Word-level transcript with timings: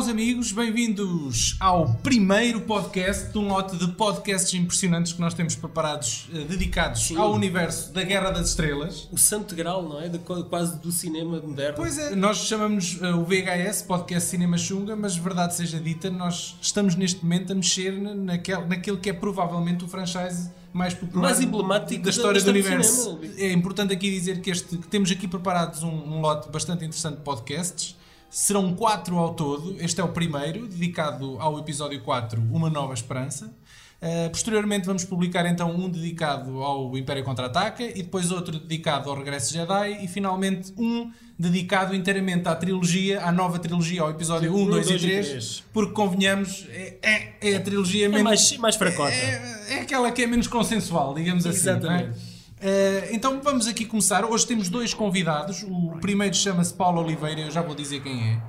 meus 0.00 0.08
amigos, 0.08 0.50
bem-vindos 0.52 1.56
ao 1.60 1.86
primeiro 1.96 2.62
podcast 2.62 3.30
de 3.32 3.36
um 3.36 3.48
lote 3.48 3.76
de 3.76 3.86
podcasts 3.88 4.54
impressionantes 4.54 5.12
que 5.12 5.20
nós 5.20 5.34
temos 5.34 5.54
preparados, 5.54 6.26
eh, 6.32 6.38
dedicados 6.44 7.02
Sim. 7.08 7.18
ao 7.18 7.34
universo 7.34 7.92
da 7.92 8.02
Guerra 8.02 8.30
das 8.30 8.48
Estrelas. 8.48 9.06
O 9.12 9.18
santo 9.18 9.54
grau, 9.54 9.86
não 9.86 10.00
é? 10.00 10.08
De, 10.08 10.18
quase 10.18 10.78
do 10.78 10.90
cinema 10.90 11.38
moderno. 11.42 11.76
Pois 11.76 11.98
é, 11.98 12.16
nós 12.16 12.38
chamamos 12.38 12.98
eh, 13.02 13.12
o 13.12 13.24
VHS, 13.26 13.82
Podcast 13.82 14.30
Cinema 14.30 14.56
Xunga, 14.56 14.96
mas 14.96 15.16
verdade 15.16 15.54
seja 15.54 15.78
dita, 15.78 16.08
nós 16.08 16.56
estamos 16.62 16.94
neste 16.94 17.22
momento 17.22 17.52
a 17.52 17.54
mexer 17.54 17.92
na- 17.92 18.14
naquele, 18.14 18.96
que 18.96 19.10
é 19.10 19.12
provavelmente 19.12 19.84
o 19.84 19.88
franchise 19.88 20.50
mais 20.72 20.94
popular 20.94 21.24
Mais 21.24 21.40
emblemático 21.42 22.02
da 22.02 22.08
história 22.08 22.40
da 22.40 22.50
do 22.50 22.56
história 22.58 22.62
do 22.62 22.82
universo. 22.86 23.18
cinema. 23.20 23.34
É 23.38 23.52
importante 23.52 23.92
aqui 23.92 24.10
dizer 24.10 24.40
que, 24.40 24.50
este, 24.50 24.78
que 24.78 24.86
temos 24.88 25.10
aqui 25.10 25.28
preparados 25.28 25.82
um, 25.82 25.88
um 25.90 26.20
lote 26.22 26.48
bastante 26.50 26.86
interessante 26.86 27.16
de 27.16 27.22
podcasts. 27.22 27.99
Serão 28.30 28.72
quatro 28.74 29.18
ao 29.18 29.34
todo. 29.34 29.74
Este 29.80 30.00
é 30.00 30.04
o 30.04 30.08
primeiro, 30.08 30.66
dedicado 30.68 31.36
ao 31.40 31.58
episódio 31.58 32.00
4, 32.00 32.40
Uma 32.52 32.70
Nova 32.70 32.94
Esperança. 32.94 33.52
Uh, 34.00 34.30
posteriormente 34.30 34.86
vamos 34.86 35.04
publicar 35.04 35.44
então 35.44 35.70
um 35.74 35.86
dedicado 35.90 36.62
ao 36.62 36.96
Império 36.96 37.22
Contra-Ataca 37.22 37.82
e 37.82 38.02
depois 38.02 38.30
outro 38.30 38.58
dedicado 38.58 39.10
ao 39.10 39.16
Regresso 39.16 39.52
Jedi 39.52 40.02
e 40.04 40.08
finalmente 40.08 40.72
um 40.78 41.10
dedicado 41.38 41.94
inteiramente 41.94 42.48
à 42.48 42.54
trilogia, 42.54 43.20
à 43.22 43.30
nova 43.32 43.58
trilogia, 43.58 44.00
ao 44.02 44.10
episódio 44.10 44.54
1, 44.54 44.56
Um, 44.56 44.70
2 44.70 44.86
e 44.86 44.88
dois 44.90 45.02
e 45.02 45.06
3, 45.06 45.28
três. 45.28 45.64
porque 45.72 45.92
convenhamos, 45.92 46.66
é, 46.70 46.96
é, 47.02 47.50
é 47.50 47.56
a 47.56 47.60
trilogia 47.60 48.06
É 48.06 48.08
menos... 48.08 48.22
mais, 48.24 48.56
mais 48.56 48.76
fracota. 48.76 49.12
É, 49.12 49.74
é 49.74 49.80
aquela 49.80 50.10
que 50.12 50.22
é 50.22 50.26
menos 50.26 50.46
consensual, 50.46 51.12
digamos 51.14 51.44
assim. 51.44 51.58
Exatamente. 51.58 52.18
Eh, 52.62 53.08
então 53.12 53.40
vamos 53.42 53.66
aqui 53.66 53.86
começar. 53.86 54.24
Hoje 54.24 54.46
temos 54.46 54.68
dois 54.68 54.92
convidados. 54.92 55.62
O 55.62 55.98
primeiro 56.00 56.34
chama-se 56.34 56.74
Paulo 56.74 57.00
Oliveira, 57.02 57.40
eu 57.40 57.50
já 57.50 57.62
vou 57.62 57.74
dizer 57.74 58.02
quem 58.02 58.32
é. 58.32 58.42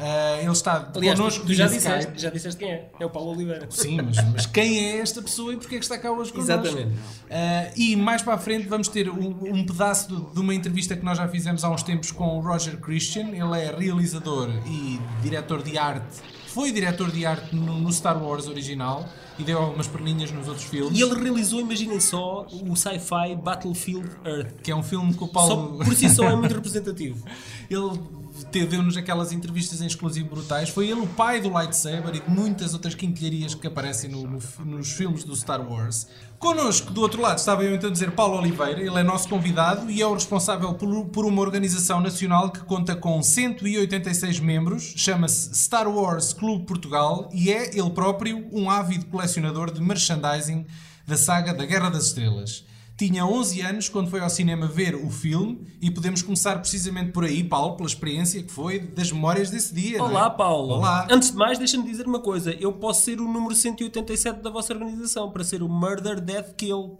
Eh, 0.00 0.40
ele 0.42 0.50
está 0.50 0.90
Aliás, 0.94 1.18
connosco 1.18 1.46
tu, 1.46 1.54
já, 1.54 1.68
disseste, 1.68 2.12
já 2.16 2.30
disseste 2.30 2.58
quem 2.58 2.72
é. 2.72 2.90
É 2.98 3.06
o 3.06 3.10
Paulo 3.10 3.30
Oliveira. 3.30 3.68
Sim, 3.70 4.00
mas, 4.02 4.16
mas 4.32 4.46
quem 4.46 4.84
é 4.84 4.98
esta 4.98 5.22
pessoa 5.22 5.52
e 5.52 5.56
porque 5.56 5.76
é 5.76 5.78
que 5.78 5.84
está 5.84 5.96
cá 5.96 6.10
hoje 6.10 6.32
connosco? 6.32 6.52
Exatamente. 6.52 6.98
Eh, 7.30 7.72
e 7.76 7.96
mais 7.96 8.20
para 8.20 8.34
a 8.34 8.38
frente 8.38 8.66
vamos 8.66 8.88
ter 8.88 9.08
um, 9.08 9.36
um 9.42 9.64
pedaço 9.64 10.08
de, 10.08 10.34
de 10.34 10.40
uma 10.40 10.54
entrevista 10.54 10.96
que 10.96 11.04
nós 11.04 11.18
já 11.18 11.28
fizemos 11.28 11.62
há 11.62 11.70
uns 11.70 11.84
tempos 11.84 12.10
com 12.10 12.38
o 12.38 12.40
Roger 12.40 12.78
Christian. 12.78 13.28
Ele 13.28 13.60
é 13.60 13.74
realizador 13.76 14.50
e 14.66 14.98
diretor 15.22 15.62
de 15.62 15.78
arte. 15.78 16.20
Foi 16.52 16.70
diretor 16.70 17.10
de 17.10 17.24
arte 17.24 17.56
no, 17.56 17.80
no 17.80 17.90
Star 17.90 18.22
Wars 18.22 18.46
original 18.46 19.08
e 19.38 19.42
deu 19.42 19.58
algumas 19.58 19.86
perninhas 19.86 20.30
nos 20.30 20.46
outros 20.48 20.66
filmes. 20.66 20.98
E 20.98 21.02
ele 21.02 21.14
realizou, 21.14 21.60
imaginem 21.60 21.98
só, 21.98 22.46
o 22.68 22.76
sci-fi 22.76 23.34
Battlefield 23.42 24.10
Earth. 24.24 24.60
Que 24.62 24.70
é 24.70 24.76
um 24.76 24.82
filme 24.82 25.14
que 25.14 25.24
o 25.24 25.26
Só, 25.26 25.32
Paulo. 25.32 25.78
por 25.78 25.94
si 25.94 26.10
só 26.10 26.24
é 26.24 26.36
muito 26.36 26.54
representativo. 26.54 27.24
Ele 27.70 27.98
deu-nos 28.44 28.96
aquelas 28.96 29.32
entrevistas 29.32 29.80
em 29.80 29.86
exclusivo 29.86 30.28
brutais. 30.30 30.68
Foi 30.68 30.88
ele 30.88 31.00
o 31.00 31.06
pai 31.06 31.40
do 31.40 31.48
lightsaber 31.50 32.14
e 32.14 32.20
de 32.20 32.30
muitas 32.30 32.72
outras 32.74 32.94
quinquilharias 32.94 33.54
que 33.54 33.66
aparecem 33.66 34.10
no- 34.10 34.22
no- 34.26 34.64
nos 34.64 34.92
filmes 34.92 35.24
do 35.24 35.34
Star 35.36 35.60
Wars. 35.60 36.06
Connosco, 36.38 36.92
do 36.92 37.00
outro 37.00 37.20
lado, 37.22 37.38
estava 37.38 37.62
eu 37.62 37.74
então 37.74 37.88
a 37.88 37.92
dizer 37.92 38.10
Paulo 38.12 38.36
Oliveira. 38.38 38.80
Ele 38.80 38.98
é 38.98 39.02
nosso 39.02 39.28
convidado 39.28 39.88
e 39.90 40.02
é 40.02 40.06
o 40.06 40.14
responsável 40.14 40.74
por, 40.74 41.06
por 41.06 41.24
uma 41.24 41.40
organização 41.40 42.00
nacional 42.00 42.50
que 42.50 42.60
conta 42.60 42.96
com 42.96 43.22
186 43.22 44.40
membros. 44.40 44.92
Chama-se 44.96 45.54
Star 45.54 45.88
Wars 45.88 46.32
Clube 46.32 46.66
Portugal 46.66 47.28
e 47.32 47.50
é 47.52 47.76
ele 47.78 47.90
próprio 47.90 48.44
um 48.52 48.68
ávido 48.68 49.06
colecionador 49.06 49.72
de 49.72 49.80
merchandising 49.80 50.66
da 51.06 51.16
saga 51.16 51.54
da 51.54 51.64
Guerra 51.64 51.90
das 51.90 52.06
Estrelas. 52.06 52.64
Tinha 53.04 53.26
11 53.26 53.60
anos 53.62 53.88
quando 53.88 54.08
foi 54.08 54.20
ao 54.20 54.30
cinema 54.30 54.68
ver 54.68 54.94
o 54.94 55.10
filme 55.10 55.66
e 55.80 55.90
podemos 55.90 56.22
começar 56.22 56.56
precisamente 56.60 57.10
por 57.10 57.24
aí, 57.24 57.42
Paulo, 57.42 57.74
pela 57.74 57.88
experiência 57.88 58.40
que 58.40 58.52
foi 58.52 58.78
das 58.78 59.10
memórias 59.10 59.50
desse 59.50 59.74
dia. 59.74 59.98
é? 59.98 60.00
Olá, 60.00 60.30
Paulo. 60.30 60.74
Olá. 60.74 61.08
Antes 61.10 61.32
de 61.32 61.36
mais, 61.36 61.58
deixa-me 61.58 61.82
dizer 61.82 62.06
uma 62.06 62.20
coisa. 62.20 62.52
Eu 62.60 62.72
posso 62.74 63.02
ser 63.02 63.20
o 63.20 63.24
número 63.26 63.56
187 63.56 64.40
da 64.40 64.50
vossa 64.50 64.72
organização 64.72 65.32
para 65.32 65.42
ser 65.42 65.64
o 65.64 65.68
Murder, 65.68 66.20
Death, 66.20 66.54
Kill. 66.54 66.96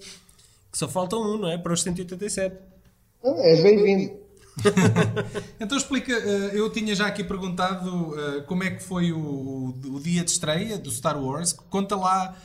Que 0.72 0.76
só 0.78 0.88
falta 0.88 1.14
um, 1.16 1.38
não 1.38 1.48
é? 1.48 1.56
Para 1.56 1.72
os 1.72 1.80
187. 1.82 2.52
Ah, 3.24 3.34
és 3.38 3.62
bem-vindo. 3.62 4.20
Então 5.60 5.78
explica, 5.78 6.12
eh, 6.12 6.50
eu 6.54 6.68
tinha 6.70 6.94
já 6.96 7.06
aqui 7.06 7.22
perguntado 7.22 8.12
eh, 8.18 8.41
como 8.42 8.64
é 8.64 8.70
que 8.72 8.82
foi 8.82 9.12
o, 9.12 9.18
o- 9.18 10.00
dia 10.00 10.24
de 10.24 10.30
estreia 10.32 10.76
do 10.76 10.91
Star 10.91 11.16
Wars. 11.22 11.52
Conta 11.70 11.94
lá, 11.94 12.36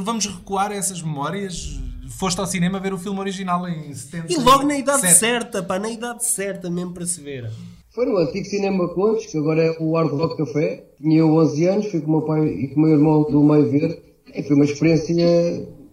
vamos 0.00 0.26
recuar 0.26 0.72
a 0.72 0.74
essas 0.74 1.00
memórias. 1.00 1.78
Foste 2.10 2.40
ao 2.40 2.46
cinema 2.46 2.78
ver 2.80 2.92
o 2.92 2.98
filme 2.98 3.18
original 3.20 3.68
em 3.68 3.92
70. 3.94 4.32
E 4.32 4.36
logo 4.36 4.64
na 4.64 4.76
idade 4.76 5.10
certa, 5.12 5.62
pá, 5.62 5.78
na 5.78 5.90
idade 5.90 6.24
certa 6.24 6.70
mesmo 6.70 6.92
para 6.92 7.06
se 7.06 7.20
ver. 7.20 7.50
Foi 7.94 8.04
no 8.04 8.18
antigo 8.18 8.44
Cinema 8.44 8.88
Contos, 8.94 9.26
que 9.26 9.38
agora 9.38 9.64
é 9.64 9.76
o 9.80 9.96
Hard 9.96 10.10
Rock 10.10 10.36
Café. 10.36 10.86
Tinha 10.98 11.20
eu 11.20 11.34
11 11.34 11.66
anos, 11.66 11.86
fui 11.86 12.00
com 12.00 12.08
o 12.08 12.10
meu 12.10 12.22
pai 12.22 12.46
e 12.46 12.68
com 12.68 12.80
o 12.80 12.82
meu 12.82 12.92
irmão 12.92 13.22
do 13.22 13.42
meio 13.42 13.70
ver. 13.70 14.02
E 14.34 14.42
foi 14.42 14.54
uma 14.54 14.66
experiência 14.66 15.14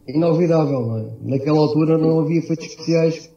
inolvidável, 0.08 0.82
não 0.86 0.98
é? 0.98 1.16
Naquela 1.22 1.60
altura 1.60 1.98
não 1.98 2.20
havia 2.20 2.40
efeitos 2.40 2.66
especiais 2.68 3.32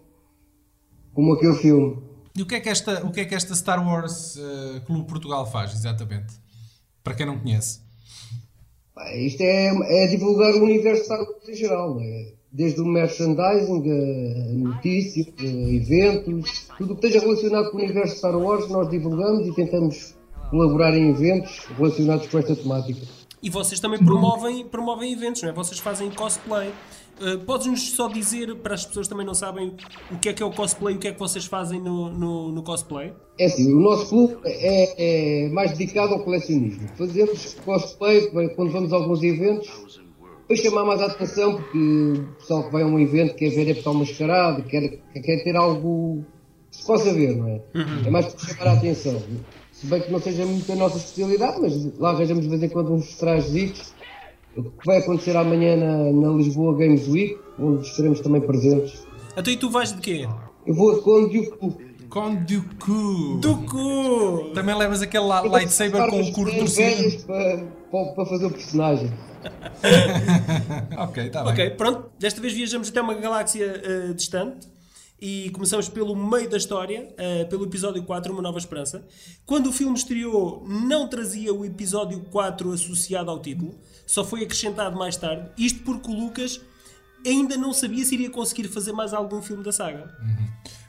como 1.14 1.34
aquele 1.34 1.54
filme. 1.54 2.02
E 2.36 2.42
o 2.42 2.46
que 2.46 2.56
é 2.56 2.60
que 2.60 2.68
esta, 2.68 3.06
o 3.06 3.10
que 3.10 3.20
é 3.20 3.24
que 3.24 3.34
esta 3.34 3.54
Star 3.54 3.86
Wars 3.86 4.36
eh, 4.36 4.80
Clube 4.80 5.06
Portugal 5.06 5.50
faz, 5.50 5.72
exatamente? 5.72 6.34
Para 7.02 7.14
quem 7.14 7.24
não 7.24 7.38
conhece. 7.38 7.80
Pá, 8.94 9.14
Isto 9.14 9.42
é, 9.42 10.04
é 10.04 10.06
divulgar 10.08 10.54
o 10.54 10.64
universo 10.64 11.04
Star 11.04 11.20
Wars 11.20 11.48
em 11.48 11.54
geral, 11.54 11.94
não 11.94 12.02
é? 12.02 12.32
Desde 12.52 12.80
o 12.80 12.86
merchandising, 12.86 13.82
a 13.90 14.54
notícias, 14.54 15.26
a 15.38 15.44
eventos, 15.44 16.68
tudo 16.78 16.94
o 16.94 16.96
que 16.96 17.06
esteja 17.06 17.26
relacionado 17.26 17.70
com 17.70 17.76
o 17.76 17.80
universo 17.80 18.16
Star 18.16 18.36
Wars 18.36 18.68
nós 18.70 18.88
divulgamos 18.88 19.46
e 19.46 19.52
tentamos 19.52 20.14
colaborar 20.50 20.96
em 20.96 21.10
eventos 21.10 21.66
relacionados 21.76 22.26
com 22.28 22.38
esta 22.38 22.54
temática. 22.54 23.00
E 23.42 23.50
vocês 23.50 23.78
também 23.78 24.02
promovem, 24.02 24.66
promovem 24.66 25.12
eventos, 25.12 25.42
não 25.42 25.50
é? 25.50 25.52
Vocês 25.52 25.78
fazem 25.78 26.10
cosplay. 26.10 26.72
Uh, 27.20 27.38
Podes-nos 27.44 27.92
só 27.92 28.08
dizer, 28.08 28.54
para 28.56 28.74
as 28.74 28.84
pessoas 28.84 29.06
que 29.06 29.10
também 29.10 29.26
não 29.26 29.34
sabem, 29.34 29.74
o 30.10 30.18
que 30.18 30.28
é 30.28 30.32
que 30.32 30.42
é 30.42 30.46
o 30.46 30.50
cosplay 30.50 30.94
e 30.94 30.96
o 30.98 31.00
que 31.00 31.08
é 31.08 31.12
que 31.12 31.18
vocês 31.18 31.46
fazem 31.46 31.80
no, 31.80 32.10
no, 32.10 32.52
no 32.52 32.62
cosplay? 32.62 33.12
É 33.38 33.46
assim, 33.46 33.72
o 33.72 33.80
nosso 33.80 34.08
clube 34.08 34.36
é, 34.44 35.44
é 35.44 35.48
mais 35.50 35.76
dedicado 35.76 36.14
ao 36.14 36.24
colecionismo. 36.24 36.88
Fazemos 36.96 37.54
cosplay 37.64 38.28
quando 38.54 38.70
vamos 38.70 38.92
a 38.92 38.96
alguns 38.96 39.22
eventos 39.22 40.00
para 40.46 40.56
chamar 40.56 40.84
mais 40.84 41.00
a 41.00 41.06
atenção, 41.06 41.56
porque 41.56 41.78
o 41.78 42.34
pessoal 42.38 42.64
que 42.64 42.72
vai 42.72 42.82
a 42.82 42.86
um 42.86 42.98
evento 42.98 43.34
quer 43.34 43.50
ver 43.50 43.70
é 43.70 43.74
pessoal 43.74 43.94
mascarado, 43.94 44.62
quer, 44.62 44.98
quer 45.12 45.44
ter 45.44 45.56
algo 45.56 46.24
que 46.70 46.76
se 46.76 46.86
possa 46.86 47.12
ver, 47.12 47.36
não 47.36 47.48
é? 47.48 47.60
É 48.06 48.10
mais 48.10 48.26
para 48.26 48.48
chamar 48.48 48.70
a 48.70 48.72
atenção. 48.74 49.22
Se 49.72 49.86
bem 49.86 50.00
que 50.00 50.10
não 50.10 50.20
seja 50.20 50.46
muito 50.46 50.70
a 50.72 50.76
nossa 50.76 50.96
especialidade, 50.98 51.60
mas 51.60 51.98
lá 51.98 52.10
arranjamos 52.10 52.44
de 52.44 52.50
vez 52.50 52.62
em 52.62 52.68
quando 52.68 52.92
uns 52.92 53.14
trajes. 53.16 53.94
O 54.56 54.62
que 54.62 54.86
vai 54.86 54.98
acontecer 54.98 55.36
amanhã 55.36 55.76
na, 55.76 56.12
na 56.12 56.32
Lisboa 56.32 56.74
Games 56.78 57.06
Week, 57.08 57.38
onde 57.58 57.86
estaremos 57.86 58.20
também 58.20 58.40
presentes. 58.40 59.06
Então 59.36 59.52
e 59.52 59.56
tu 59.58 59.68
vais 59.68 59.92
de 59.92 60.00
quê? 60.00 60.26
Eu 60.66 60.74
vou 60.74 60.96
com 61.02 61.24
o 61.24 61.28
Diogo. 61.28 61.76
Com 62.08 62.36
Dooku. 63.40 64.52
Também 64.54 64.74
levas 64.74 65.02
aquele 65.02 65.24
lightsaber 65.24 66.08
com 66.08 66.20
o 66.22 66.32
curto 66.32 66.56
torcido. 66.56 67.24
para, 67.24 67.66
para, 67.90 68.12
para 68.12 68.26
fazer 68.26 68.46
o 68.46 68.50
personagem. 68.50 69.12
Ok, 70.98 71.26
está 71.26 71.44
bem. 71.44 71.52
Ok, 71.52 71.70
pronto. 71.70 72.10
Desta 72.18 72.40
vez 72.40 72.52
viajamos 72.52 72.88
até 72.88 73.00
uma 73.00 73.14
galáxia 73.14 73.80
uh, 74.10 74.14
distante 74.14 74.66
e 75.20 75.50
começamos 75.50 75.88
pelo 75.88 76.16
meio 76.16 76.48
da 76.50 76.56
história, 76.56 77.08
uh, 77.12 77.48
pelo 77.48 77.64
episódio 77.64 78.02
4, 78.02 78.32
Uma 78.32 78.42
Nova 78.42 78.58
Esperança. 78.58 79.06
Quando 79.44 79.68
o 79.68 79.72
filme 79.72 79.96
estreou, 79.96 80.64
não 80.66 81.08
trazia 81.08 81.54
o 81.54 81.64
episódio 81.64 82.20
4 82.30 82.72
associado 82.72 83.30
ao 83.30 83.40
título, 83.40 83.78
só 84.06 84.24
foi 84.24 84.42
acrescentado 84.42 84.98
mais 84.98 85.16
tarde. 85.16 85.48
Isto 85.56 85.80
porque 85.84 86.10
o 86.10 86.14
Lucas 86.14 86.60
ainda 87.24 87.56
não 87.56 87.72
sabia 87.72 88.04
se 88.04 88.14
iria 88.14 88.30
conseguir 88.30 88.68
fazer 88.68 88.92
mais 88.92 89.12
algum 89.12 89.40
filme 89.42 89.62
da 89.62 89.72
saga. 89.72 90.12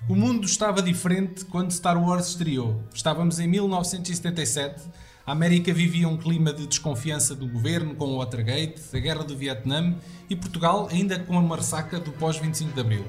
O 0.09 0.15
mundo 0.15 0.45
estava 0.45 0.81
diferente 0.81 1.43
quando 1.45 1.71
Star 1.71 2.01
Wars 2.01 2.29
estreou. 2.29 2.81
Estávamos 2.93 3.39
em 3.39 3.47
1977. 3.47 4.81
A 5.27 5.33
América 5.33 5.73
vivia 5.73 6.07
um 6.07 6.15
clima 6.15 6.53
de 6.53 6.65
desconfiança 6.65 7.35
do 7.35 7.45
governo 7.45 7.93
com 7.95 8.05
o 8.05 8.19
Watergate, 8.19 8.81
a 8.93 8.97
guerra 8.97 9.25
do 9.25 9.35
Vietnã 9.35 9.93
e 10.29 10.37
Portugal 10.37 10.87
ainda 10.89 11.19
com 11.19 11.37
a 11.37 11.41
marsaca 11.41 11.99
do 11.99 12.13
pós-25 12.13 12.73
de 12.73 12.79
Abril. 12.79 13.05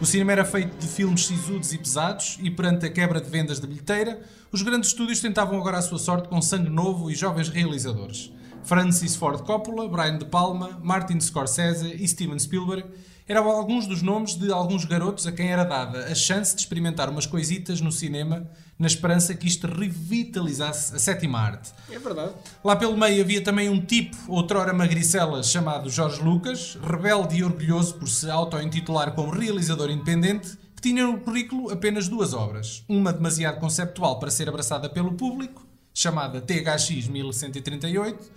O 0.00 0.04
cinema 0.04 0.32
era 0.32 0.44
feito 0.44 0.76
de 0.76 0.88
filmes 0.88 1.24
sisudos 1.24 1.72
e 1.72 1.78
pesados 1.78 2.36
e 2.42 2.50
perante 2.50 2.86
a 2.86 2.90
quebra 2.90 3.20
de 3.20 3.30
vendas 3.30 3.60
de 3.60 3.68
bilheteira, 3.68 4.20
os 4.50 4.60
grandes 4.60 4.88
estúdios 4.88 5.20
tentavam 5.20 5.56
agora 5.56 5.78
a 5.78 5.82
sua 5.82 6.00
sorte 6.00 6.28
com 6.28 6.42
sangue 6.42 6.68
novo 6.68 7.08
e 7.08 7.14
jovens 7.14 7.48
realizadores. 7.48 8.32
Francis 8.64 9.14
Ford 9.14 9.40
Coppola, 9.42 9.88
Brian 9.88 10.18
De 10.18 10.24
Palma, 10.24 10.80
Martin 10.82 11.20
Scorsese 11.20 11.94
e 11.94 12.08
Steven 12.08 12.40
Spielberg 12.40 12.88
eram 13.28 13.48
alguns 13.50 13.86
dos 13.86 14.02
nomes 14.02 14.34
de 14.34 14.52
alguns 14.52 14.84
garotos 14.84 15.26
a 15.26 15.32
quem 15.32 15.50
era 15.50 15.64
dada 15.64 16.06
a 16.06 16.14
chance 16.14 16.54
de 16.54 16.60
experimentar 16.60 17.08
umas 17.08 17.26
coisitas 17.26 17.80
no 17.80 17.92
cinema 17.92 18.46
na 18.78 18.86
esperança 18.86 19.34
que 19.34 19.46
isto 19.46 19.66
revitalizasse 19.66 20.94
a 20.94 20.98
sétima 20.98 21.38
arte. 21.38 21.72
É 21.90 21.98
verdade. 21.98 22.32
Lá 22.64 22.74
pelo 22.74 22.96
meio 22.96 23.22
havia 23.22 23.42
também 23.42 23.68
um 23.68 23.80
tipo, 23.80 24.16
outrora 24.28 24.72
magricela, 24.72 25.42
chamado 25.42 25.88
Jorge 25.88 26.20
Lucas, 26.20 26.76
rebelde 26.82 27.36
e 27.36 27.44
orgulhoso 27.44 27.94
por 27.94 28.08
se 28.08 28.28
auto-intitular 28.28 29.12
como 29.12 29.30
realizador 29.30 29.88
independente, 29.90 30.58
que 30.74 30.82
tinha 30.82 31.06
no 31.06 31.18
currículo 31.18 31.70
apenas 31.70 32.08
duas 32.08 32.34
obras. 32.34 32.82
Uma 32.88 33.12
demasiado 33.12 33.60
conceptual 33.60 34.18
para 34.18 34.30
ser 34.30 34.48
abraçada 34.48 34.88
pelo 34.88 35.12
público 35.12 35.64
chamada 35.94 36.40
THX 36.40 37.08
1138, 37.08 38.30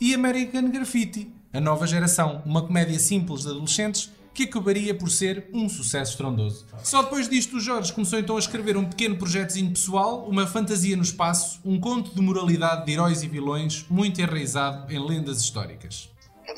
e 0.00 0.14
American 0.14 0.70
Graffiti, 0.70 1.32
a 1.52 1.60
nova 1.60 1.86
geração, 1.86 2.42
uma 2.44 2.62
comédia 2.62 2.98
simples 2.98 3.42
de 3.42 3.48
adolescentes 3.50 4.10
que 4.34 4.44
acabaria 4.44 4.94
por 4.94 5.10
ser 5.10 5.46
um 5.52 5.68
sucesso 5.68 6.12
estrondoso. 6.12 6.66
Só 6.82 7.02
depois 7.02 7.28
disto 7.28 7.56
o 7.56 7.60
Jorge 7.60 7.92
começou 7.92 8.18
então 8.18 8.36
a 8.36 8.38
escrever 8.38 8.76
um 8.76 8.84
pequeno 8.84 9.16
projetozinho 9.16 9.70
pessoal, 9.70 10.26
uma 10.28 10.46
fantasia 10.46 10.96
no 10.96 11.02
espaço, 11.02 11.60
um 11.64 11.78
conto 11.78 12.14
de 12.14 12.20
moralidade 12.20 12.86
de 12.86 12.92
heróis 12.92 13.22
e 13.22 13.28
vilões 13.28 13.84
muito 13.90 14.20
enraizado 14.20 14.92
em 14.92 14.98
lendas 14.98 15.40
históricas. 15.40 16.10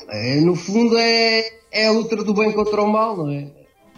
É, 0.09 0.41
no 0.41 0.55
fundo 0.55 0.97
é, 0.97 1.43
é 1.71 1.87
a 1.87 1.91
luta 1.91 2.15
do 2.17 2.33
bem 2.33 2.51
contra 2.51 2.81
o 2.81 2.91
mal, 2.91 3.17
não 3.17 3.29
é? 3.29 3.51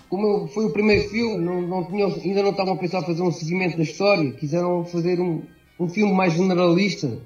Como 0.10 0.48
foi 0.48 0.66
o 0.66 0.72
primeiro 0.72 1.10
filme, 1.10 1.38
não, 1.44 1.62
não 1.62 1.84
tinham, 1.86 2.10
ainda 2.10 2.42
não 2.42 2.52
estavam 2.52 2.74
a 2.76 2.78
pensar 2.78 3.04
fazer 3.04 3.22
um 3.22 3.32
seguimento 3.32 3.78
da 3.78 3.84
história, 3.84 4.32
quiseram 4.32 4.86
fazer 4.86 5.20
um, 5.20 5.44
um 5.80 5.90
filme 5.90 6.14
mais 6.14 6.34
generalista, 6.34 7.20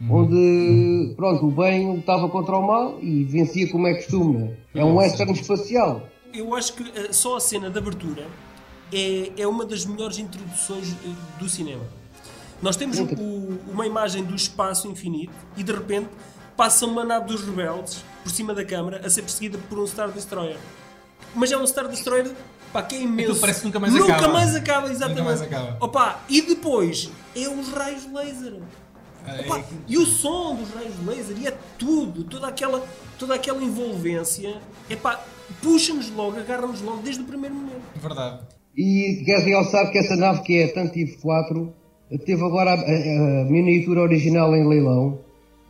onde 0.00 1.14
pronto, 1.16 1.46
o 1.46 1.50
bem 1.50 1.90
lutava 1.90 2.28
contra 2.28 2.56
o 2.56 2.66
mal 2.66 2.98
e 3.02 3.24
vencia 3.24 3.70
como 3.70 3.86
é 3.86 3.94
costume. 3.94 4.56
É 4.74 4.84
um 4.84 4.96
western 4.96 5.32
espacial. 5.32 6.06
Eu 6.32 6.54
acho 6.54 6.74
que 6.74 6.84
eh, 6.94 7.12
só 7.12 7.36
a 7.36 7.40
cena 7.40 7.70
de 7.70 7.78
abertura 7.78 8.26
é, 8.92 9.32
é 9.36 9.46
uma 9.46 9.64
das 9.64 9.84
melhores 9.86 10.18
introduções 10.18 10.92
eh, 11.04 11.08
do 11.38 11.48
cinema. 11.48 11.84
Nós 12.60 12.76
temos 12.76 12.98
o- 12.98 13.58
uma 13.70 13.86
imagem 13.86 14.24
do 14.24 14.34
espaço 14.34 14.88
infinito 14.88 15.32
e 15.56 15.62
de 15.62 15.72
repente 15.72 16.08
passa 16.56 16.84
uma 16.86 17.04
nave 17.04 17.26
dos 17.26 17.42
rebeldes 17.42 18.04
por 18.22 18.30
cima 18.30 18.52
da 18.54 18.64
câmara 18.64 19.00
a 19.04 19.08
ser 19.08 19.22
perseguida 19.22 19.58
por 19.68 19.78
um 19.78 19.86
Star 19.86 20.10
Destroyer. 20.10 20.56
Mas 21.34 21.50
é 21.52 21.56
um 21.56 21.66
Star 21.66 21.86
Destroyer 21.88 22.30
pá, 22.72 22.82
que 22.82 22.96
é 22.96 23.02
imenso. 23.02 23.22
Aquilo 23.30 23.40
parece 23.40 23.60
que 23.60 23.66
nunca 23.66 23.78
mais 23.80 23.92
nunca 23.94 24.12
acaba. 24.16 24.32
mais 24.32 24.54
acaba, 24.54 24.90
exatamente. 24.90 25.18
Nunca 25.20 25.24
mais 25.30 25.42
acaba. 25.42 25.76
Opa, 25.80 26.20
e 26.28 26.42
depois 26.42 27.10
é 27.36 27.48
os 27.48 27.68
raios 27.72 28.06
laser. 28.12 28.54
É, 29.36 29.40
Opa, 29.46 29.64
e 29.86 29.98
o 29.98 30.06
som 30.06 30.54
dos 30.56 30.70
raios 30.70 30.94
laser, 31.06 31.36
e 31.38 31.46
é 31.46 31.54
tudo, 31.78 32.24
toda 32.24 32.48
aquela, 32.48 32.84
toda 33.18 33.34
aquela 33.34 33.62
envolvência, 33.62 34.56
epá, 34.88 35.22
puxa-nos 35.62 36.10
logo, 36.10 36.38
agarra-nos 36.38 36.80
logo 36.82 37.02
desde 37.02 37.22
o 37.22 37.24
primeiro 37.24 37.54
momento. 37.54 37.82
Verdade. 37.96 38.40
E 38.76 39.22
quero 39.24 39.44
realçar 39.44 39.90
que 39.90 39.98
essa 39.98 40.16
nave 40.16 40.42
que 40.42 40.58
é 40.58 40.64
a 40.64 40.72
Tantive 40.72 41.16
4 41.18 41.72
teve 42.24 42.42
agora 42.44 42.70
a, 42.70 42.74
a- 42.74 43.42
a 43.42 43.44
miniatura 43.50 44.02
original 44.02 44.54
em 44.54 44.66
leilão, 44.66 45.18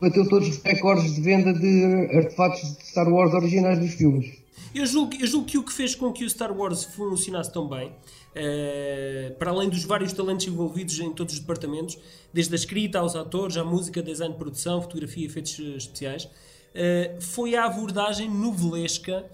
bateu 0.01 0.29
todos 0.29 0.49
os 0.49 0.63
recordes 0.63 1.15
de 1.15 1.21
venda 1.21 1.53
de 1.53 2.17
artefatos 2.17 2.61
de 2.77 2.87
Star 2.87 3.09
Wars 3.09 3.33
originais 3.35 3.79
dos 3.79 3.95
filmes. 3.95 4.38
Eu 4.75 4.87
julgo, 4.87 5.15
eu 5.19 5.27
julgo 5.27 5.47
que 5.47 5.59
o 5.59 5.63
que 5.63 5.73
fez 5.73 5.95
com 5.95 6.13
que 6.13 6.25
o 6.25 6.31
Star 6.31 6.53
Wars 6.57 6.85
funcionasse 6.85 7.53
tão 7.53 7.69
bem, 7.69 7.95
eh, 8.35 9.35
para 9.39 9.51
além 9.51 9.69
dos 9.69 9.85
vários 9.85 10.13
talentos 10.13 10.47
envolvidos 10.47 10.99
em 11.01 11.13
todos 11.13 11.35
os 11.35 11.41
departamentos, 11.41 11.99
desde 12.33 12.55
a 12.55 12.57
escrita 12.57 12.99
aos 12.99 13.17
atores, 13.17 13.57
à 13.57 13.65
música, 13.65 14.03
design, 14.03 14.35
produção, 14.35 14.81
fotografia 14.83 15.27
efeitos 15.27 15.59
especiais, 15.59 16.29
eh, 16.75 17.17
foi 17.21 17.57
a 17.57 17.65
abordagem 17.65 18.31
novelesca, 18.31 19.25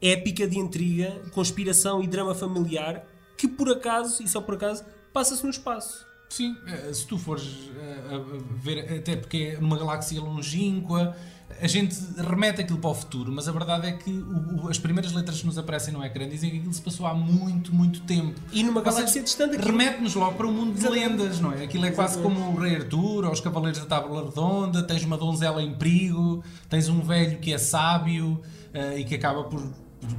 épica 0.00 0.46
de 0.46 0.58
intriga, 0.58 1.22
conspiração 1.32 2.02
e 2.02 2.06
drama 2.06 2.34
familiar, 2.34 3.06
que 3.36 3.48
por 3.48 3.70
acaso, 3.70 4.22
e 4.22 4.28
só 4.28 4.40
por 4.40 4.54
acaso, 4.54 4.84
passa-se 5.12 5.42
no 5.42 5.50
espaço. 5.50 6.06
Sim, 6.28 6.56
eh, 6.66 6.92
se 6.92 7.06
tu 7.06 7.18
fores 7.18 7.70
a 8.10 8.18
ver, 8.62 8.98
até 8.98 9.16
porque 9.16 9.54
é 9.56 9.60
numa 9.60 9.76
galáxia 9.76 10.20
longínqua, 10.20 11.16
a 11.60 11.66
gente 11.66 11.96
remete 12.16 12.60
aquilo 12.60 12.78
para 12.78 12.90
o 12.90 12.94
futuro, 12.94 13.30
mas 13.32 13.48
a 13.48 13.52
verdade 13.52 13.86
é 13.88 13.92
que 13.92 14.10
o- 14.10 14.64
o- 14.64 14.68
as 14.68 14.78
primeiras 14.78 15.12
letras 15.12 15.40
que 15.40 15.46
nos 15.46 15.58
aparecem 15.58 15.92
no 15.92 16.04
ecrã 16.04 16.28
dizem 16.28 16.50
que 16.50 16.56
aquilo 16.58 16.72
se 16.72 16.80
passou 16.82 17.06
há 17.06 17.14
muito, 17.14 17.74
muito 17.74 18.00
tempo. 18.02 18.40
E 18.52 18.62
numa 18.62 18.80
galáxia 18.80 19.22
distante, 19.22 19.56
aquilo- 19.56 19.70
Remete-nos 19.76 20.14
logo 20.14 20.36
para 20.36 20.46
o 20.46 20.52
mundo 20.52 20.72
de 20.74 20.80
Exatamente. 20.80 21.08
lendas, 21.08 21.40
não 21.40 21.52
é? 21.52 21.64
Aquilo 21.64 21.84
é 21.86 21.90
quase 21.90 22.18
como 22.22 22.38
o 22.52 22.58
Rei 22.60 22.76
Arthur, 22.76 23.24
ou 23.24 23.32
os 23.32 23.40
Cavaleiros 23.40 23.80
da 23.80 23.86
Tábua 23.86 24.24
Redonda, 24.24 24.82
tens 24.82 25.04
uma 25.04 25.16
donzela 25.16 25.62
em 25.62 25.74
perigo, 25.74 26.42
tens 26.68 26.88
um 26.88 27.00
velho 27.00 27.38
que 27.38 27.52
é 27.52 27.58
sábio 27.58 28.40
eh, 28.74 29.00
e 29.00 29.04
que 29.04 29.14
acaba 29.14 29.44
por, 29.44 29.62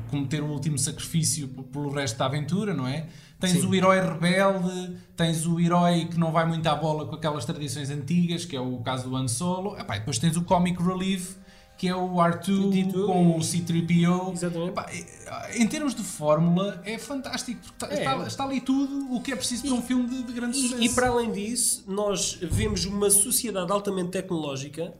cometer 0.09 0.41
o 0.41 0.45
último 0.47 0.77
sacrifício 0.79 1.47
pelo 1.47 1.89
resto 1.89 2.17
da 2.17 2.25
aventura, 2.25 2.73
não 2.73 2.87
é? 2.87 3.07
Tens 3.51 3.63
o 3.63 3.73
herói 3.75 3.99
rebelde, 4.01 4.97
tens 5.15 5.45
o 5.45 5.59
herói 5.59 6.05
que 6.05 6.17
não 6.17 6.31
vai 6.31 6.45
muito 6.45 6.65
à 6.67 6.75
bola 6.75 7.05
com 7.05 7.15
aquelas 7.15 7.45
tradições 7.45 7.89
antigas, 7.89 8.45
que 8.45 8.55
é 8.55 8.61
o 8.61 8.77
caso 8.79 9.09
do 9.09 9.15
Han 9.15 9.27
Solo, 9.27 9.77
Epá, 9.77 9.95
e 9.95 9.99
depois 9.99 10.17
tens 10.17 10.35
o 10.37 10.43
comic 10.43 10.81
relief, 10.81 11.35
que 11.77 11.87
é 11.87 11.95
o 11.95 12.11
R2 12.15 12.69
D2, 12.69 13.05
com 13.05 13.37
o 13.37 13.43
C-3PO. 13.43 14.31
Exatamente. 14.33 14.69
Epá, 14.69 14.89
em 15.55 15.67
termos 15.67 15.93
de 15.95 16.03
fórmula, 16.03 16.81
é 16.85 16.97
fantástico, 16.97 17.59
porque 17.77 17.93
está, 17.95 17.95
É. 17.95 17.99
está- 18.15 18.27
está 18.27 18.43
ali 18.45 18.61
tudo 18.61 19.13
o 19.13 19.19
que 19.21 19.31
é 19.31 19.35
preciso 19.35 19.63
para 19.63 19.73
um 19.73 19.81
filme 19.81 20.07
de, 20.07 20.23
de 20.23 20.33
grande 20.33 20.55
sucesso. 20.57 20.81
E, 20.81 20.85
e 20.85 20.89
para 20.89 21.09
além 21.09 21.31
disso, 21.31 21.83
nós 21.87 22.37
vemos 22.41 22.85
uma 22.85 23.09
sociedade 23.09 23.71
altamente 23.71 24.11
tecnológica 24.11 24.93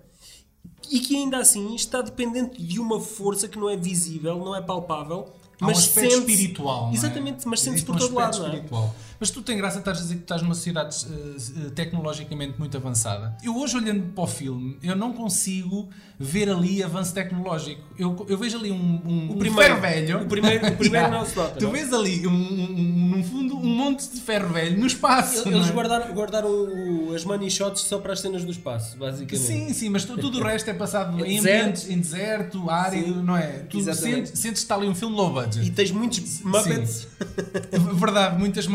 e 0.91 0.99
que 0.99 1.15
ainda 1.15 1.37
assim 1.37 1.73
está 1.75 2.01
dependente 2.01 2.61
de 2.61 2.79
uma 2.79 2.99
força 2.99 3.47
que 3.47 3.57
não 3.57 3.69
é 3.69 3.77
visível, 3.77 4.37
não 4.39 4.55
é 4.55 4.61
palpável, 4.61 5.31
Há 5.61 5.65
um 5.65 5.67
mas 5.67 5.77
aspecto 5.79 6.11
sente 6.11 6.31
espiritual. 6.31 6.89
é? 6.91 6.95
Exatamente, 6.95 7.47
mas 7.47 7.61
sente-se 7.61 7.85
por 7.85 7.95
todo 7.97 8.13
lado, 8.15 8.43
é? 8.43 8.47
espiritual. 8.47 8.95
Mas 9.23 9.31
tu 9.31 9.41
tem 9.41 9.55
graça 9.55 9.79
estás 9.79 9.99
a 9.99 10.01
dizer 10.01 10.15
que 10.15 10.21
estás 10.23 10.41
numa 10.41 10.53
sociedade 10.53 10.97
eh, 11.09 11.69
tecnologicamente 11.73 12.59
muito 12.59 12.75
avançada. 12.75 13.37
Eu 13.41 13.57
hoje 13.57 13.77
olhando 13.77 14.11
para 14.13 14.21
o 14.25 14.27
filme, 14.27 14.77
eu 14.83 14.97
não 14.97 15.13
consigo 15.13 15.87
ver 16.19 16.49
ali 16.49 16.83
avanço 16.83 17.13
tecnológico. 17.13 17.81
Eu, 17.97 18.25
eu 18.27 18.37
vejo 18.37 18.57
ali 18.57 18.69
um, 18.69 18.75
um, 18.75 19.31
um 19.31 19.37
primeiro. 19.37 19.75
ferro 19.77 19.81
velho. 19.81 20.21
O 20.23 20.25
primeiro- 20.25 20.67
o 20.67 20.75
primeiro 20.75 21.07
não 21.11 21.25
se 21.25 21.37
nota, 21.37 21.57
Tu 21.57 21.69
vês 21.71 21.93
ali, 21.93 22.27
um, 22.27 22.31
um- 22.33 23.15
no 23.17 23.23
fundo, 23.23 23.55
um 23.55 23.65
monte 23.65 24.09
de 24.09 24.19
ferro 24.19 24.51
velho 24.51 24.77
no 24.77 24.85
espaço. 24.87 25.47
Eles 25.47 25.69
é? 25.69 25.71
guardaram, 25.71 26.13
guardaram 26.13 26.49
o- 26.49 27.13
as 27.15 27.23
money 27.23 27.49
shots 27.49 27.83
só 27.83 27.99
para 27.99 28.11
as 28.11 28.19
cenas 28.19 28.43
do 28.43 28.51
espaço, 28.51 28.97
basicamente. 28.97 29.37
Sim, 29.47 29.71
sim, 29.71 29.87
mas 29.87 30.03
tu- 30.03 30.17
tudo 30.17 30.39
o 30.39 30.43
resto 30.43 30.69
é 30.69 30.73
passado 30.73 31.13
Em 31.25 31.39
ambientes, 31.39 31.89
em 31.89 31.97
deserto, 31.97 32.69
árido, 32.69 33.13
Sim. 33.19 33.23
não 33.23 33.37
é? 33.37 33.47
Tu 33.69 33.79
sentes, 33.95 34.31
sentes 34.37 34.41
que 34.41 34.65
está 34.65 34.75
ali 34.75 34.87
um 34.89 34.93
filme 34.95 35.15
low 35.15 35.31
budget. 35.31 35.65
E 35.65 35.71
tens 35.71 35.91
muitos 35.91 36.41
Muppets. 36.41 37.07
Verdade, 37.95 38.37
muitas 38.37 38.67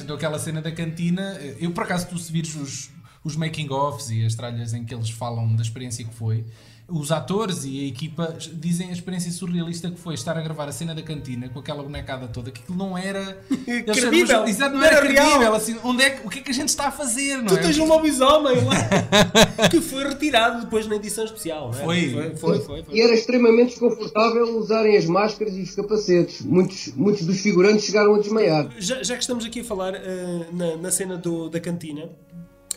então 0.00 0.16
aquela 0.16 0.38
cena 0.38 0.60
da 0.60 0.70
cantina, 0.70 1.38
eu 1.58 1.70
por 1.72 1.84
acaso 1.84 2.08
tu 2.08 2.18
se 2.18 2.30
vires 2.30 2.54
os, 2.54 2.90
os 3.24 3.36
making-offs 3.36 4.10
e 4.10 4.24
as 4.24 4.34
tralhas 4.34 4.74
em 4.74 4.84
que 4.84 4.94
eles 4.94 5.10
falam 5.10 5.54
da 5.54 5.62
experiência 5.62 6.04
que 6.04 6.14
foi, 6.14 6.44
os 6.90 7.12
atores 7.12 7.64
e 7.66 7.80
a 7.84 7.86
equipa 7.86 8.34
dizem 8.54 8.88
a 8.88 8.92
experiência 8.92 9.30
surrealista 9.30 9.90
que 9.90 9.98
foi 10.00 10.14
estar 10.14 10.38
a 10.38 10.40
gravar 10.40 10.66
a 10.68 10.72
cena 10.72 10.94
da 10.94 11.02
cantina 11.02 11.46
com 11.50 11.58
aquela 11.58 11.82
bonecada 11.82 12.26
toda, 12.28 12.50
que 12.50 12.62
aquilo 12.62 12.78
não 12.78 12.96
era 12.96 13.38
Credível. 13.84 14.44
Exato, 14.46 14.72
não 14.72 14.80
Não 14.80 14.86
era, 14.86 14.96
era 14.96 15.08
real. 15.10 15.26
credível, 15.26 15.54
assim, 15.54 15.76
onde 15.84 16.02
é 16.02 16.10
que, 16.10 16.26
o 16.26 16.30
que 16.30 16.38
é 16.38 16.42
que 16.42 16.50
a 16.50 16.54
gente 16.54 16.70
está 16.70 16.88
a 16.88 16.90
fazer, 16.90 17.36
não 17.38 17.46
Tu 17.48 17.56
é? 17.56 17.58
tens 17.58 17.78
um 17.78 17.86
lobisomem 17.86 18.56
lá 18.64 19.68
que 19.70 19.82
foi 19.82 20.04
retirado 20.08 20.62
depois 20.62 20.86
na 20.86 20.96
edição 20.96 21.24
especial, 21.26 21.70
não 21.72 21.78
é? 21.78 21.84
Foi. 21.84 22.10
Foi, 22.10 22.36
foi, 22.36 22.60
foi. 22.60 22.82
foi. 22.84 22.94
E 22.96 23.02
era 23.02 23.12
extremamente 23.12 23.70
desconfortável 23.70 24.58
usarem 24.58 24.96
as 24.96 25.04
máscaras 25.04 25.54
e 25.56 25.60
os 25.60 25.74
capacetes. 25.74 26.40
Muitos, 26.40 26.88
muitos 26.94 27.26
dos 27.26 27.38
figurantes 27.40 27.84
chegaram 27.84 28.14
a 28.14 28.18
desmaiar. 28.18 28.70
Já, 28.78 29.02
já 29.02 29.14
que 29.14 29.20
estamos 29.20 29.44
aqui 29.44 29.60
a 29.60 29.64
falar 29.64 29.94
eh, 29.94 30.46
na, 30.52 30.76
na 30.78 30.90
cena 30.90 31.18
do- 31.18 31.50
da 31.50 31.60
cantina, 31.60 32.08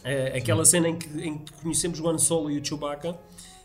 eh, 0.03 0.33
aquela 0.37 0.65
cena 0.65 0.89
em 0.89 0.97
que, 0.97 1.07
em 1.25 1.37
que 1.37 1.53
conhecemos 1.63 1.99
o 2.01 2.09
Han 2.09 2.17
Solo 2.17 2.51
e 2.51 2.59
o 2.59 2.65
Chewbacca, 2.65 3.17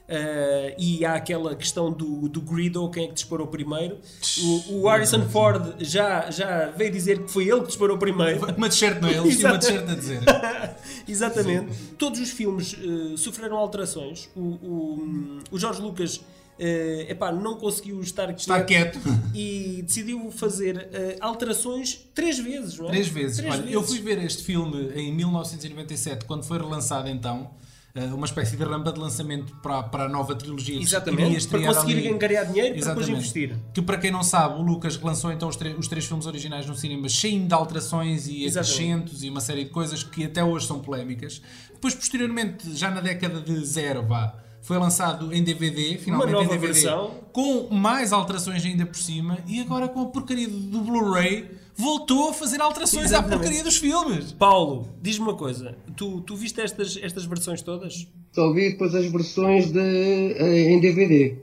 eh, 0.09 0.75
e 0.79 1.05
há 1.05 1.15
aquela 1.15 1.55
questão 1.55 1.91
do, 1.93 2.29
do 2.29 2.41
Greedo, 2.41 2.89
quem 2.91 3.05
é 3.05 3.09
que 3.09 3.15
disparou 3.15 3.47
primeiro. 3.47 3.99
O, 4.39 4.83
o 4.83 4.89
Harrison 4.89 5.29
Ford 5.29 5.75
já, 5.81 6.31
já 6.31 6.71
veio 6.71 6.93
dizer 6.93 7.25
que 7.25 7.31
foi 7.31 7.49
ele 7.49 7.61
que 7.61 7.69
disparou 7.69 7.99
primeiro. 7.99 8.47
Uma 8.57 8.69
t-shirt, 8.69 9.01
não 9.01 9.09
é? 9.09 9.15
Ele 9.15 9.29
vestiu 9.29 9.49
uma 9.49 9.59
t-shirt 9.59 9.89
a 9.89 9.95
dizer. 9.95 10.21
Exatamente. 11.09 11.75
Todos 11.99 12.21
os 12.21 12.31
filmes 12.31 12.75
eh, 12.75 13.17
sofreram 13.17 13.57
alterações. 13.57 14.29
O, 14.37 14.41
o, 14.41 15.39
o 15.51 15.59
Jorge 15.59 15.81
Lucas 15.81 16.21
eh, 16.59 17.07
epá, 17.11 17.31
não 17.31 17.57
conseguiu 17.57 18.01
estar 18.01 18.27
quieto, 18.29 18.41
Está 18.41 18.63
quieto. 18.63 18.99
e 19.35 19.83
decidiu 19.83 20.31
fazer 20.31 20.89
eh, 20.93 21.17
alterações 21.21 22.07
três 22.15 22.39
vezes, 22.39 22.79
não 22.79 22.87
é? 22.87 22.91
Três 22.91 23.09
vezes. 23.09 23.37
Três 23.39 23.53
Olha, 23.53 23.63
vezes. 23.63 23.75
eu 23.75 23.83
fui 23.83 24.01
ver 24.01 24.23
este 24.25 24.43
filme 24.43 24.91
em 24.95 25.13
1997, 25.13 26.25
quando 26.25 26.45
foi 26.45 26.59
relançado 26.59 27.09
então. 27.09 27.51
Eh, 27.97 28.05
Uma 28.12 28.26
espécie 28.26 28.57
de 28.57 28.62
rampa 28.62 28.93
de 28.93 29.00
lançamento 29.00 29.53
para, 29.62 29.83
para 29.85 30.05
a 30.05 30.09
nova 30.09 30.35
trilogia 30.35 30.76
que 30.79 30.85
Exatamente, 30.85 31.33
iria 31.35 31.49
para 31.49 31.75
conseguir 31.75 31.99
ali. 31.99 32.09
angariar 32.09 32.47
dinheiro 32.47 32.79
para 32.79 32.88
depois 32.88 33.09
investir. 33.09 33.57
Que 33.75 33.83
para 33.83 33.99
quem 33.99 34.11
não 34.11 34.23
sabe, 34.23 34.61
o 34.61 34.62
Lucas 34.62 35.00
lançou 35.00 35.33
então 35.33 35.49
os, 35.49 35.57
os 35.79 35.88
três 35.88 36.05
filmes 36.07 36.26
originais 36.26 36.67
no 36.67 36.75
cinema, 36.76 37.09
cheio 37.09 37.45
de 37.47 37.55
alterações 37.55 38.29
e 38.29 38.45
Exatamente. 38.45 38.75
acrescentos 38.75 39.25
e 39.25 39.31
uma 39.31 39.41
série 39.41 39.65
de 39.65 39.71
coisas 39.71 40.03
que 40.03 40.25
até 40.25 40.45
hoje 40.45 40.67
são 40.67 40.79
polémicas. 40.81 41.41
Depois, 41.73 41.95
posteriormente, 41.95 42.75
já 42.76 42.91
na 42.91 43.00
década 43.00 43.41
de 43.41 43.65
zero, 43.65 44.03
vá, 44.03 44.35
foi 44.62 44.79
lançado 44.79 45.33
em 45.33 45.43
DVD, 45.43 45.97
finalmente 45.97 46.33
nova 46.33 46.45
em 46.45 46.49
DVD, 46.49 46.73
versão. 46.73 47.11
com 47.33 47.69
mais 47.75 48.12
alterações 48.12 48.65
ainda 48.65 48.85
por 48.85 48.97
cima, 48.97 49.38
e 49.47 49.61
agora 49.61 49.88
com 49.88 50.03
a 50.03 50.07
porcaria 50.07 50.49
do 50.49 50.81
Blu-ray 50.81 51.49
voltou 51.76 52.30
a 52.30 52.33
fazer 52.33 52.61
alterações 52.61 53.04
à 53.04 53.18
Exatamente. 53.18 53.38
porcaria 53.38 53.62
dos 53.62 53.76
filmes. 53.76 54.33
Paulo, 54.33 54.88
diz-me 55.02 55.25
uma 55.26 55.35
coisa. 55.37 55.76
Tu, 55.97 56.21
tu 56.23 56.35
viste 56.37 56.61
estas, 56.61 56.99
estas 57.02 57.25
versões 57.25 57.62
todas? 57.62 58.06
Só 58.33 58.52
vi 58.52 58.71
depois 58.71 58.95
as 58.95 59.06
versões 59.06 59.71
de, 59.71 59.78
eh, 59.78 60.71
em 60.71 60.80
DVD. 60.80 61.37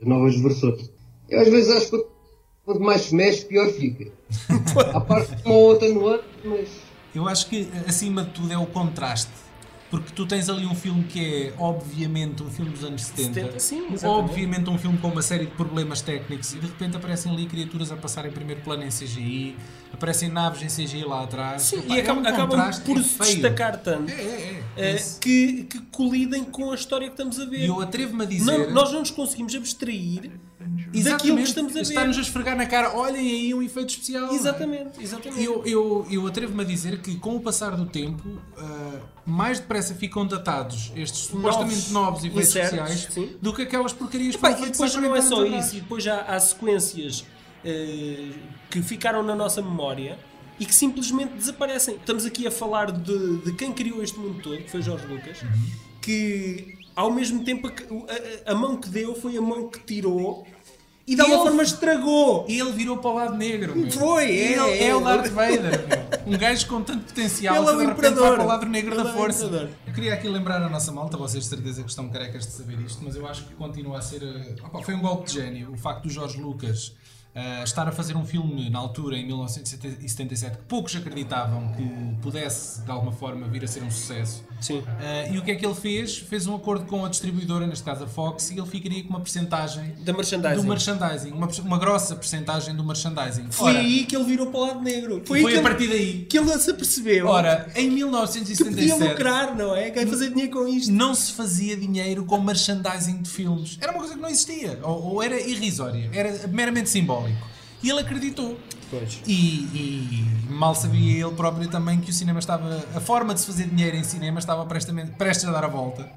As 0.00 0.06
novas 0.06 0.36
versões. 0.40 0.90
Eu 1.28 1.40
às 1.40 1.48
vezes 1.48 1.70
acho 1.70 1.90
que 1.90 2.04
quanto 2.64 2.80
mais 2.80 3.02
se 3.02 3.14
mexe, 3.14 3.44
pior 3.46 3.68
fica. 3.72 4.10
A 4.94 5.00
parte 5.00 5.34
de 5.34 5.42
uma 5.44 5.54
ou 5.54 5.62
outra 5.70 5.88
nuance, 5.88 6.24
mas 6.44 6.68
Eu 7.14 7.26
acho 7.28 7.48
que 7.48 7.68
acima 7.86 8.24
de 8.24 8.30
tudo 8.30 8.52
é 8.52 8.58
o 8.58 8.66
contraste. 8.66 9.30
Porque 9.90 10.12
tu 10.14 10.24
tens 10.24 10.48
ali 10.48 10.64
um 10.66 10.74
filme 10.74 11.02
que 11.02 11.18
é, 11.48 11.52
obviamente, 11.58 12.42
um 12.44 12.48
filme 12.48 12.70
dos 12.70 12.84
anos 12.84 13.02
70. 13.02 13.34
70, 13.34 13.58
sim, 13.58 13.86
exatamente. 13.92 14.30
obviamente, 14.30 14.70
um 14.70 14.78
filme 14.78 14.96
com 14.98 15.08
uma 15.08 15.20
série 15.22 15.46
de 15.46 15.50
problemas 15.52 16.00
técnicos. 16.00 16.52
E 16.54 16.58
de 16.60 16.66
repente 16.66 16.96
aparecem 16.96 17.32
ali 17.32 17.46
criaturas 17.46 17.90
a 17.90 17.96
passar 17.96 18.24
em 18.24 18.30
primeiro 18.30 18.60
plano 18.60 18.84
em 18.84 18.88
CGI, 18.88 19.56
aparecem 19.92 20.28
naves 20.28 20.62
em 20.62 20.68
CGI 20.86 21.04
lá 21.04 21.24
atrás. 21.24 21.62
Sim, 21.62 21.78
Epá, 21.80 21.94
e 21.94 21.98
é 21.98 22.02
acabam, 22.02 22.22
um 22.22 22.26
acabam 22.28 22.70
por 22.84 22.98
é 22.98 23.02
se 23.02 23.08
feio. 23.08 23.32
destacar 23.34 23.78
tanto 23.78 24.12
É, 24.12 24.14
é, 24.14 24.62
é. 24.76 24.90
eh, 24.94 25.04
que, 25.20 25.64
que 25.64 25.80
colidem 25.90 26.44
com 26.44 26.70
a 26.70 26.74
história 26.76 27.08
que 27.08 27.14
estamos 27.14 27.40
a 27.40 27.44
ver. 27.46 27.58
E 27.64 27.66
eu 27.66 27.80
atrevo-me 27.80 28.22
a 28.22 28.26
dizer. 28.26 28.44
Não- 28.44 28.70
nós 28.70 28.92
não 28.92 29.00
nos 29.00 29.10
conseguimos 29.10 29.54
abstrair 29.56 30.30
daquilo 31.04 31.36
que 31.38 31.42
estamos 31.42 31.72
a 31.72 31.74
ver. 31.74 31.82
Está-nos 31.82 32.18
a 32.18 32.20
esfregar 32.20 32.56
na 32.56 32.66
cara, 32.66 32.96
olhem 32.96 33.26
aí 33.28 33.54
um 33.54 33.62
efeito 33.62 33.90
especial. 33.90 34.30
é? 34.30 34.34
Exatamente, 34.34 35.02
exatamente. 35.02 35.42
Eu, 35.42 35.64
eu, 35.64 36.06
eu 36.10 36.26
atrevo-me 36.26 36.62
a 36.62 36.66
dizer 36.66 37.00
que 37.00 37.16
com 37.16 37.36
o 37.36 37.40
passar 37.40 37.76
do 37.76 37.86
tempo, 37.86 38.22
ah, 38.56 38.98
mais 39.24 39.58
depressa 39.58 39.94
ficam 39.94 40.26
datados 40.26 40.92
estes 40.94 41.20
supostamente 41.26 41.90
novos 41.92 42.24
efeitos 42.24 42.48
incertos, 42.50 42.90
especiais 42.90 43.08
sim. 43.12 43.36
do 43.40 43.52
que 43.54 43.62
aquelas 43.62 43.92
porcarias 43.92 44.36
que 44.36 44.46
Epá, 44.46 44.58
e 44.60 44.70
depois 44.70 44.94
há 44.94 45.00
não 45.00 45.14
é 45.16 45.20
40 45.22 45.28
só 45.28 45.44
isso, 45.46 45.76
e 45.76 45.80
depois 45.80 46.04
já 46.04 46.20
há 46.22 46.38
sequências 46.40 47.24
eh, 47.64 48.30
que 48.70 48.82
ficaram 48.82 49.22
na 49.22 49.34
nossa 49.34 49.62
memória 49.62 50.18
e 50.58 50.66
que 50.66 50.74
simplesmente 50.74 51.32
desaparecem. 51.34 51.96
Estamos 51.96 52.26
aqui 52.26 52.46
a 52.46 52.50
falar 52.50 52.92
de, 52.92 53.38
de 53.38 53.52
quem 53.54 53.72
criou 53.72 54.02
este 54.02 54.18
mundo 54.18 54.42
todo, 54.42 54.58
que 54.58 54.70
foi 54.70 54.82
Jorge 54.82 55.06
Lucas, 55.06 55.40
Uhum. 55.42 55.48
que 56.02 56.76
ao 56.96 57.10
mesmo 57.12 57.44
tempo 57.44 57.68
a, 57.68 57.70
a- 57.70 58.52
a 58.52 58.54
mão 58.54 58.76
que 58.76 58.88
deu 58.88 59.14
foi 59.14 59.36
a 59.36 59.40
mão 59.40 59.68
que 59.68 59.80
tirou 59.80 60.46
e 61.06 61.14
de 61.16 61.20
alguma 61.22 61.42
forma 61.44 61.62
estragou. 61.62 62.44
E 62.48 62.60
ele 62.60 62.70
virou 62.72 62.98
para 62.98 63.10
o 63.10 63.14
lado 63.14 63.36
negro. 63.36 63.74
meu. 63.74 63.90
Foi, 63.90 64.24
é, 64.26 64.52
ele 64.52 64.60
é, 64.60 64.86
é. 64.88 64.94
o 64.94 65.00
Darth 65.00 65.28
Vader. 65.28 65.60
meu. 66.26 66.34
Um 66.34 66.38
gajo 66.38 66.66
com 66.68 66.82
tanto 66.82 67.04
potencial 67.06 67.56
Ele 67.56 67.66
é 67.66 67.74
o 67.74 67.90
imperador. 67.90 68.34
para 68.34 68.44
o 68.44 68.46
lado 68.46 68.66
negro 68.66 68.94
Ele 68.94 69.02
da 69.02 69.10
é 69.10 69.12
força. 69.12 69.46
imperador. 69.46 69.70
Eu 69.88 69.92
queria 69.94 70.14
aqui 70.14 70.28
lembrar 70.28 70.62
a 70.62 70.68
nossa 70.68 70.92
malta, 70.92 71.16
vocês 71.16 71.42
de 71.44 71.50
certeza 71.50 71.82
que 71.82 71.88
estão 71.90 72.08
carecas 72.10 72.46
de 72.46 72.52
saber 72.52 72.78
isto, 72.80 73.02
mas 73.02 73.16
eu 73.16 73.26
acho 73.26 73.44
que 73.44 73.54
continua 73.54 73.98
a 73.98 74.02
ser. 74.02 74.22
eh, 74.22 74.54
opa, 74.62 74.82
foi 74.82 74.94
um 74.94 75.00
golpe 75.00 75.26
de 75.26 75.32
gênio. 75.32 75.72
O 75.72 75.76
facto 75.76 76.04
do 76.04 76.10
Jorge 76.10 76.40
Lucas 76.40 76.92
eh, 77.34 77.62
estar 77.62 77.86
a 77.86 77.92
fazer 77.92 78.16
um 78.16 78.24
filme 78.24 78.68
na 78.70 78.78
altura, 78.78 79.16
em 79.16 79.24
1977, 79.26 80.58
que 80.58 80.64
poucos 80.64 80.96
acreditavam 80.96 81.72
que 81.72 81.82
pudesse 82.20 82.80
de 82.82 82.90
alguma 82.90 83.12
forma 83.12 83.46
vir 83.46 83.64
a 83.64 83.68
ser 83.68 83.82
um 83.82 83.90
sucesso. 83.90 84.44
Sim. 84.60 84.82
Eh, 85.00 85.32
e 85.32 85.38
o 85.38 85.42
que 85.42 85.52
é 85.52 85.54
que 85.54 85.64
ele 85.64 85.74
fez? 85.74 86.18
Fez 86.18 86.46
um 86.46 86.54
acordo 86.54 86.86
com 86.86 87.04
a 87.04 87.08
distribuidora, 87.08 87.66
neste 87.66 87.84
caso 87.84 88.04
a 88.04 88.06
Fox, 88.06 88.50
e 88.50 88.58
ele 88.58 88.66
ficaria 88.66 89.02
com 89.02 89.10
uma 89.10 89.20
percentagem 89.20 89.94
Da 90.00 90.12
merchandising. 90.12 90.56
do 90.62 90.68
merchandising, 90.68 91.30
uma, 91.30 91.46
uma 91.46 91.78
grossa 91.78 92.16
percentagem 92.16 92.74
do 92.74 92.84
merchandising. 92.84 93.46
Foi 93.50 93.70
Ora, 93.70 93.78
aí 93.78 94.04
que 94.04 94.16
ele 94.16 94.24
virou 94.24 94.48
para 94.48 94.60
o 94.60 94.66
lado 94.66 94.80
negro. 94.80 95.22
Foi, 95.24 95.40
foi 95.40 95.58
a 95.58 95.62
partir 95.62 95.88
daí. 95.88 96.26
que 96.28 96.36
ele 96.38 96.58
se 96.58 96.70
apercebeu 96.70 97.26
Ora, 97.28 97.66
em 97.70 97.90
que 97.90 97.90
podia 97.90 97.90
1977 97.90 99.02
lucrar, 99.10 99.56
não 99.56 99.74
é? 99.74 99.90
Quer 99.90 100.06
fazer 100.06 100.30
dinheiro 100.30 100.52
com 100.52 100.66
isto. 100.66 100.92
não 100.92 101.14
se 101.14 101.32
fazia 101.32 101.76
dinheiro 101.76 102.24
com 102.24 102.40
merchandising 102.40 103.22
de 103.22 103.30
filmes. 103.30 103.78
Era 103.80 103.92
uma 103.92 104.00
coisa 104.00 104.14
que 104.14 104.20
não 104.20 104.28
existia, 104.28 104.78
ou, 104.82 105.14
ou 105.14 105.22
era 105.22 105.40
irrisória, 105.40 106.10
era 106.12 106.48
meramente 106.48 106.88
E 107.82 107.88
ele 107.90 108.00
acreditou. 108.00 108.58
Pois. 108.90 109.20
E, 109.26 109.32
e 109.32 110.52
mal 110.52 110.74
sabia 110.74 111.24
ele 111.24 111.34
próprio 111.34 111.68
também 111.68 111.98
que 112.00 112.10
o 112.10 112.12
cinema 112.12 112.38
estava. 112.38 112.84
A 112.94 113.00
forma 113.00 113.32
de 113.32 113.40
se 113.40 113.46
fazer 113.46 113.66
dinheiro 113.68 113.96
em 113.96 114.04
cinema 114.04 114.38
estava 114.38 114.66
prestes 114.66 115.44
a 115.48 115.50
dar 115.52 115.64
a 115.64 115.68
volta. 115.68 116.10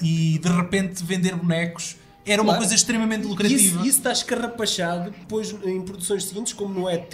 E 0.00 0.38
de 0.38 0.48
repente 0.48 1.02
vender 1.02 1.34
bonecos 1.34 1.96
era 2.24 2.40
uma 2.42 2.48
Claro. 2.52 2.58
coisa 2.60 2.74
extremamente 2.74 3.20
E 3.20 3.22
isso, 3.22 3.30
lucrativa. 3.30 3.80
isso 3.86 3.98
está 3.98 4.12
escarrapachado 4.12 5.10
depois 5.10 5.50
em 5.64 5.80
produções 5.82 6.24
seguintes, 6.24 6.52
como 6.52 6.72
no 6.74 6.88
ET 6.88 7.12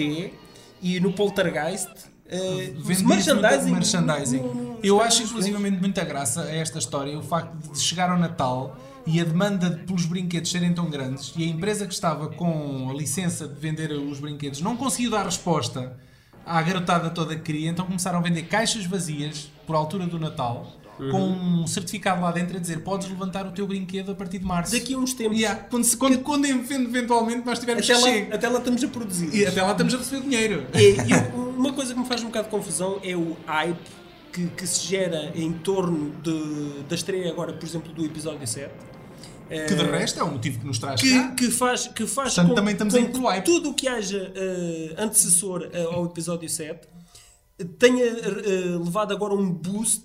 e 0.82 1.00
no 1.00 1.12
Poltergeist. 1.12 1.88
Uh, 2.26 3.06
merchandising. 3.06 3.70
merchandising. 3.70 4.38
no- 4.38 4.54
no- 4.54 4.78
Eu 4.82 5.00
acho 5.00 5.22
inclusivamente 5.22 5.78
muita 5.78 6.04
graça 6.04 6.42
a 6.42 6.54
esta 6.56 6.78
história 6.78 7.16
o 7.18 7.22
facto 7.22 7.54
de 7.72 7.78
chegar 7.80 8.10
ao 8.10 8.18
Natal 8.18 8.76
e 9.06 9.20
a 9.20 9.24
demanda 9.24 9.70
pelos 9.86 10.06
brinquedos 10.06 10.50
serem 10.50 10.72
tão 10.72 10.88
grandes 10.88 11.32
e 11.36 11.44
a 11.44 11.46
empresa 11.46 11.86
que 11.86 11.92
estava 11.92 12.28
com 12.28 12.88
a 12.90 12.94
licença 12.94 13.46
de 13.46 13.58
vender 13.60 13.92
os 13.92 14.18
brinquedos 14.18 14.60
não 14.60 14.76
conseguiu 14.76 15.10
dar 15.10 15.24
resposta 15.24 15.96
à 16.46 16.60
garotada 16.62 17.10
toda 17.10 17.34
que 17.36 17.42
queria, 17.42 17.70
então 17.70 17.84
começaram 17.86 18.18
a 18.18 18.22
vender 18.22 18.42
caixas 18.44 18.84
vazias 18.86 19.50
por 19.66 19.76
altura 19.76 20.06
do 20.06 20.18
Natal 20.18 20.72
com 21.10 21.28
um 21.28 21.66
certificado 21.66 22.22
lá 22.22 22.30
dentro 22.30 22.56
a 22.56 22.60
dizer 22.60 22.78
podes 22.84 23.08
levantar 23.08 23.44
o 23.46 23.50
teu 23.50 23.66
brinquedo 23.66 24.12
a 24.12 24.14
partir 24.14 24.38
de 24.38 24.44
março. 24.44 24.72
Daqui 24.72 24.94
a 24.94 24.98
uns 24.98 25.12
tempos. 25.12 25.36
Yeah, 25.36 25.62
quando, 25.64 25.82
se- 25.82 25.96
quando, 25.96 26.18
quando 26.20 26.44
eventualmente 26.46 27.44
nós 27.44 27.58
tivermos 27.58 27.90
Até 27.90 27.98
lá, 28.28 28.34
até 28.36 28.48
lá 28.48 28.58
estamos 28.58 28.84
a 28.84 28.88
produzir. 28.88 29.34
E 29.34 29.44
até 29.44 29.60
lá 29.60 29.72
estamos 29.72 29.92
a 29.92 29.98
receber 29.98 30.22
dinheiro. 30.22 30.66
E, 30.72 30.78
e 31.00 31.38
uma 31.58 31.72
coisa 31.72 31.92
que 31.94 31.98
me 31.98 32.06
faz 32.06 32.22
um 32.22 32.26
bocado 32.26 32.44
de 32.44 32.50
confusão 32.52 33.00
é 33.02 33.16
o 33.16 33.36
hype 33.44 33.76
que, 34.32 34.46
que 34.46 34.66
se 34.68 34.86
gera 34.86 35.32
em 35.34 35.52
torno 35.52 36.12
de, 36.22 36.82
da 36.88 36.94
estreia 36.94 37.28
agora, 37.30 37.52
por 37.52 37.66
exemplo, 37.66 37.92
do 37.92 38.04
episódio 38.04 38.46
7. 38.46 38.70
Que 39.48 39.74
de 39.74 39.82
resto 39.84 40.20
é 40.20 40.22
o 40.22 40.30
motivo 40.30 40.60
que 40.60 40.66
nos 40.66 40.78
traz 40.78 41.00
que, 41.00 41.10
cá. 41.10 41.30
que 41.32 41.50
faz, 41.50 41.86
que 41.88 42.06
faz 42.06 42.34
Portanto, 42.34 42.48
com, 42.50 42.54
também 42.54 42.72
estamos 42.72 42.94
com 42.94 43.42
tudo 43.42 43.70
o 43.70 43.74
que 43.74 43.86
haja 43.88 44.32
eh, 44.34 44.94
antecessor 44.98 45.68
eh, 45.72 45.82
ao 45.82 46.06
episódio 46.06 46.48
7 46.48 46.88
eh, 47.58 47.64
tenha 47.78 48.04
eh, 48.04 48.78
levado 48.82 49.12
agora 49.12 49.34
um 49.34 49.50
boost 49.50 50.04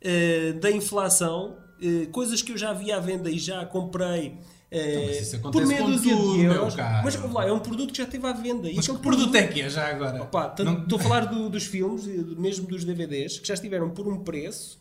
eh, 0.00 0.52
da 0.54 0.70
inflação, 0.70 1.56
eh, 1.82 2.06
coisas 2.12 2.40
que 2.42 2.52
eu 2.52 2.56
já 2.58 2.72
vi 2.72 2.90
à 2.90 2.98
venda 2.98 3.30
e 3.30 3.38
já 3.38 3.64
comprei. 3.66 4.38
eh, 4.70 5.20
Então, 5.34 5.50
por 5.50 5.66
meia 5.66 5.82
dúzia 5.84 6.16
tudo, 6.16 6.34
de 6.34 6.42
euros, 6.44 6.74
mas 7.04 7.32
lá, 7.32 7.46
é 7.46 7.52
um 7.52 7.58
produto 7.60 7.92
que 7.92 7.98
já 7.98 8.04
esteve 8.04 8.26
à 8.26 8.32
venda. 8.32 8.68
E 8.70 8.74
Mas 8.76 8.86
que 8.86 8.90
aquele 8.92 9.02
produto 9.02 9.34
é 9.34 9.46
que 9.46 9.60
é 9.60 9.68
já 9.70 9.86
agora? 9.88 10.18
Tanto- 10.24 10.64
Não- 10.64 10.82
Estou 10.82 10.98
a 10.98 11.02
falar 11.02 11.26
do- 11.26 11.48
dos 11.50 11.64
filmes, 11.64 12.04
do- 12.04 12.40
mesmo 12.40 12.66
dos 12.66 12.84
DVDs, 12.84 13.38
que 13.38 13.46
já 13.48 13.54
estiveram 13.54 13.90
por 13.90 14.08
um 14.08 14.18
preço 14.24 14.78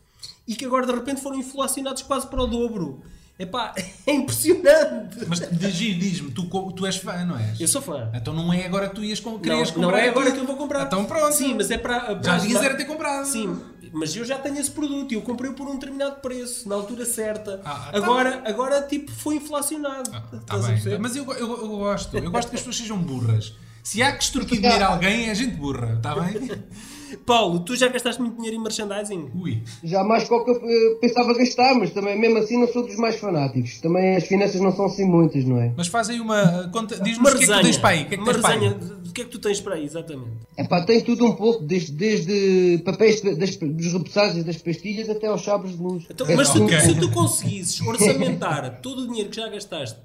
e 0.47 0.55
que 0.55 0.65
agora 0.65 0.85
de 0.85 0.93
repente 0.93 1.21
foram 1.21 1.37
inflacionados 1.37 2.01
quase 2.03 2.25
para 2.27 2.41
o 2.41 2.47
dobro. 2.47 3.01
Epá, 3.39 3.73
é 4.07 4.11
impressionante. 4.13 5.17
Mas 5.27 5.39
diz- 5.51 5.75
diz-me, 5.99 6.31
tu, 6.31 6.43
tu 6.71 6.85
és 6.85 6.97
fã, 6.97 7.23
não 7.23 7.37
és? 7.37 7.59
Eu 7.59 7.67
sou 7.67 7.81
fã. 7.81 8.09
Então 8.13 8.33
não 8.33 8.51
é 8.51 8.65
agora 8.65 8.89
que 8.89 8.95
tu 8.95 9.03
ias 9.03 9.19
com, 9.19 9.31
Não, 9.31 9.39
querias 9.39 9.69
não 9.75 9.83
comprar 9.83 9.99
é 9.99 10.09
agora 10.09 10.31
que 10.31 10.39
eu 10.39 10.45
vou 10.45 10.55
comprar. 10.57 10.85
Então 10.85 11.05
pronto. 11.05 11.33
Sim, 11.33 11.53
mas 11.55 11.69
é 11.69 11.77
para. 11.77 11.99
para 11.99 12.13
Já 12.13 12.15
ajudar- 12.15 12.37
devias 12.39 12.63
era 12.63 12.75
ter 12.75 12.85
comprado. 12.85 13.25
Sim, 13.25 13.59
mas 13.93 14.15
eu 14.15 14.25
já 14.25 14.37
tenho 14.39 14.57
esse 14.59 14.71
produto 14.71 15.11
e 15.11 15.15
eu 15.15 15.21
comprei 15.21 15.51
por 15.51 15.67
um 15.67 15.73
determinado 15.73 16.15
preço, 16.19 16.67
na 16.67 16.75
altura 16.75 17.05
certa. 17.05 17.61
Ah, 17.63 17.89
tá 17.91 17.97
agora, 17.97 18.41
agora, 18.45 18.81
tipo, 18.81 19.11
foi 19.11 19.35
inflacionado. 19.35 20.09
Tá 20.09 20.23
Estás 20.33 20.65
a 20.65 20.89
bem. 20.89 20.99
Mas 20.99 21.15
eu, 21.15 21.23
eu, 21.33 21.37
eu 21.61 21.67
gosto. 21.77 22.17
Eu 22.17 22.31
gosto 22.31 22.49
que 22.49 22.55
as 22.55 22.61
pessoas 22.61 22.77
sejam 22.77 22.97
burras. 22.97 23.53
Se 23.83 24.01
há 24.01 24.11
que 24.13 24.23
extorquir 24.23 24.59
dinheiro 24.59 24.83
a 24.83 24.87
alguém, 24.87 25.29
é 25.29 25.35
gente 25.35 25.55
burra, 25.55 25.93
está 25.93 26.15
bem? 26.15 26.51
Paulo, 27.25 27.59
tu 27.61 27.75
já 27.75 27.87
gastaste 27.87 28.21
muito 28.21 28.35
dinheiro 28.35 28.57
em 28.57 28.61
merchandising? 28.61 29.31
Ui. 29.35 29.61
Jamais 29.83 30.25
qual 30.27 30.43
que 30.43 30.51
eu 30.51 30.55
eh, 30.63 30.95
pensava 31.01 31.33
gastar, 31.33 31.75
mas 31.75 31.91
também 31.91 32.19
mesmo 32.19 32.37
assim 32.37 32.59
não 32.59 32.67
sou 32.67 32.85
dos 32.85 32.95
mais 32.97 33.17
fanáticos. 33.17 33.79
Também 33.81 34.15
as 34.15 34.25
finanças 34.27 34.59
não 34.61 34.75
são 34.75 34.85
assim 34.85 35.05
muitas, 35.05 35.43
não 35.45 35.59
é? 35.61 35.73
Mas 35.75 35.87
faz 35.87 36.09
aí 36.09 36.19
uma. 36.19 36.69
Conta, 36.71 36.99
diz-nos 36.99 37.17
Uma 37.19 37.29
o 37.35 37.37
que 37.37 37.43
é 37.43 37.47
que 37.47 37.53
tu 37.53 37.61
tens 37.63 37.77
para 37.77 37.89
aí. 37.89 38.03
O 38.03 38.07
que 38.07 38.13
é 38.13 38.17
que 38.17 38.23
Uma 38.23 38.33
tens 38.33 38.45
resenha 38.45 38.77
que 39.17 39.21
é 39.21 39.25
que 39.25 39.31
tu 39.31 39.39
tens 39.39 39.59
para 39.59 39.73
aí, 39.73 39.83
exatamente. 39.83 40.29
É 40.55 40.63
pá, 40.63 40.83
tem 40.83 41.01
tudo 41.01 41.25
um 41.25 41.31
pouco, 41.33 41.63
desde, 41.63 41.91
desde 41.91 42.83
papéis 42.85 43.19
das, 43.21 43.55
dos 43.55 43.91
repousados 43.91 44.37
e 44.37 44.43
das 44.43 44.57
pastilhas 44.57 45.09
até 45.09 45.25
aos 45.25 45.41
chabres 45.41 45.75
de 45.75 45.81
luz. 45.81 46.03
Então, 46.07 46.27
É 46.27 46.35
mas 46.35 46.49
se, 46.49 46.53
tudo- 46.53 46.65
ok. 46.65 46.79
se 46.81 46.99
tu 46.99 47.09
conseguisses 47.09 47.81
orçamentar 47.81 48.77
todo 48.79 49.01
o 49.01 49.07
dinheiro 49.07 49.31
que 49.31 49.35
já 49.37 49.49
gastaste 49.49 49.97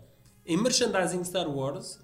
em 0.47 0.57
merchandising 0.57 1.23
Star 1.25 1.47
Wars, 1.47 1.99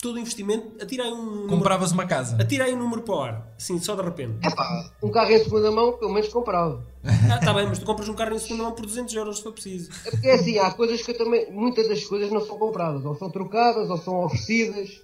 todo 0.00 0.16
o 0.16 0.18
investimento, 0.18 0.82
atira 0.82 1.04
aí 1.04 1.12
um 1.12 1.24
número, 1.24 1.48
Compravas 1.48 1.92
uma 1.92 2.06
casa. 2.06 2.36
atira 2.40 2.64
aí 2.64 2.74
um 2.74 2.78
número 2.78 3.02
para 3.02 3.14
o 3.14 3.20
ar, 3.20 3.52
assim, 3.56 3.78
só 3.78 3.94
de 3.94 4.02
repente. 4.02 4.38
É 4.46 4.50
pá, 4.54 4.90
um 5.02 5.10
carro 5.10 5.30
em 5.30 5.38
segunda 5.44 5.70
mão, 5.70 5.92
pelo 5.98 6.12
menos 6.12 6.28
comprava. 6.28 6.82
Ah, 7.30 7.38
tá 7.38 7.52
bem, 7.52 7.66
mas 7.66 7.78
tu 7.78 7.84
compras 7.84 8.08
um 8.08 8.14
carro 8.14 8.34
em 8.34 8.38
segunda 8.38 8.62
mão 8.64 8.72
por 8.72 8.86
200 8.86 9.14
euros 9.14 9.36
se 9.38 9.42
for 9.42 9.52
preciso. 9.52 9.90
É 10.06 10.10
porque 10.10 10.26
é 10.28 10.34
assim, 10.34 10.58
há 10.58 10.70
coisas 10.70 11.02
que 11.02 11.10
eu 11.10 11.18
também, 11.18 11.50
muitas 11.52 11.88
das 11.88 12.04
coisas 12.04 12.30
não 12.30 12.40
são 12.40 12.56
compradas, 12.58 13.04
ou 13.04 13.14
são 13.16 13.30
trocadas, 13.30 13.90
ou 13.90 13.98
são 13.98 14.24
oferecidas. 14.24 15.02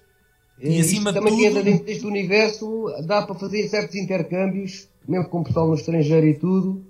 E 0.59 0.77
Eh, 0.77 0.81
acima 0.81 1.11
de 1.13 1.19
também 1.19 1.33
tudo- 1.33 1.45
entra 1.45 1.61
dentro 1.63 1.85
deste 1.85 2.05
universo, 2.05 2.85
dá 3.05 3.21
para 3.21 3.35
fazer 3.35 3.67
certos 3.67 3.95
intercâmbios, 3.95 4.87
mesmo 5.07 5.29
com 5.29 5.41
o 5.41 5.43
pessoal 5.43 5.67
no 5.67 5.75
estrangeiro 5.75 6.25
e 6.25 6.33
tudo. 6.33 6.83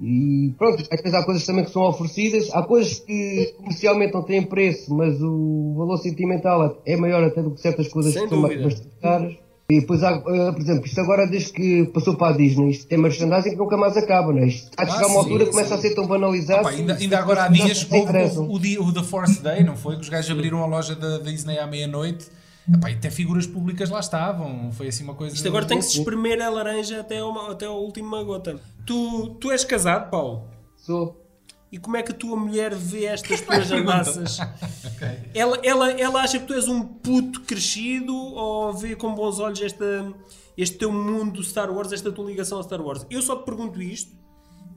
E 0.00 0.54
pronto, 0.56 0.82
às 0.90 1.00
vezes 1.02 1.14
há 1.18 1.24
coisas 1.24 1.44
também 1.44 1.64
que 1.64 1.70
são 1.72 1.82
oferecidas, 1.82 2.48
há 2.52 2.62
coisas 2.62 3.00
que 3.00 3.52
comercialmente 3.56 4.14
não 4.14 4.22
têm 4.22 4.42
preço, 4.42 4.94
mas 4.94 5.20
o 5.20 5.74
valor 5.76 5.96
sentimental 5.98 6.80
é 6.86 6.96
maior 6.96 7.24
até 7.24 7.42
do 7.42 7.50
que 7.52 7.60
certas 7.60 7.88
coisas 7.88 8.12
Sem 8.12 8.22
que 8.24 8.28
são 8.28 8.40
dúvida. 8.42 8.62
bastante 8.64 8.90
caras. 9.02 9.36
E 9.70 9.80
depois 9.80 10.02
há, 10.02 10.12
eh, 10.12 10.52
por 10.52 10.60
exemplo, 10.62 10.86
isto 10.86 10.98
agora 10.98 11.26
desde 11.26 11.52
que 11.52 11.84
passou 11.92 12.16
para 12.16 12.32
a 12.34 12.36
Disney, 12.38 12.70
isto 12.70 12.86
tem 12.86 12.96
merchandising 12.96 13.50
que 13.50 13.56
nunca 13.56 13.76
mais 13.76 13.96
acaba, 13.98 14.32
não 14.32 14.38
é? 14.38 14.46
Isto 14.46 14.70
há 14.78 14.84
de 14.84 14.90
Ah, 14.90 14.94
chegar 14.94 15.06
a 15.06 15.08
uma 15.10 15.18
altura 15.20 15.44
que 15.44 15.50
começa 15.50 15.74
a 15.74 15.78
ser 15.78 15.94
tão 15.94 16.06
banalizado. 16.06 16.66
Ainda, 16.68 16.94
ainda 16.94 17.18
agora 17.18 17.42
há 17.44 17.48
dias 17.48 17.86
houve, 17.90 18.18
houve 18.38 18.54
o, 18.54 18.58
dia, 18.58 18.80
o 18.82 18.92
The 18.94 19.02
Force 19.02 19.42
Day, 19.42 19.62
não 19.64 19.76
foi? 19.76 19.96
Que 19.96 20.02
os 20.02 20.08
gajos 20.08 20.30
abriram 20.30 20.62
a 20.62 20.66
loja 20.66 20.94
da 20.94 21.18
Disney 21.18 21.58
à 21.58 21.66
meia-noite. 21.66 22.28
Epá, 22.72 22.90
e 22.90 22.94
até 22.94 23.10
figuras 23.10 23.46
públicas 23.46 23.88
lá 23.88 24.00
estavam. 24.00 24.70
Foi 24.72 24.88
assim 24.88 25.04
uma 25.04 25.14
coisa. 25.14 25.34
Isto 25.34 25.48
agora 25.48 25.64
tem 25.64 25.78
que 25.78 25.84
se 25.84 25.98
espremer 25.98 26.40
a 26.42 26.50
laranja 26.50 27.00
até, 27.00 27.22
uma, 27.22 27.52
até 27.52 27.66
a 27.66 27.70
última 27.70 28.22
gota. 28.22 28.60
Tu, 28.84 29.36
tu 29.40 29.50
és 29.50 29.64
casado, 29.64 30.10
Paulo? 30.10 30.48
Sou. 30.76 31.24
E 31.70 31.78
como 31.78 31.96
é 31.96 32.02
que 32.02 32.12
a 32.12 32.14
tua 32.14 32.36
mulher 32.36 32.74
vê 32.74 33.04
estas 33.04 33.40
tuas 33.42 33.68
pergunta. 33.68 33.92
andanças? 33.92 34.38
Ok. 34.40 35.08
Ela, 35.34 35.58
ela, 35.62 35.90
ela 35.92 36.22
acha 36.22 36.38
que 36.38 36.46
tu 36.46 36.54
és 36.54 36.68
um 36.68 36.82
puto 36.82 37.42
crescido 37.42 38.14
ou 38.14 38.72
vê 38.72 38.96
com 38.96 39.14
bons 39.14 39.38
olhos 39.38 39.60
esta, 39.60 40.12
este 40.56 40.78
teu 40.78 40.90
mundo 40.92 41.42
Star 41.42 41.70
Wars, 41.70 41.92
esta 41.92 42.10
tua 42.10 42.26
ligação 42.26 42.58
a 42.58 42.62
Star 42.62 42.80
Wars? 42.80 43.06
Eu 43.10 43.20
só 43.20 43.36
te 43.36 43.44
pergunto 43.44 43.82
isto 43.82 44.16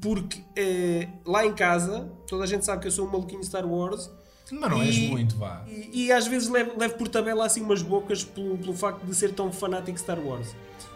porque 0.01 0.43
eh, 0.55 1.07
lá 1.25 1.45
em 1.45 1.53
casa, 1.53 2.11
toda 2.27 2.43
a 2.43 2.47
gente 2.47 2.65
sabe 2.65 2.81
que 2.81 2.87
eu 2.87 2.91
sou 2.91 3.05
um 3.07 3.11
maluquinho 3.11 3.41
de 3.41 3.47
Star 3.47 3.65
Wars. 3.65 4.11
Mas 4.51 4.69
não 4.69 4.81
és 4.81 4.95
E- 4.95 5.07
muito, 5.07 5.35
vá. 5.37 5.63
E, 5.67 6.05
e 6.05 6.11
às 6.11 6.27
vezes 6.27 6.49
levo, 6.49 6.71
levo 6.77 6.95
por 6.95 7.07
tabela 7.07 7.45
assim 7.45 7.61
umas 7.61 7.81
bocas 7.81 8.23
pelo, 8.23 8.57
pelo 8.57 8.73
facto 8.73 9.03
de 9.05 9.15
ser 9.15 9.33
tão 9.33 9.51
fanático 9.51 9.93
de 9.93 9.99
Star 9.99 10.19
Wars. 10.19 10.47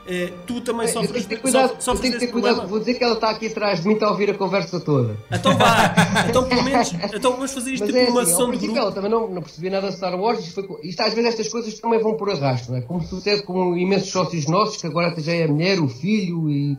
Eh, 0.07 0.31
tu 0.45 0.61
também 0.61 0.85
Eu 0.85 0.93
tenho 0.93 1.05
sofres, 1.05 1.23
que 1.23 1.29
ter 1.29 1.41
cuidado, 1.41 1.67
sofres, 1.69 1.83
sofres 1.83 2.13
que 2.13 2.19
ter 2.19 2.27
cuidado. 2.27 2.67
Vou 2.67 2.77
dizer 2.77 2.93
que 2.93 3.03
ela 3.03 3.15
está 3.15 3.31
aqui 3.31 3.47
atrás 3.47 3.81
de 3.81 3.87
mim, 3.87 3.95
está 3.95 4.05
a 4.05 4.11
ouvir 4.11 4.29
a 4.29 4.35
conversa 4.35 4.79
toda. 4.79 5.17
Então 5.31 5.57
vá, 5.57 5.95
então 6.29 6.47
pelo 6.47 6.61
menos 6.63 6.93
então 7.13 7.31
vamos 7.31 7.51
fazer 7.51 7.71
isto 7.73 7.85
Mas 7.85 7.91
tipo 7.91 8.05
é 8.05 8.11
uma 8.11 8.21
assim, 8.21 8.31
sessão 8.31 8.51
de 8.51 8.57
grupo. 8.57 8.77
ela 8.77 8.91
também 8.91 9.09
não, 9.09 9.27
não 9.31 9.41
percebia 9.41 9.71
nada 9.71 9.89
de 9.89 9.95
Star 9.95 10.19
Wars. 10.19 10.45
Isto, 10.45 10.63
foi 10.63 10.79
isto 10.87 10.99
às 11.01 11.11
vezes 11.13 11.31
estas 11.31 11.49
coisas 11.49 11.73
também 11.79 11.99
vão 11.99 12.15
por 12.15 12.29
arrasto, 12.29 12.71
não 12.71 12.77
é? 12.77 12.81
Como 12.81 13.01
sucede 13.01 13.41
com 13.43 13.75
imensos 13.75 14.09
sócios 14.11 14.45
nossos, 14.45 14.79
que 14.79 14.85
agora 14.85 15.07
até 15.07 15.21
já 15.21 15.33
é 15.33 15.45
a 15.45 15.47
mulher, 15.47 15.79
o 15.79 15.87
filho 15.87 16.51
e... 16.51 16.77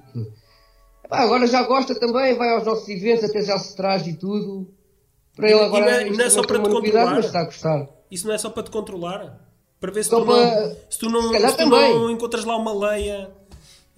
agora 1.10 1.48
já 1.48 1.64
gosta 1.64 1.98
também, 1.98 2.36
vai 2.36 2.50
aos 2.54 2.64
nossos 2.64 2.88
eventos, 2.88 3.24
até 3.24 3.42
já 3.42 3.58
se 3.58 3.74
traz 3.74 4.06
e 4.06 4.14
tudo. 4.14 4.68
Para 5.36 5.50
ele 5.50 5.58
E- 5.58 5.62
e 5.62 5.64
agora 5.66 5.84
não 5.84 5.92
é- 5.92 6.02
isto 6.08 6.16
não 6.18 6.24
é 6.24 6.30
só 6.30 6.42
para 6.42 6.58
te 6.58 6.68
controlar? 6.70 7.14
mas 7.14 7.26
está 7.26 7.40
a 7.40 7.44
gostar. 7.44 7.88
Isso 8.10 8.26
não 8.26 8.34
é 8.34 8.38
só 8.38 8.50
para 8.50 8.62
te 8.64 8.70
controlar? 8.70 9.38
Para 9.78 9.92
ver 9.92 10.02
se 10.02 10.10
Só 10.10 10.20
tu, 10.20 10.26
para- 10.26 10.36
não, 10.66 10.76
se 10.90 10.98
tu, 10.98 11.10
não, 11.10 11.22
se 11.32 11.48
se 11.50 11.56
tu 11.58 11.66
não 11.66 12.10
encontras 12.10 12.44
lá 12.44 12.56
uma 12.56 12.72
leia 12.88 13.30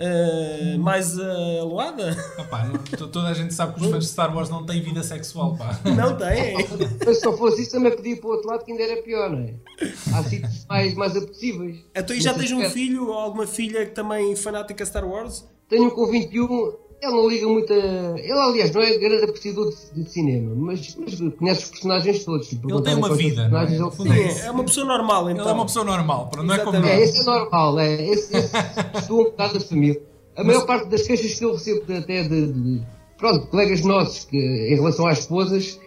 eh, 0.00 0.76
mais 0.78 1.18
eh, 1.18 1.58
aloada? 1.60 2.16
To- 2.96 3.08
toda 3.08 3.28
a 3.28 3.34
gente 3.34 3.52
sabe 3.54 3.74
que 3.74 3.80
os 3.84 3.90
fãs 3.90 4.04
de 4.04 4.10
Star 4.10 4.34
Wars 4.34 4.48
não 4.48 4.64
têm 4.66 4.80
vida 4.80 5.02
sexual, 5.02 5.56
pá. 5.56 5.78
Não 5.84 6.16
tem. 6.16 6.54
Mas 7.06 7.18
se 7.18 7.24
não 7.24 7.36
fosse 7.36 7.62
isso 7.62 7.72
também 7.72 7.94
podia 7.94 8.12
ir 8.12 8.16
para 8.16 8.28
o 8.28 8.32
outro 8.32 8.48
lado 8.48 8.64
que 8.64 8.70
ainda 8.72 8.82
era 8.84 9.02
pior, 9.02 9.30
não 9.30 9.38
é? 9.40 9.54
Há 10.14 10.22
sítios 10.24 10.64
mais, 10.68 10.94
mais 10.94 11.16
apetecíveis. 11.16 11.84
Então, 11.94 12.14
e 12.16 12.20
já 12.20 12.34
tens 12.34 12.52
um 12.52 12.68
filho 12.70 13.08
ou 13.08 13.14
alguma 13.14 13.46
filha 13.46 13.86
que 13.86 13.92
também 13.92 14.34
fanática 14.36 14.84
Star 14.86 15.04
Wars? 15.08 15.44
Tenho 15.68 15.84
um 15.86 15.90
com 15.90 16.06
21, 16.10 16.72
ele 17.00 17.12
não 17.12 17.28
liga 17.28 17.46
muito 17.48 17.72
a... 17.72 17.76
Ele, 18.18 18.32
aliás, 18.32 18.72
não 18.72 18.82
é 18.82 18.98
grande 18.98 19.24
apreciador 19.24 19.70
de, 19.94 20.02
de 20.02 20.10
cinema, 20.10 20.52
mas, 20.56 20.96
mas 20.98 21.14
conhece 21.36 21.64
os 21.64 21.70
personagens 21.70 22.24
todos. 22.24 22.48
Se 22.48 22.60
Ele 22.62 22.82
tem 22.82 22.94
uma 22.96 23.14
vida, 23.14 23.48
não 23.48 23.60
é? 23.60 23.64
ele 23.64 23.74
é 23.74 24.26
isso. 24.28 24.44
É 24.44 24.50
uma 24.50 24.64
pessoa 24.64 24.86
normal, 24.86 25.30
então. 25.30 25.44
Ele 25.44 25.50
é 25.50 25.54
uma 25.54 25.66
pessoa 25.66 25.84
normal, 25.84 26.30
não 26.36 26.54
é 26.54 26.58
como 26.58 26.70
Exatamente. 26.76 26.90
É, 26.92 27.00
nós. 27.00 27.08
esse 27.10 27.20
é 27.20 27.24
normal, 27.24 27.78
é. 27.80 28.06
Esse, 28.08 28.36
esse 28.36 28.52
estou 28.98 29.20
um 29.20 29.24
bocado 29.24 29.54
da 29.54 29.60
família. 29.60 30.00
A 30.36 30.44
maior 30.44 30.66
parte 30.66 30.88
das 30.88 31.02
queixas 31.06 31.34
que 31.38 31.44
eu 31.44 31.52
recebo 31.52 31.84
de- 31.86 31.96
até 31.96 32.22
de, 32.22 32.52
de- 32.52 32.82
pronto, 33.16 33.46
colegas 33.48 33.80
nossos 33.82 34.24
que, 34.24 34.36
em 34.36 34.74
relação 34.74 35.06
às 35.06 35.20
esposas 35.20 35.78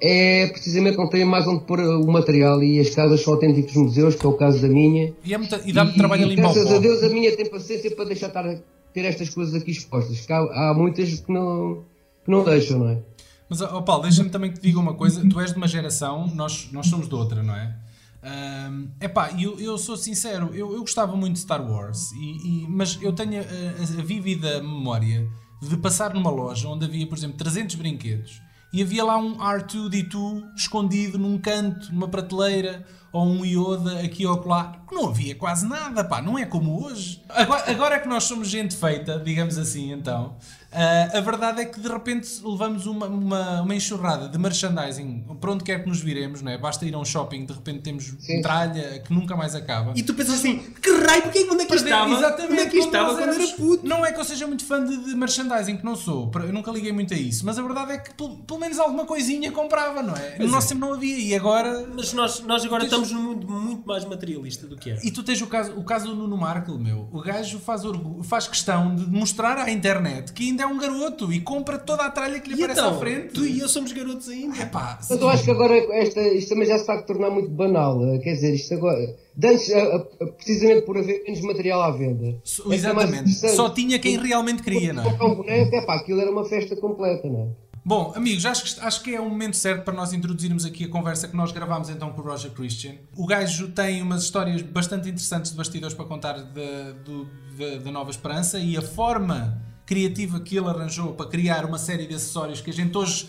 é 0.00 0.48
precisamente 0.48 0.98
não 0.98 1.08
terem 1.08 1.24
mais 1.24 1.46
onde 1.46 1.64
pôr 1.64 1.80
o 1.80 2.06
material 2.10 2.62
e 2.62 2.78
as 2.80 2.90
casas 2.90 3.22
são 3.22 3.32
autênticos 3.34 3.74
museus, 3.74 4.14
que 4.16 4.26
é 4.26 4.28
o 4.28 4.34
caso 4.34 4.60
da 4.60 4.68
minha. 4.68 5.14
E, 5.24 5.32
é 5.32 5.38
muito- 5.38 5.58
e 5.64 5.72
dá-me 5.72 5.94
trabalho 5.94 6.24
a 6.24 6.26
e, 6.26 6.30
limpar 6.34 6.50
o 6.50 6.54
graças 6.54 6.72
a 6.72 6.78
Deus 6.78 7.02
a 7.02 7.08
minha 7.08 7.34
tem 7.34 7.48
paciência 7.48 7.90
para 7.94 8.04
deixar 8.06 8.26
estar 8.28 8.44
a 8.46 8.56
ter 8.94 9.04
estas 9.04 9.28
coisas 9.28 9.54
aqui 9.54 9.72
expostas. 9.72 10.24
há, 10.30 10.70
há 10.70 10.74
muitas 10.74 11.20
que 11.20 11.30
não, 11.32 11.84
que 12.24 12.30
não 12.30 12.42
deixam, 12.44 12.78
não 12.78 12.88
é? 12.88 13.02
Mas, 13.50 13.60
ó 13.60 13.82
Paulo, 13.82 14.04
deixa-me 14.04 14.30
também 14.30 14.50
que 14.52 14.58
te 14.60 14.68
diga 14.68 14.80
uma 14.80 14.94
coisa. 14.94 15.28
Tu 15.28 15.38
és 15.40 15.50
de 15.50 15.56
uma 15.58 15.68
geração, 15.68 16.26
nós, 16.34 16.70
nós 16.72 16.86
somos 16.86 17.06
de 17.08 17.14
outra, 17.14 17.42
não 17.42 17.54
é? 17.54 17.76
Ahm, 18.22 18.86
epá, 19.02 19.30
eu, 19.38 19.60
eu 19.60 19.76
sou 19.76 19.98
sincero, 19.98 20.48
eu, 20.54 20.72
eu 20.72 20.80
gostava 20.80 21.14
muito 21.14 21.34
de 21.34 21.40
Star 21.40 21.62
Wars, 21.62 22.10
e, 22.12 22.62
e- 22.62 22.66
mas 22.68 22.98
eu 23.02 23.12
tenho 23.12 23.38
a, 23.38 23.44
a- 23.44 24.00
a 24.00 24.02
vívida 24.02 24.62
memória 24.62 25.28
de 25.60 25.76
passar 25.76 26.14
numa 26.14 26.30
loja 26.30 26.66
onde 26.68 26.86
havia, 26.86 27.06
por 27.06 27.18
exemplo, 27.18 27.36
300 27.36 27.74
brinquedos 27.74 28.40
e 28.74 28.82
havia 28.82 29.04
lá 29.04 29.16
um 29.16 29.38
R2D2 29.38 30.56
escondido 30.56 31.16
num 31.16 31.38
canto, 31.38 31.92
numa 31.92 32.08
prateleira, 32.08 32.84
ou 33.12 33.24
um 33.24 33.44
Yoda 33.44 34.00
aqui 34.00 34.26
ou 34.26 34.44
lá. 34.44 34.84
Não 34.90 35.10
havia 35.10 35.36
quase 35.36 35.64
nada, 35.64 36.02
pá, 36.02 36.20
não 36.20 36.36
é 36.36 36.44
como 36.44 36.84
hoje. 36.84 37.22
Agora, 37.28 37.70
agora 37.70 38.00
que 38.00 38.08
nós 38.08 38.24
somos 38.24 38.48
gente 38.48 38.76
feita, 38.76 39.20
digamos 39.20 39.56
assim, 39.58 39.92
então, 39.92 40.34
ah, 40.74 41.18
a 41.18 41.20
verdade 41.20 41.60
é 41.62 41.64
que 41.64 41.78
de 41.80 41.88
repente 41.88 42.28
levamos 42.44 42.86
uma, 42.86 43.06
uma, 43.06 43.62
uma 43.62 43.74
enxurrada 43.74 44.28
de 44.28 44.38
merchandising 44.38 45.24
para 45.40 45.50
onde 45.52 45.64
quer 45.64 45.82
que 45.82 45.88
nos 45.88 46.00
viremos, 46.00 46.42
não 46.42 46.50
é? 46.52 46.58
Basta 46.58 46.84
ir 46.84 46.94
a 46.94 46.98
um 46.98 47.04
shopping, 47.04 47.44
de 47.44 47.52
repente 47.52 47.80
temos 47.80 48.14
Sim. 48.18 48.40
tralha 48.42 48.98
que 49.00 49.12
nunca 49.12 49.36
mais 49.36 49.54
acaba. 49.54 49.92
E 49.94 50.02
tu 50.02 50.14
pensas 50.14 50.34
assim, 50.36 50.58
que 50.82 50.90
raio, 50.90 51.22
porque 51.22 51.46
onde 51.50 51.62
é 51.62 51.66
que 51.66 51.74
isto 51.74 51.84
estava? 51.86 52.10
Exatamente, 52.10 52.52
onde 52.52 52.60
é 52.60 52.66
que 52.66 52.78
estava 52.78 53.12
nós 53.12 53.18
quando 53.24 53.40
era 53.42 53.56
puto? 53.56 53.86
Não 53.86 54.04
é 54.06 54.12
que 54.12 54.20
eu 54.20 54.24
seja 54.24 54.46
muito 54.46 54.64
fã 54.64 54.84
de, 54.84 54.96
de 55.04 55.14
merchandising, 55.14 55.76
que 55.76 55.84
não 55.84 55.96
sou. 55.96 56.30
Eu 56.34 56.52
nunca 56.52 56.70
liguei 56.70 56.92
muito 56.92 57.14
a 57.14 57.16
isso. 57.16 57.44
Mas 57.46 57.58
a 57.58 57.62
verdade 57.62 57.92
é 57.92 57.98
que 57.98 58.12
pelo, 58.14 58.36
pelo 58.38 58.58
menos 58.60 58.78
alguma 58.78 59.04
coisinha 59.04 59.50
comprava, 59.52 60.02
não 60.02 60.14
é? 60.14 60.38
No 60.38 60.48
nosso 60.48 60.68
tempo 60.68 60.80
não 60.80 60.94
havia. 60.94 61.16
E 61.18 61.34
agora. 61.34 61.86
Mas 61.94 62.12
nós, 62.12 62.40
nós 62.40 62.64
agora 62.64 62.80
Tens- 62.82 62.92
estamos 62.92 63.12
num 63.12 63.22
mundo 63.22 63.48
muito 63.48 63.86
mais 63.86 64.04
materialista 64.04 64.66
do 64.66 64.76
que 64.76 64.90
era. 64.90 65.00
E 65.06 65.10
tu 65.10 65.22
tens 65.22 65.40
o 65.40 65.46
caso, 65.46 65.72
o 65.76 65.84
caso 65.84 66.06
do 66.08 66.14
Nuno 66.16 66.36
Markle, 66.36 66.78
meu. 66.78 67.08
O 67.12 67.20
gajo 67.20 67.58
faz, 67.58 67.84
orgu- 67.84 68.22
faz 68.22 68.46
questão 68.48 68.94
de 68.94 69.06
mostrar 69.08 69.58
à 69.58 69.70
internet 69.70 70.32
que 70.32 70.44
ainda 70.48 70.63
é 70.64 70.66
um 70.66 70.76
garoto 70.78 71.32
e 71.32 71.40
compra 71.40 71.78
toda 71.78 72.02
a 72.04 72.10
tralha 72.10 72.40
que 72.40 72.48
lhe 72.48 72.60
E 72.60 72.64
aparece 72.64 72.80
então, 72.80 72.94
à 72.96 72.98
frente. 72.98 73.28
tu 73.34 73.44
e 73.46 73.58
eu 73.60 73.68
somos 73.68 73.92
garotos 73.92 74.28
ainda. 74.28 74.60
Epá, 74.60 74.98
Mas 75.08 75.20
eu 75.20 75.28
acho 75.28 75.44
que 75.44 75.50
agora 75.50 75.76
esta, 75.94 76.20
isto 76.20 76.48
também 76.48 76.66
já 76.66 76.74
se 76.74 76.80
está 76.80 76.94
a 76.94 77.02
tornar 77.02 77.30
muito 77.30 77.50
banal. 77.50 78.04
eh, 78.14 78.18
Quer 78.18 78.32
dizer, 78.34 78.54
isto 78.54 78.74
agora. 78.74 79.16
de 79.36 79.46
Antes, 79.48 79.68
eh, 79.70 80.06
eh, 80.20 80.26
precisamente 80.26 80.82
por 80.82 80.98
haver 80.98 81.22
menos 81.24 81.40
material 81.42 81.82
à 81.82 81.90
venda. 81.92 82.40
so- 82.44 82.70
é 82.70 82.74
é 82.74 82.78
exatamente. 82.78 83.30
Só 83.54 83.68
tinha 83.70 83.98
quem 83.98 84.16
realmente 84.18 84.62
queria, 84.62 84.92
não 84.92 85.04
é? 85.04 85.22
Um 85.24 85.34
boneco, 85.36 85.90
aquilo 85.90 86.20
era 86.20 86.30
uma 86.30 86.44
festa 86.44 86.74
completa, 86.76 87.28
não 87.28 87.40
é? 87.60 87.64
Bom, 87.86 88.14
amigos, 88.16 88.46
acho 88.46 88.64
que, 88.76 88.80
acho 88.80 89.02
que 89.02 89.14
é 89.14 89.20
o 89.20 89.28
momento 89.28 89.58
certo 89.58 89.84
para 89.84 89.92
nós 89.92 90.14
introduzirmos 90.14 90.64
aqui 90.64 90.84
a 90.84 90.88
conversa 90.88 91.28
que 91.28 91.36
nós 91.36 91.52
gravámos 91.52 91.90
então 91.90 92.10
com 92.12 92.22
o 92.22 92.24
Roger 92.24 92.50
Christian. 92.52 92.94
O 93.14 93.26
gajo 93.26 93.68
tem 93.72 94.00
umas 94.00 94.22
histórias 94.22 94.62
bastante 94.62 95.06
interessantes 95.10 95.50
de 95.50 95.56
bastidores 95.58 95.94
para 95.94 96.06
contar 96.06 96.32
da 96.38 97.90
Nova 97.92 98.10
Esperança 98.10 98.58
e 98.58 98.74
a 98.78 98.80
forma 98.80 99.60
criativa 99.86 100.40
que 100.40 100.56
ele 100.56 100.68
arranjou 100.68 101.12
para 101.14 101.26
criar 101.26 101.64
uma 101.64 101.78
série 101.78 102.06
de 102.06 102.14
acessórios 102.14 102.60
que 102.60 102.70
a 102.70 102.72
gente 102.72 102.96
hoje 102.96 103.28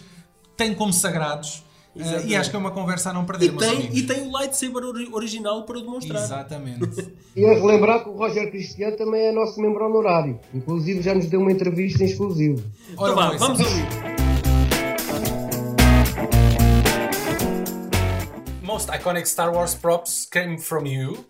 tem 0.57 0.73
como 0.73 0.91
sagrados. 0.93 1.63
Exatamente. 1.97 2.27
e 2.27 2.35
acho 2.35 2.49
que 2.49 2.55
é 2.57 2.59
uma 2.59 2.71
conversa 2.71 3.09
a 3.11 3.13
não 3.13 3.23
E 3.23 3.25
perder, 3.25 3.51
meus 3.53 3.65
tem, 3.65 3.75
amigos. 3.77 3.97
e 3.97 4.03
tem 4.03 4.21
o 4.27 4.31
lightsaber 4.31 4.83
ori- 4.83 5.09
original 5.13 5.63
para 5.63 5.77
o 5.77 5.81
demonstrar. 5.81 6.21
Exatamente. 6.21 7.07
E 7.33 7.45
a 7.45 7.53
relembrar 7.53 8.03
que 8.03 8.09
o 8.09 8.17
Roger 8.17 8.51
Cristiano 8.51 8.97
também 8.97 9.27
é 9.27 9.31
nosso 9.31 9.61
membro 9.61 9.85
honorário. 9.85 10.37
Inclusive 10.53 11.01
já 11.01 11.13
nos 11.15 11.27
deu 11.27 11.39
uma 11.39 11.53
entrevista 11.53 12.03
em 12.03 12.07
exclusivo. 12.07 12.61
Ora, 12.97 13.13
Então 13.13 13.15
vá, 13.15 13.37
vamos 13.37 13.59
ouvir. 13.61 13.85
most 18.61 18.89
iconic 18.89 19.25
Star 19.27 19.53
Wars 19.53 19.73
props 19.75 20.25
came 20.29 20.57
from 20.57 20.85
you. 20.85 21.25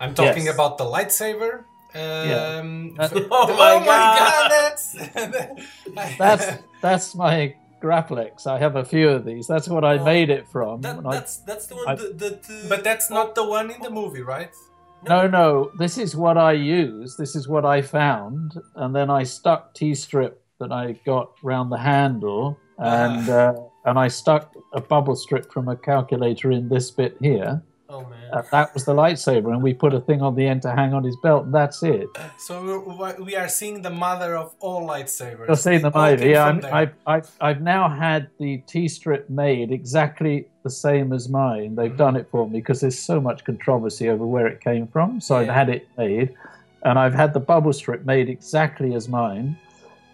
I'm 0.00 0.12
talking 0.14 0.44
Yes. 0.46 0.54
about 0.54 0.76
the 0.76 0.84
lightsaber. 0.84 1.64
Yeah. 1.94 2.58
Um, 2.60 2.96
Uh, 2.98 3.08
Oh 3.30 3.48
my 3.54 3.84
God. 3.84 4.50
that's 4.50 4.92
That's 6.18 6.62
that's 6.80 7.14
my 7.14 7.54
graplex. 7.82 8.46
I 8.46 8.58
have 8.58 8.76
a 8.76 8.84
few 8.84 9.08
of 9.10 9.24
these. 9.24 9.46
That's 9.46 9.68
what 9.68 9.84
I 9.84 9.98
made 10.02 10.30
it 10.30 10.48
from. 10.48 10.80
That, 10.82 10.98
And 10.98 11.06
I- 11.06 11.12
that's, 11.14 11.36
that's 11.38 11.66
the 11.66 11.76
one 11.76 11.88
I- 11.88 11.94
that... 11.96 12.18
that 12.18 12.50
uh, 12.50 12.68
but 12.68 12.82
that's 12.84 13.10
not 13.10 13.34
the 13.34 13.44
one 13.44 13.70
in 13.70 13.80
the 13.82 13.90
movie, 13.90 14.22
right? 14.22 14.50
no, 15.06 15.26
no. 15.26 15.70
This 15.78 15.98
is 15.98 16.16
what 16.16 16.38
I 16.38 16.52
use. 16.52 17.16
This 17.18 17.36
is 17.36 17.46
what 17.46 17.64
I 17.66 17.82
found, 17.82 18.54
and 18.76 18.94
then 18.96 19.10
I 19.10 19.22
stuck 19.24 19.74
T-strip 19.74 20.40
that 20.60 20.72
I 20.72 20.92
got 21.04 21.32
round 21.42 21.70
the 21.70 21.76
handle, 21.78 22.58
and 22.78 23.28
uh, 23.28 23.52
and 23.84 23.98
I 23.98 24.08
stuck 24.08 24.54
a 24.72 24.80
bubble 24.80 25.14
strip 25.14 25.52
from 25.52 25.68
a 25.68 25.76
calculator 25.76 26.50
in 26.52 26.68
this 26.70 26.90
bit 26.90 27.16
here. 27.20 27.62
Oh, 27.94 28.00
man. 28.10 28.44
That 28.50 28.74
was 28.74 28.84
the 28.84 28.92
lightsaber, 28.92 29.52
and 29.52 29.62
we 29.62 29.72
put 29.72 29.94
a 29.94 30.00
thing 30.00 30.20
on 30.20 30.34
the 30.34 30.44
end 30.44 30.62
to 30.62 30.72
hang 30.72 30.92
on 30.94 31.04
his 31.04 31.16
belt, 31.22 31.44
and 31.44 31.54
that's 31.54 31.84
it. 31.84 32.08
So 32.38 32.82
we're, 32.98 33.14
we 33.22 33.36
are 33.36 33.48
seeing 33.48 33.82
the 33.82 33.90
mother 33.90 34.36
of 34.36 34.52
all 34.58 34.84
lightsabers. 34.84 35.46
You'll 35.46 35.56
see 35.56 35.78
the 35.78 35.92
came 35.92 36.20
Yeah, 36.20 36.44
I'm, 36.46 36.64
I've, 36.72 36.94
I've, 37.06 37.30
I've 37.40 37.60
now 37.60 37.88
had 37.88 38.28
the 38.40 38.58
T 38.66 38.88
strip 38.88 39.30
made 39.30 39.70
exactly 39.70 40.48
the 40.64 40.70
same 40.70 41.12
as 41.12 41.28
mine. 41.28 41.76
They've 41.76 41.90
mm-hmm. 41.90 41.96
done 41.96 42.16
it 42.16 42.26
for 42.32 42.48
me 42.48 42.58
because 42.58 42.80
there's 42.80 42.98
so 42.98 43.20
much 43.20 43.44
controversy 43.44 44.08
over 44.08 44.26
where 44.26 44.48
it 44.48 44.60
came 44.60 44.88
from. 44.88 45.20
So 45.20 45.36
I've 45.36 45.48
had 45.48 45.68
it 45.68 45.86
made, 45.96 46.34
and 46.82 46.98
I've 46.98 47.14
had 47.14 47.32
the 47.32 47.40
bubble 47.40 47.72
strip 47.72 48.04
made 48.04 48.28
exactly 48.28 48.94
as 48.94 49.08
mine. 49.08 49.56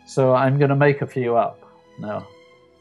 So 0.06 0.34
I'm 0.34 0.58
going 0.58 0.68
to 0.68 0.76
make 0.76 1.00
a 1.00 1.06
few 1.06 1.36
up 1.36 1.62
now. 1.98 2.26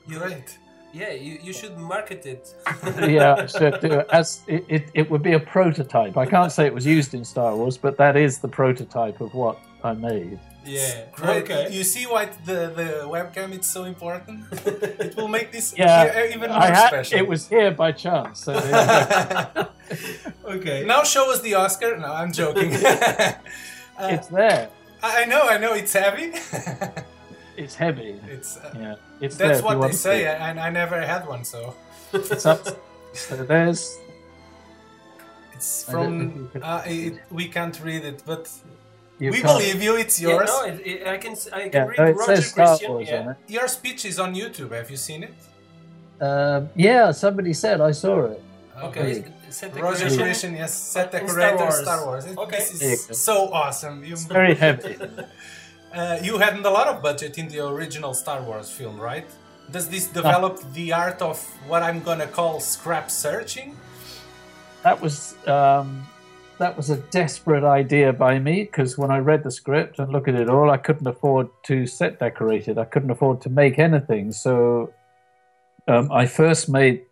Great. 0.08 0.58
Yeah, 0.92 1.12
you, 1.12 1.38
you 1.44 1.54
should 1.54 1.78
market 1.78 2.26
it. 2.26 2.54
yeah, 3.08 3.36
I 3.36 3.46
should 3.46 3.80
do 3.80 3.92
it. 4.00 4.08
As 4.12 4.42
it, 4.48 4.66
it, 4.68 4.84
it 4.94 5.12
would 5.12 5.22
be 5.22 5.34
a 5.34 5.40
prototype. 5.40 6.18
I 6.18 6.26
can't 6.26 6.52
say 6.52 6.66
it 6.66 6.74
was 6.74 6.86
used 6.86 7.14
in 7.14 7.24
Star 7.24 7.56
Wars, 7.56 7.78
but 7.78 7.98
that 7.98 8.18
is 8.18 8.40
the 8.40 8.48
prototype 8.48 9.22
of 9.22 9.34
what 9.34 9.60
I 9.84 9.94
made. 9.94 10.40
Yeah, 10.66 11.06
great. 11.14 11.44
Okay. 11.44 11.72
You 11.72 11.84
see 11.84 12.06
why 12.06 12.26
the, 12.46 12.72
the 12.76 13.04
webcam 13.06 13.58
is 13.58 13.66
so 13.66 13.84
important? 13.86 14.46
it 14.52 15.16
will 15.16 15.28
make 15.28 15.52
this 15.52 15.74
Yeah, 15.78 16.26
even 16.34 16.50
more 16.50 16.60
I 16.60 16.68
had, 16.68 16.88
special. 16.88 17.20
it 17.20 17.28
was 17.28 17.48
here 17.48 17.72
by 17.72 17.92
chance. 17.92 18.44
So 18.44 18.54
yeah, 18.54 19.66
Okay. 20.46 20.84
Now 20.86 21.04
show 21.04 21.32
us 21.32 21.40
the 21.42 21.54
Oscar. 21.56 21.98
No, 21.98 22.12
I'm 22.14 22.32
joking. 22.32 22.72
it's 22.74 24.28
there. 24.28 24.70
I 25.02 25.22
I 25.24 25.26
know, 25.26 25.42
I 25.44 25.58
know, 25.58 25.74
it's 25.74 25.94
heavy. 25.94 26.34
It's 27.56 27.76
heavy. 27.76 28.20
it's 28.28 28.58
uh, 28.58 28.74
Yeah, 28.76 28.96
it's 29.22 29.36
that's 29.38 29.60
if 29.60 29.66
what 29.66 29.82
they 29.82 29.92
say, 29.92 30.20
see. 30.22 30.26
and 30.26 30.60
I 30.60 30.70
never 30.70 31.00
had 31.02 31.28
one, 31.28 31.44
so 31.44 31.76
It's 32.14 32.46
up. 32.46 32.66
So 33.14 33.36
there's 33.52 33.98
it's 35.54 35.84
from. 35.84 36.20
think 36.20 36.36
you 36.36 36.50
can- 36.54 36.64
Uh, 36.64 36.84
it, 36.86 37.14
we 37.32 37.46
can't 37.48 37.78
read 37.84 38.04
it, 38.12 38.24
but 38.26 38.44
You 39.20 39.32
we 39.32 39.42
can't- 39.42 39.48
believe 39.60 39.82
you. 39.82 39.96
It's 40.04 40.18
Yeah, 40.22 40.30
yours. 40.30 40.50
no, 40.50 40.66
it, 40.72 40.78
it, 40.92 41.08
I 41.08 41.18
can 41.24 41.34
I 41.54 41.60
can 41.70 41.72
Yeah, 41.74 41.86
read 41.90 41.98
no, 42.00 42.06
it 42.06 42.16
Roger 42.16 42.42
Star 42.42 42.68
Christian. 42.68 42.92
Wars 42.92 43.08
yeah. 43.10 43.34
Your 43.48 43.68
speech 43.68 44.02
is 44.06 44.18
on 44.20 44.30
YouTube. 44.36 44.72
Have 44.80 44.90
you 44.94 44.98
seen 44.98 45.22
it? 45.28 45.34
Uh, 46.22 46.62
yeah, 46.76 47.12
somebody 47.12 47.54
said 47.54 47.82
I 47.82 47.92
saw 47.92 48.26
it. 48.34 48.42
Okay, 48.88 49.24
set 49.50 49.74
the 49.74 49.82
Roger 49.82 50.00
correction. 50.08 50.20
Christian, 50.24 50.52
yes, 50.56 50.74
set 50.74 51.14
In 51.14 51.26
decorator, 51.26 51.58
Star 51.58 51.84
Star 51.84 52.00
Wars. 52.06 52.24
Wars. 52.26 52.32
It- 52.34 52.38
Okay. 52.46 52.58
This 52.58 52.82
is 52.82 53.06
go. 53.08 53.14
so 53.14 53.36
awesome. 53.62 53.98
You, 54.08 54.16
Very 54.40 54.56
heavy. 54.56 54.96
uh, 55.94 56.20
you 56.22 56.38
hadn't 56.38 56.66
a 56.66 56.70
lot 56.70 56.88
of 56.88 57.02
budget 57.02 57.38
in 57.38 57.48
the 57.48 57.68
original 57.68 58.14
Star 58.14 58.42
Wars 58.42 58.70
film, 58.70 59.00
right? 59.00 59.28
Does 59.72 59.90
this 59.90 60.08
develop 60.08 60.60
the 60.74 60.94
art 60.94 61.22
of 61.22 61.40
what 61.68 61.84
I'm 61.84 62.02
gonna 62.02 62.28
call 62.28 62.60
scrap 62.60 63.12
searching? 63.12 63.76
that 64.84 65.02
was 65.02 65.36
um, 65.48 66.08
that 66.58 66.76
was 66.76 66.90
a 66.90 66.98
desperate 66.98 67.64
idea 67.64 68.14
by 68.14 68.40
me 68.40 68.64
because 68.64 68.98
when 68.98 69.12
I 69.12 69.20
read 69.20 69.44
the 69.44 69.52
script 69.52 70.00
and 70.00 70.12
look 70.12 70.28
at 70.28 70.36
it 70.36 70.50
all, 70.50 70.70
I 70.70 70.78
couldn't 70.78 71.08
afford 71.08 71.50
to 71.64 71.86
set 71.86 72.20
decorate 72.20 72.68
it. 72.68 72.78
I 72.78 72.86
couldn't 72.86 73.12
afford 73.12 73.42
to 73.42 73.50
make 73.50 73.80
anything. 73.80 74.32
So 74.32 74.94
um, 75.88 76.12
I 76.12 76.26
first 76.26 76.70
made. 76.70 77.06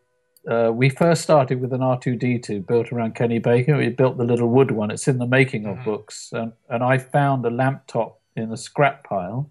Uh, 0.49 0.71
we 0.73 0.87
first 0.89 1.23
started 1.23 1.59
with 1.59 1.73
an 1.73 1.81
R2D2 1.81 2.65
built 2.65 2.93
around 2.93 3.15
Kenny 3.15 3.37
Baker. 3.37 3.75
We 3.75 3.89
built 3.89 4.17
the 4.17 4.23
little 4.23 4.47
wood 4.47 4.71
one. 4.71 4.91
It's 4.91 5.09
in 5.09 5.17
the 5.17 5.27
making 5.27 5.65
of 5.65 5.83
books, 5.83 6.29
and, 6.31 6.53
and 6.69 6.81
I 6.81 6.99
found 6.99 7.45
a 7.45 7.49
lamp 7.49 7.85
top 7.85 8.21
in 8.37 8.51
a 8.51 8.57
scrap 8.57 9.03
pile, 9.03 9.49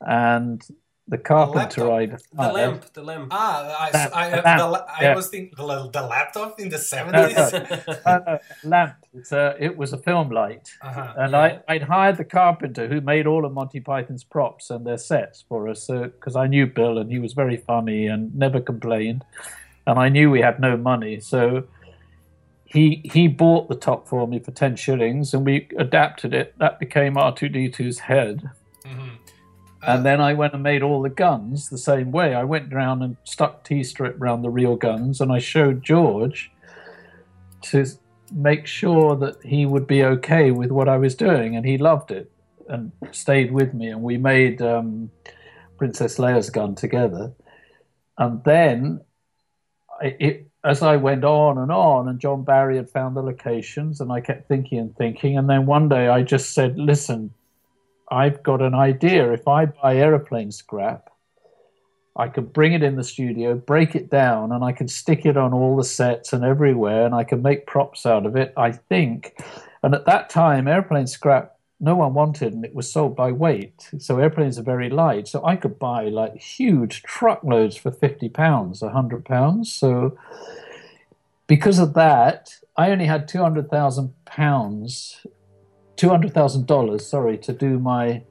and 0.00 0.62
the 1.08 1.18
carpenter 1.18 1.84
laptop? 1.84 2.18
I 2.38 2.46
The 2.48 2.52
lamp, 2.54 2.92
the 2.94 3.02
lamp. 3.02 3.28
Ah, 3.30 3.76
I, 3.78 3.90
Lamp, 3.90 4.16
I, 4.16 4.30
the 4.30 4.36
the, 4.36 4.42
lamp, 4.42 4.72
la- 4.72 4.86
I 4.98 5.02
yeah. 5.02 5.14
was 5.14 5.28
thinking 5.28 5.52
the, 5.56 5.90
the 5.92 6.02
laptop 6.02 6.58
in 6.58 6.68
the 6.70 6.76
70s. 6.78 7.12
no, 8.06 8.18
no, 8.18 8.22
no, 8.26 8.38
lamp. 8.64 8.94
It's 9.12 9.32
a, 9.32 9.54
it 9.60 9.76
was 9.76 9.92
a 9.92 9.98
film 9.98 10.30
light. 10.30 10.70
Uh-huh. 10.82 11.12
And 11.18 11.32
Yeah. 11.32 11.38
I, 11.38 11.60
I'd 11.68 11.82
hired 11.82 12.16
the 12.16 12.24
carpenter 12.24 12.88
who 12.88 13.00
made 13.02 13.26
all 13.26 13.44
of 13.44 13.52
Monty 13.52 13.80
Python's 13.80 14.24
props 14.24 14.70
and 14.70 14.86
their 14.86 14.96
sets 14.98 15.44
for 15.46 15.68
us, 15.68 15.86
because 15.88 16.36
I 16.36 16.46
knew 16.46 16.66
Bill 16.66 16.96
and 16.98 17.10
he 17.10 17.18
was 17.18 17.34
very 17.34 17.58
funny 17.58 18.06
and 18.06 18.34
never 18.34 18.60
complained, 18.60 19.24
and 19.86 19.98
I 19.98 20.08
knew 20.08 20.30
we 20.30 20.40
had 20.40 20.58
no 20.58 20.76
money, 20.78 21.20
so 21.20 21.64
he 22.74 23.00
he 23.04 23.28
bought 23.28 23.68
the 23.68 23.74
top 23.76 24.06
for 24.08 24.26
me 24.28 24.38
for 24.40 24.50
ten 24.50 24.76
shillings, 24.76 25.32
and 25.32 25.46
we 25.46 25.68
adapted 25.78 26.34
it. 26.34 26.54
That 26.58 26.78
became 26.80 27.16
R 27.16 27.32
two 27.34 27.48
D 27.48 27.68
2s 27.70 28.00
head, 28.00 28.50
Mhm. 28.84 29.10
and 29.86 30.04
then 30.04 30.20
I 30.20 30.34
went 30.34 30.52
and 30.54 30.62
made 30.62 30.82
all 30.82 31.00
the 31.00 31.08
guns 31.08 31.68
the 31.70 31.78
same 31.78 32.10
way. 32.10 32.34
I 32.34 32.42
went 32.44 32.74
around 32.74 33.02
and 33.02 33.16
stuck 33.24 33.62
T 33.64 33.82
strip 33.84 34.20
around 34.20 34.42
the 34.42 34.50
real 34.50 34.76
guns, 34.76 35.20
and 35.20 35.30
I 35.32 35.38
showed 35.38 35.82
George 35.84 36.50
to 37.62 37.86
make 38.32 38.66
sure 38.66 39.14
that 39.16 39.36
he 39.44 39.64
would 39.64 39.86
be 39.86 40.02
okay 40.04 40.50
with 40.50 40.70
what 40.72 40.88
I 40.88 40.96
was 40.98 41.14
doing, 41.14 41.54
and 41.56 41.64
he 41.64 41.78
loved 41.78 42.10
it 42.10 42.30
and 42.68 42.90
stayed 43.12 43.52
with 43.52 43.72
me. 43.72 43.88
And 43.88 44.02
we 44.02 44.16
made 44.16 44.60
um, 44.60 45.10
Princess 45.78 46.18
Leia's 46.18 46.50
gun 46.50 46.74
together, 46.74 47.32
and 48.18 48.42
then 48.44 49.00
I- 50.02 50.16
it. 50.18 50.50
As 50.64 50.80
I 50.80 50.96
went 50.96 51.24
on 51.24 51.58
and 51.58 51.70
on, 51.70 52.08
and 52.08 52.18
John 52.18 52.42
Barry 52.42 52.76
had 52.76 52.88
found 52.88 53.14
the 53.14 53.22
locations, 53.22 54.00
and 54.00 54.10
I 54.10 54.20
kept 54.20 54.48
thinking 54.48 54.78
and 54.78 54.96
thinking, 54.96 55.36
and 55.36 55.48
then 55.48 55.66
one 55.66 55.90
day 55.90 56.08
I 56.08 56.22
just 56.22 56.54
said, 56.54 56.78
"Listen, 56.78 57.32
I've 58.10 58.42
got 58.42 58.62
an 58.62 58.74
idea. 58.74 59.32
If 59.32 59.46
I 59.46 59.66
buy 59.66 59.96
aeroplane 59.96 60.52
scrap, 60.52 61.10
I 62.16 62.28
could 62.28 62.52
bring 62.52 62.72
it 62.72 62.82
in 62.82 62.96
the 62.96 63.04
studio, 63.04 63.56
break 63.56 63.94
it 63.94 64.08
down, 64.08 64.52
and 64.52 64.64
I 64.64 64.72
can 64.72 64.88
stick 64.88 65.26
it 65.26 65.36
on 65.36 65.52
all 65.52 65.76
the 65.76 65.84
sets 65.84 66.32
and 66.32 66.44
everywhere, 66.44 67.04
and 67.04 67.14
I 67.14 67.24
can 67.24 67.42
make 67.42 67.66
props 67.66 68.06
out 68.06 68.24
of 68.24 68.34
it. 68.36 68.54
I 68.56 68.72
think. 68.72 69.36
And 69.82 69.94
at 69.94 70.06
that 70.06 70.30
time, 70.30 70.66
airplane 70.66 71.06
scrap 71.06 71.53
no 71.84 71.94
one 71.94 72.14
wanted, 72.14 72.52
and 72.54 72.64
it 72.64 72.74
was 72.74 72.90
sold 72.90 73.14
by 73.14 73.30
weight. 73.30 73.90
So 73.98 74.18
airplanes 74.18 74.58
are 74.58 74.62
very 74.62 74.90
light. 74.90 75.28
So 75.28 75.44
I 75.44 75.56
could 75.56 75.78
buy 75.78 76.08
like 76.08 76.36
huge 76.36 77.02
truckloads 77.02 77.76
for 77.76 77.90
fifty 77.90 78.28
pounds, 78.28 78.80
hundred 78.80 79.24
pounds. 79.24 79.72
So 79.72 80.18
because 81.46 81.78
of 81.78 81.94
that, 81.94 82.54
I 82.76 82.90
only 82.90 83.06
had 83.06 83.28
two 83.28 83.42
hundred 83.42 83.70
thousand 83.70 84.14
pounds, 84.24 85.26
two 85.96 86.08
hundred 86.08 86.32
thousand 86.32 86.66
dollars, 86.66 87.06
sorry, 87.06 87.38
to 87.38 87.52
do 87.52 87.78
my 87.78 88.22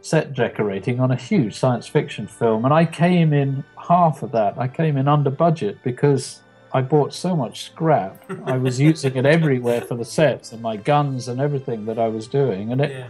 set 0.00 0.32
decorating 0.32 1.00
on 1.00 1.10
a 1.10 1.16
huge 1.16 1.54
science 1.54 1.86
fiction 1.86 2.26
film, 2.26 2.64
and 2.64 2.72
I 2.72 2.84
came 2.84 3.32
in 3.32 3.64
half 3.88 4.22
of 4.22 4.30
that. 4.32 4.56
I 4.58 4.68
came 4.68 4.96
in 4.96 5.08
under 5.08 5.30
budget 5.30 5.78
because 5.82 6.42
I 6.72 6.82
bought 6.82 7.14
so 7.14 7.34
much 7.34 7.64
scrap. 7.64 8.22
I 8.44 8.56
was 8.58 8.78
using 8.90 9.16
it 9.16 9.24
everywhere 9.26 9.80
for 9.80 9.94
the 9.94 10.04
sets 10.04 10.52
and 10.52 10.60
my 10.60 10.76
guns 10.76 11.28
and 11.28 11.40
everything 11.40 11.86
that 11.86 11.98
I 11.98 12.08
was 12.08 12.26
doing, 12.28 12.72
and 12.72 12.80
it 12.80 12.90
Yeah. 12.90 13.08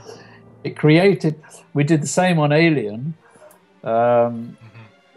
it 0.65 0.77
created. 0.77 1.41
We 1.75 1.85
did 1.85 2.03
the 2.03 2.07
same 2.07 2.39
on 2.39 2.53
Alien. 2.53 3.15
Um, 3.85 4.57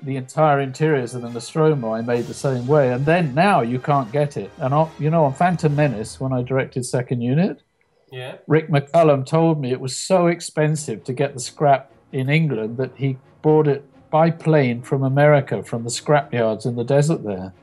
the 0.03 0.15
entire 0.15 0.59
interiors 0.59 1.13
of 1.13 1.21
the 1.21 1.29
Nostromo 1.29 1.93
I 1.93 2.01
made 2.01 2.25
the 2.25 2.33
same 2.33 2.65
way, 2.65 2.91
and 2.91 3.05
then 3.05 3.35
now 3.35 3.61
you 3.61 3.77
can't 3.77 4.11
get 4.11 4.35
it. 4.37 4.49
And 4.57 4.73
I, 4.73 4.87
you 4.97 5.09
know, 5.11 5.25
on 5.25 5.33
Phantom 5.33 5.75
Menace, 5.75 6.19
when 6.19 6.33
I 6.33 6.41
directed 6.41 6.85
Second 6.85 7.21
Unit, 7.21 7.61
Yeah. 8.11 8.35
Rick 8.47 8.69
McCullum 8.69 9.25
told 9.25 9.61
me 9.61 9.71
it 9.71 9.79
was 9.79 9.95
so 9.95 10.27
expensive 10.27 11.03
to 11.05 11.13
get 11.13 11.33
the 11.33 11.39
scrap 11.39 11.91
in 12.11 12.29
England 12.29 12.77
that 12.77 12.91
he 12.95 13.17
bought 13.41 13.67
it 13.67 13.85
by 14.09 14.29
plane 14.31 14.81
from 14.81 15.03
America, 15.03 15.63
from 15.63 15.83
the 15.83 15.89
scrap 15.89 16.33
yards 16.33 16.65
in 16.65 16.75
the 16.75 16.83
desert 16.83 17.23
there. 17.23 17.53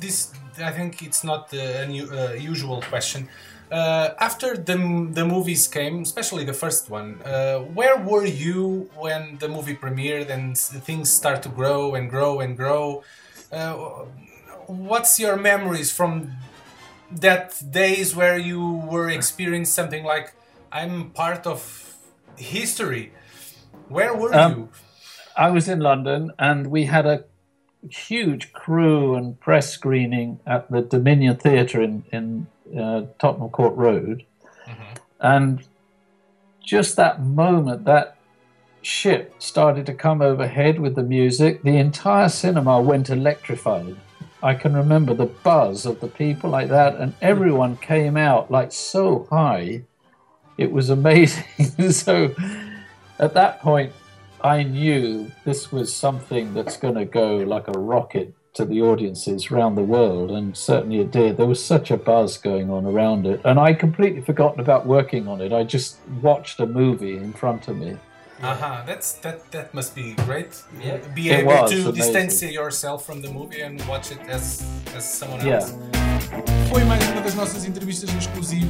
This 0.00 0.32
I 0.62 0.72
think 0.72 1.02
it's 1.02 1.24
not 1.24 1.52
uh, 1.54 1.58
a 1.58 1.84
uh, 1.86 2.32
usual 2.34 2.82
question. 2.82 3.28
Uh, 3.70 4.10
after 4.18 4.56
the 4.56 4.76
the 5.12 5.24
movies 5.24 5.68
came, 5.68 6.02
especially 6.02 6.44
the 6.44 6.52
first 6.52 6.90
one, 6.90 7.20
uh, 7.24 7.58
where 7.58 7.96
were 7.96 8.26
you 8.26 8.90
when 8.96 9.38
the 9.38 9.48
movie 9.48 9.76
premiered 9.76 10.28
and 10.28 10.58
things 10.58 11.12
start 11.12 11.42
to 11.44 11.48
grow 11.48 11.94
and 11.94 12.10
grow 12.10 12.40
and 12.40 12.56
grow? 12.56 13.02
Uh, 13.52 13.74
what's 14.66 15.18
your 15.20 15.36
memories 15.36 15.90
from 15.92 16.32
that 17.10 17.60
days 17.70 18.14
where 18.14 18.38
you 18.38 18.60
were 18.90 19.08
experiencing 19.08 19.72
something 19.72 20.04
like 20.04 20.34
I'm 20.72 21.10
part 21.10 21.46
of 21.46 21.96
history? 22.36 23.12
Where 23.88 24.14
were 24.14 24.34
Um, 24.34 24.52
you? 24.52 24.68
I 25.36 25.50
was 25.50 25.68
in 25.68 25.80
London 25.80 26.32
and 26.38 26.68
we 26.68 26.86
had 26.86 27.06
a 27.06 27.24
huge 27.88 28.52
crew 28.52 29.14
and 29.14 29.38
press 29.40 29.70
screening 29.70 30.40
at 30.46 30.70
the 30.70 30.82
Dominion 30.82 31.36
Theatre 31.36 31.82
in, 31.82 32.04
in 32.12 32.46
uh, 32.78 33.06
Tottenham 33.18 33.50
Court 33.50 33.74
Road. 33.76 34.24
And 35.20 35.62
just 36.64 36.96
that 36.96 37.22
moment, 37.22 37.84
that 37.84 38.16
ship 38.82 39.34
started 39.38 39.86
to 39.86 39.94
come 39.94 40.22
overhead 40.22 40.78
with 40.78 40.94
the 40.94 41.02
music, 41.02 41.62
the 41.62 41.76
entire 41.76 42.28
cinema 42.28 42.80
went 42.80 43.10
electrified. 43.10 43.96
I 44.42 44.54
can 44.54 44.74
remember 44.74 45.12
the 45.12 45.26
buzz 45.26 45.84
of 45.84 46.00
the 46.00 46.08
people 46.08 46.48
like 46.48 46.68
that, 46.68 46.96
and 46.96 47.14
everyone 47.20 47.76
came 47.76 48.16
out 48.16 48.50
like 48.50 48.72
so 48.72 49.26
high. 49.30 49.82
It 50.56 50.72
was 50.72 50.88
amazing. 50.88 51.44
so 51.90 52.34
at 53.18 53.34
that 53.34 53.60
point, 53.60 53.92
I 54.42 54.62
knew 54.62 55.30
this 55.44 55.70
was 55.70 55.92
something 55.94 56.54
that's 56.54 56.76
going 56.76 56.94
to 56.94 57.04
go 57.04 57.36
like 57.38 57.68
a 57.68 57.72
rocket 57.78 58.34
to 58.54 58.64
the 58.64 58.80
audiences 58.82 59.50
around 59.50 59.74
the 59.76 59.82
world, 59.82 60.30
and 60.30 60.56
certainly 60.56 60.98
it 61.00 61.10
did. 61.12 61.36
There 61.36 61.46
was 61.46 61.64
such 61.64 61.90
a 61.90 61.96
buzz 61.96 62.36
going 62.36 62.68
on 62.70 62.84
around 62.84 63.26
it, 63.26 63.40
and 63.44 63.60
I 63.60 63.74
completely 63.74 64.22
forgotten 64.22 64.58
about 64.60 64.86
working 64.86 65.28
on 65.28 65.40
it. 65.40 65.52
I 65.52 65.62
just 65.62 65.98
watched 66.20 66.58
a 66.58 66.66
movie 66.66 67.16
in 67.16 67.32
front 67.32 67.68
of 67.68 67.76
me. 67.76 67.96
Uh-huh. 68.42 68.82
That's 68.86 69.12
that. 69.20 69.50
That 69.52 69.74
must 69.74 69.94
be 69.94 70.14
great. 70.24 70.62
Yeah. 70.82 70.96
Be 71.14 71.28
It 71.28 71.40
able 71.40 71.50
to 71.68 71.74
amazing. 71.90 71.94
distance 71.94 72.42
yourself 72.42 73.04
from 73.04 73.20
the 73.20 73.30
movie 73.30 73.60
and 73.60 73.80
watch 73.86 74.10
it 74.12 74.20
as 74.28 74.64
as 74.96 75.04
someone 75.08 75.46
Yeah. 75.46 75.56
else. 75.56 75.74
Foi 76.70 76.84
mais 76.84 77.04
uma 77.08 77.20
das 77.20 77.34
nossas 77.34 77.64
entrevistas 77.64 78.08
em 78.10 78.18
exclusivo. 78.18 78.68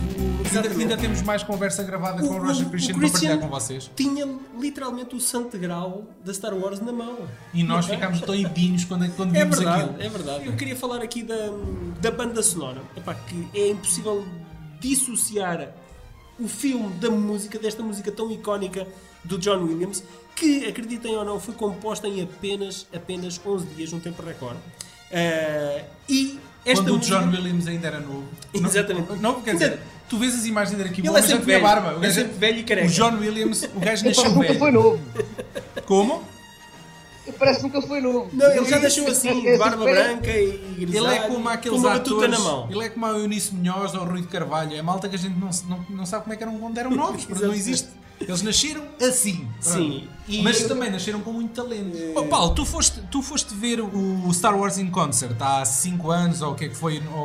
Ainda, 0.54 0.68
ainda 0.70 0.96
temos 0.96 1.20
mais 1.22 1.42
conversa 1.42 1.82
gravada 1.82 2.24
O- 2.24 2.28
com 2.28 2.34
o 2.34 2.38
Roger 2.46 2.64
o- 2.64 2.68
o 2.68 2.70
Christian 2.70 2.94
para 2.94 3.00
Christian- 3.08 3.28
partilhar 3.30 3.38
com 3.38 3.48
vocês. 3.60 3.90
Tinha 3.94 4.26
literalmente 4.58 5.14
o 5.14 5.20
santo 5.20 5.58
grau 5.58 6.04
da 6.24 6.32
Star 6.32 6.54
Wars 6.54 6.80
na 6.80 6.92
mão. 6.92 7.18
E 7.52 7.62
nós 7.62 7.86
ficámos 7.86 8.20
doidinhos 8.20 8.84
quando, 8.84 9.08
quando 9.14 9.36
É 9.36 9.40
vimos 9.44 9.58
verdade, 9.58 9.82
aquilo. 9.84 10.02
é 10.02 10.08
verdade. 10.08 10.46
Eu 10.46 10.56
queria 10.56 10.76
falar 10.76 11.02
aqui 11.02 11.22
da, 11.22 11.36
da 12.00 12.10
banda 12.10 12.42
sonora. 12.42 12.80
Epá, 12.96 13.14
que 13.14 13.46
é 13.54 13.68
impossível 13.70 14.26
dissociar 14.80 15.68
o 16.38 16.48
filme 16.48 16.88
da 16.94 17.10
música, 17.10 17.58
desta 17.58 17.82
música 17.82 18.10
tão 18.10 18.30
icónica 18.32 18.86
do 19.22 19.36
John 19.38 19.62
Williams, 19.64 20.02
que, 20.34 20.64
acreditem 20.66 21.14
ou 21.16 21.24
não, 21.24 21.38
foi 21.38 21.52
composta 21.54 22.08
em 22.08 22.22
apenas, 22.22 22.86
apenas 22.94 23.38
11 23.44 23.66
dias, 23.76 23.92
num 23.92 24.00
tempo 24.00 24.22
recorde. 24.22 24.58
Ah, 25.12 25.82
e 26.08 26.38
esta 26.64 26.82
Quando 26.84 26.94
o 26.94 26.98
música... 26.98 27.18
John 27.18 27.28
Williams 27.30 27.66
ainda 27.66 27.86
era 27.88 28.00
novo. 28.00 28.24
Exatamente. 28.52 29.08
Não, 29.12 29.16
não 29.16 29.40
quer 29.42 29.52
dizer, 29.54 29.78
tu 30.08 30.18
vês 30.18 30.34
as 30.34 30.44
imagens 30.46 30.76
dele 30.76 30.90
aqui, 30.90 31.00
Ele 31.00 31.08
o 31.08 31.10
é 31.10 31.12
homem 31.12 31.22
já 31.22 31.28
sempre 31.28 31.44
tinha 31.46 31.58
velho. 31.58 31.82
barba. 31.82 31.98
O 31.98 32.04
É 32.04 32.10
sempre 32.12 32.32
velho 32.38 32.58
e 32.58 32.62
careca. 32.64 32.86
O 32.88 32.90
John 32.90 33.16
Williams, 33.18 33.62
o 33.74 33.80
gajo 33.80 34.04
nasceu 34.06 34.30
nunca 34.30 34.46
foi 34.54 34.70
velho. 34.70 34.72
novo. 34.72 35.00
Como? 35.86 36.22
Parece-me 37.38 37.70
que 37.70 37.76
ele 37.76 37.86
foi 37.86 38.00
novo. 38.00 38.28
Não, 38.32 38.50
ele 38.50 38.64
já 38.64 38.78
deixou 38.78 39.06
assim, 39.06 39.46
É 39.46 39.52
de 39.52 39.58
barba 39.58 39.84
branca 39.84 40.30
e 40.30 40.74
grisalho. 40.80 41.06
Ele 41.06 41.14
é 41.14 41.18
como 41.28 41.48
aqueles 41.48 41.80
com 41.80 41.86
uma 41.86 41.94
batuta 41.96 42.24
atores. 42.26 42.38
na 42.38 42.44
mão. 42.44 42.68
Ele 42.70 42.84
é 42.84 42.88
como 42.88 43.06
a 43.06 43.10
Eunice 43.10 43.54
Munhoz 43.54 43.94
ou 43.94 44.00
o 44.00 44.04
Rui 44.04 44.22
de 44.22 44.26
Carvalho. 44.26 44.74
É 44.76 44.82
malta 44.82 45.08
que 45.08 45.14
a 45.14 45.18
gente 45.18 45.38
não, 45.38 45.48
não, 45.68 45.84
não 45.90 46.06
sabe 46.06 46.24
como 46.24 46.34
é 46.34 46.36
que 46.36 46.42
eram 46.42 46.58
quando 46.58 46.76
eram 46.78 46.90
novos, 46.90 47.24
porque 47.24 47.44
não 47.44 47.54
existe. 47.54 47.88
Eles 48.20 48.42
nasceram 48.42 48.82
assim. 49.00 49.48
Sim. 49.60 50.08
E- 50.28 50.42
Mas 50.42 50.62
também 50.64 50.90
nasceram 50.90 51.20
com 51.20 51.32
muito 51.32 51.52
talento. 51.54 51.96
Oh, 52.14 52.24
Paulo, 52.24 52.54
tu 52.54 52.64
foste, 52.66 53.00
tu 53.10 53.22
foste 53.22 53.54
ver 53.54 53.80
o 53.80 54.32
Star 54.32 54.56
Wars 54.56 54.78
in 54.78 54.90
Concert 54.90 55.34
há 55.40 55.64
5 55.64 56.10
anos 56.10 56.42
ou 56.42 56.52
o 56.52 56.54
que 56.54 56.66
é 56.66 56.68
que 56.68 56.76
foi 56.76 57.02
ao, 57.12 57.18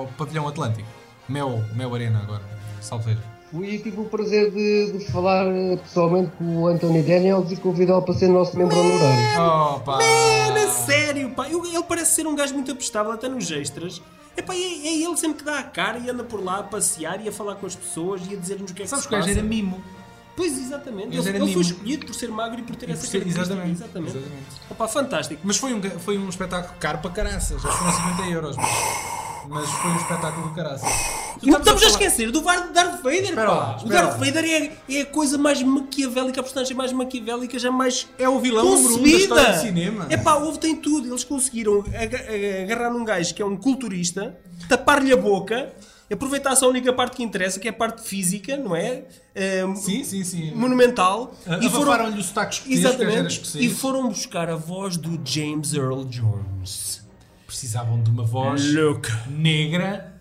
ao 0.00 0.06
Pavilhão 0.18 0.46
Atlântico? 0.48 0.88
Mel, 1.28 1.62
Mel 1.74 1.94
Arena 1.94 2.18
agora. 2.20 2.42
Salveiro. 2.80 3.20
Fui 3.52 3.68
e 3.74 3.78
tive 3.78 4.00
o 4.00 4.04
prazer 4.06 4.50
de, 4.50 4.98
de 4.98 5.12
falar 5.12 5.46
eh, 5.46 5.76
pessoalmente 5.76 6.32
com 6.38 6.62
o 6.62 6.66
Anthony 6.66 7.02
Daniels 7.02 7.52
e 7.52 7.56
convidá-lo 7.56 8.02
para 8.02 8.14
ser 8.14 8.28
nosso 8.28 8.56
membro 8.56 8.76
honorário. 8.78 9.24
Oh, 9.76 9.80
pá. 9.80 9.98
Man, 9.98 10.54
a 10.64 10.70
sério, 10.70 11.30
pá. 11.30 11.48
Eu- 11.48 11.64
ele 11.64 11.82
parece 11.84 12.14
ser 12.16 12.26
um 12.26 12.34
gajo 12.34 12.54
muito 12.54 12.72
aprestável, 12.72 13.12
até 13.12 13.28
nos 13.28 13.50
extras. 13.50 14.02
Epá, 14.36 14.54
é, 14.54 14.58
é 14.58 15.02
ele 15.02 15.16
sempre 15.18 15.38
que 15.38 15.44
dá 15.44 15.58
a 15.58 15.62
cara 15.62 15.98
e 15.98 16.08
anda 16.10 16.24
por 16.24 16.42
lá 16.42 16.60
a 16.60 16.62
passear 16.62 17.22
e 17.24 17.28
a 17.28 17.32
falar 17.32 17.54
com 17.56 17.66
as 17.66 17.76
pessoas 17.76 18.22
e 18.28 18.34
a 18.34 18.38
dizer-nos 18.38 18.70
o 18.70 18.74
que 18.74 18.82
é 18.82 18.84
que 18.84 18.90
Sabes 18.90 19.04
se 19.04 19.08
que 19.08 19.14
o 19.14 19.18
gajo 19.18 19.28
passa. 19.28 19.38
era 19.38 19.46
mimo. 19.48 19.82
Pois, 20.36 20.58
exatamente. 20.58 21.16
Ele 21.16 21.22
foi 21.22 21.40
mimo. 21.46 21.60
escolhido 21.60 22.06
por 22.06 22.14
ser 22.14 22.28
magro 22.30 22.60
e 22.60 22.62
por 22.62 22.74
ter 22.76 22.88
E 22.88 22.92
essa 22.92 23.02
por 23.02 23.08
ser- 23.10 23.26
exatamente, 23.26 23.70
Exatamente. 23.72 24.16
exatamente. 24.16 24.46
Opa, 24.70 24.88
fantástico. 24.88 25.40
Mas 25.44 25.56
foi 25.58 25.74
um, 25.74 25.82
foi 26.00 26.16
um 26.18 26.28
espetáculo 26.28 26.74
caro 26.80 26.98
para 26.98 27.10
caraças. 27.10 27.60
Já 27.60 27.68
foram 27.70 27.92
50 27.92 28.22
euros. 28.30 28.56
Mas, 28.56 28.68
mas 29.48 29.70
foi 29.70 29.90
um 29.90 29.96
espetáculo 29.96 30.48
de 30.48 30.54
caraças. 30.54 30.88
Não 31.42 31.58
estamos 31.58 31.82
a, 31.82 31.86
falar- 31.86 31.90
esquecer 31.90 32.30
do 32.30 32.40
Darth 32.40 33.02
Vader, 33.02 33.24
Espera 33.24 33.46
pá. 33.48 33.54
lá, 33.54 33.80
o 33.84 33.88
Darth. 33.88 34.18
Vader 34.18 34.44
é, 34.44 34.72
é 34.88 35.00
a 35.00 35.06
coisa 35.06 35.36
mais 35.36 35.60
maquiavélica, 35.62 36.40
a 36.40 36.42
personagem 36.44 36.76
mais 36.76 36.92
maquiavélica 36.92 37.58
jamais 37.58 38.06
É 38.18 38.28
o 38.28 38.38
vilão 38.38 38.64
número 38.64 38.94
um 38.94 38.98
do 38.98 39.60
cinema. 39.60 40.06
É 40.08 40.16
pá, 40.16 40.34
houve 40.36 40.58
tem 40.60 40.76
tudo. 40.76 41.08
Eles 41.08 41.24
conseguiram 41.24 41.80
aga- 41.80 42.18
aga- 42.18 42.62
agarrar 42.62 42.90
num 42.90 43.04
gajo 43.04 43.34
que 43.34 43.42
é 43.42 43.44
um 43.44 43.56
culturista, 43.56 44.36
tapar-lhe 44.68 45.12
a 45.12 45.16
boca, 45.16 45.72
aproveitar 46.12 46.54
só 46.56 46.66
a 46.66 46.68
única 46.68 46.92
parte 46.92 47.16
que 47.16 47.22
interessa, 47.22 47.58
que 47.58 47.68
é 47.68 47.70
a 47.70 47.74
parte 47.74 48.02
física, 48.02 48.56
não 48.56 48.74
é? 48.74 49.04
Eh, 49.34 49.64
Sim, 49.76 50.04
sim, 50.04 50.24
sim. 50.24 50.52
Monumental. 50.54 51.34
E 51.60 51.68
foram-lhe 51.68 52.18
o 52.18 52.22
sotaque 52.22 52.54
escocês, 52.54 52.76
que 52.76 52.82
já 52.82 52.88
era 52.90 53.04
Exatamente. 53.26 53.58
E 53.66 53.70
foram 53.70 54.08
buscar 54.08 54.50
a 54.50 54.56
voz 54.56 54.96
do 54.96 55.20
James 55.24 55.74
Earl 55.74 56.04
Jones. 56.04 57.06
Precisavam 57.46 58.02
de 58.02 58.10
uma 58.10 58.24
voz 58.24 58.72
Look, 58.72 59.08
negra. 59.28 60.12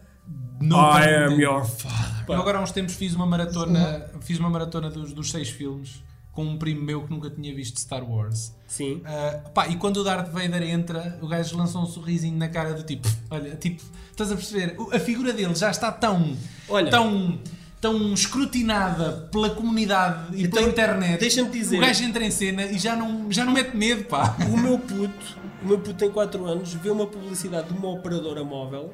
I 0.62 1.26
am 1.26 1.42
your 1.42 1.66
father. 1.66 2.26
Eu 2.28 2.36
agora 2.36 2.60
há 2.60 2.62
uns 2.62 2.72
tempos 2.72 2.94
fiz 2.94 3.16
uma 3.16 3.26
maratona, 3.26 4.06
fiz 4.22 4.38
uma 4.38 4.50
maratona 4.50 4.90
dos, 4.90 5.12
dos 5.14 5.32
seis 5.32 5.50
filmes 5.50 6.04
com 6.32 6.46
um 6.46 6.58
primo 6.58 6.82
meu 6.84 7.04
que 7.04 7.10
nunca 7.12 7.30
tinha 7.30 7.54
visto 7.54 7.80
Star 7.80 8.04
Wars. 8.10 8.54
Sim. 8.68 9.02
Ah, 9.06 9.42
pá, 9.54 9.68
e 9.68 9.76
quando 9.76 9.98
o 9.98 10.04
Darth 10.04 10.32
Vader 10.32 10.64
entra, 10.64 11.20
o 11.22 11.28
gajo 11.28 11.58
lança 11.58 11.78
um 11.78 11.86
sorrisinho 11.86 12.38
na 12.38 12.48
cara 12.48 12.74
do 12.74 12.84
tipo, 12.84 13.08
olha, 13.30 13.56
tipo, 13.56 13.84
estás 14.12 14.32
a 14.32 14.36
perceber? 14.36 14.76
A 14.94 15.00
figura 15.00 15.34
dele 15.34 15.54
já 15.56 15.70
está 15.70 15.92
tão, 15.92 16.38
Olha. 16.70 16.90
tão, 16.90 17.38
tão 17.82 18.14
escrutinada 18.14 19.28
pela 19.32 19.50
comunidade 19.50 20.36
e 20.38 20.44
Então, 20.44 20.60
pela 20.60 20.70
internet. 20.72 21.20
deixa-me 21.20 21.50
dizer- 21.50 21.78
O 21.78 21.82
gajo 21.82 22.04
entra 22.04 22.24
em 22.26 22.32
cena 22.32 22.64
e 22.66 22.78
já 22.80 22.96
não, 22.96 23.30
já 23.32 23.44
não 23.44 23.52
mete 23.54 23.76
medo, 23.76 24.06
pá. 24.06 24.36
O 24.52 24.58
meu 24.58 24.80
puto, 24.80 25.38
o 25.64 25.68
meu 25.68 25.80
puto 25.80 25.96
tem 25.96 26.10
4 26.10 26.46
anos, 26.46 26.74
vê 26.76 26.90
uma 26.90 27.08
publicidade 27.08 27.68
de 27.74 27.78
uma 27.78 27.90
operadora 27.90 28.44
móvel 28.44 28.92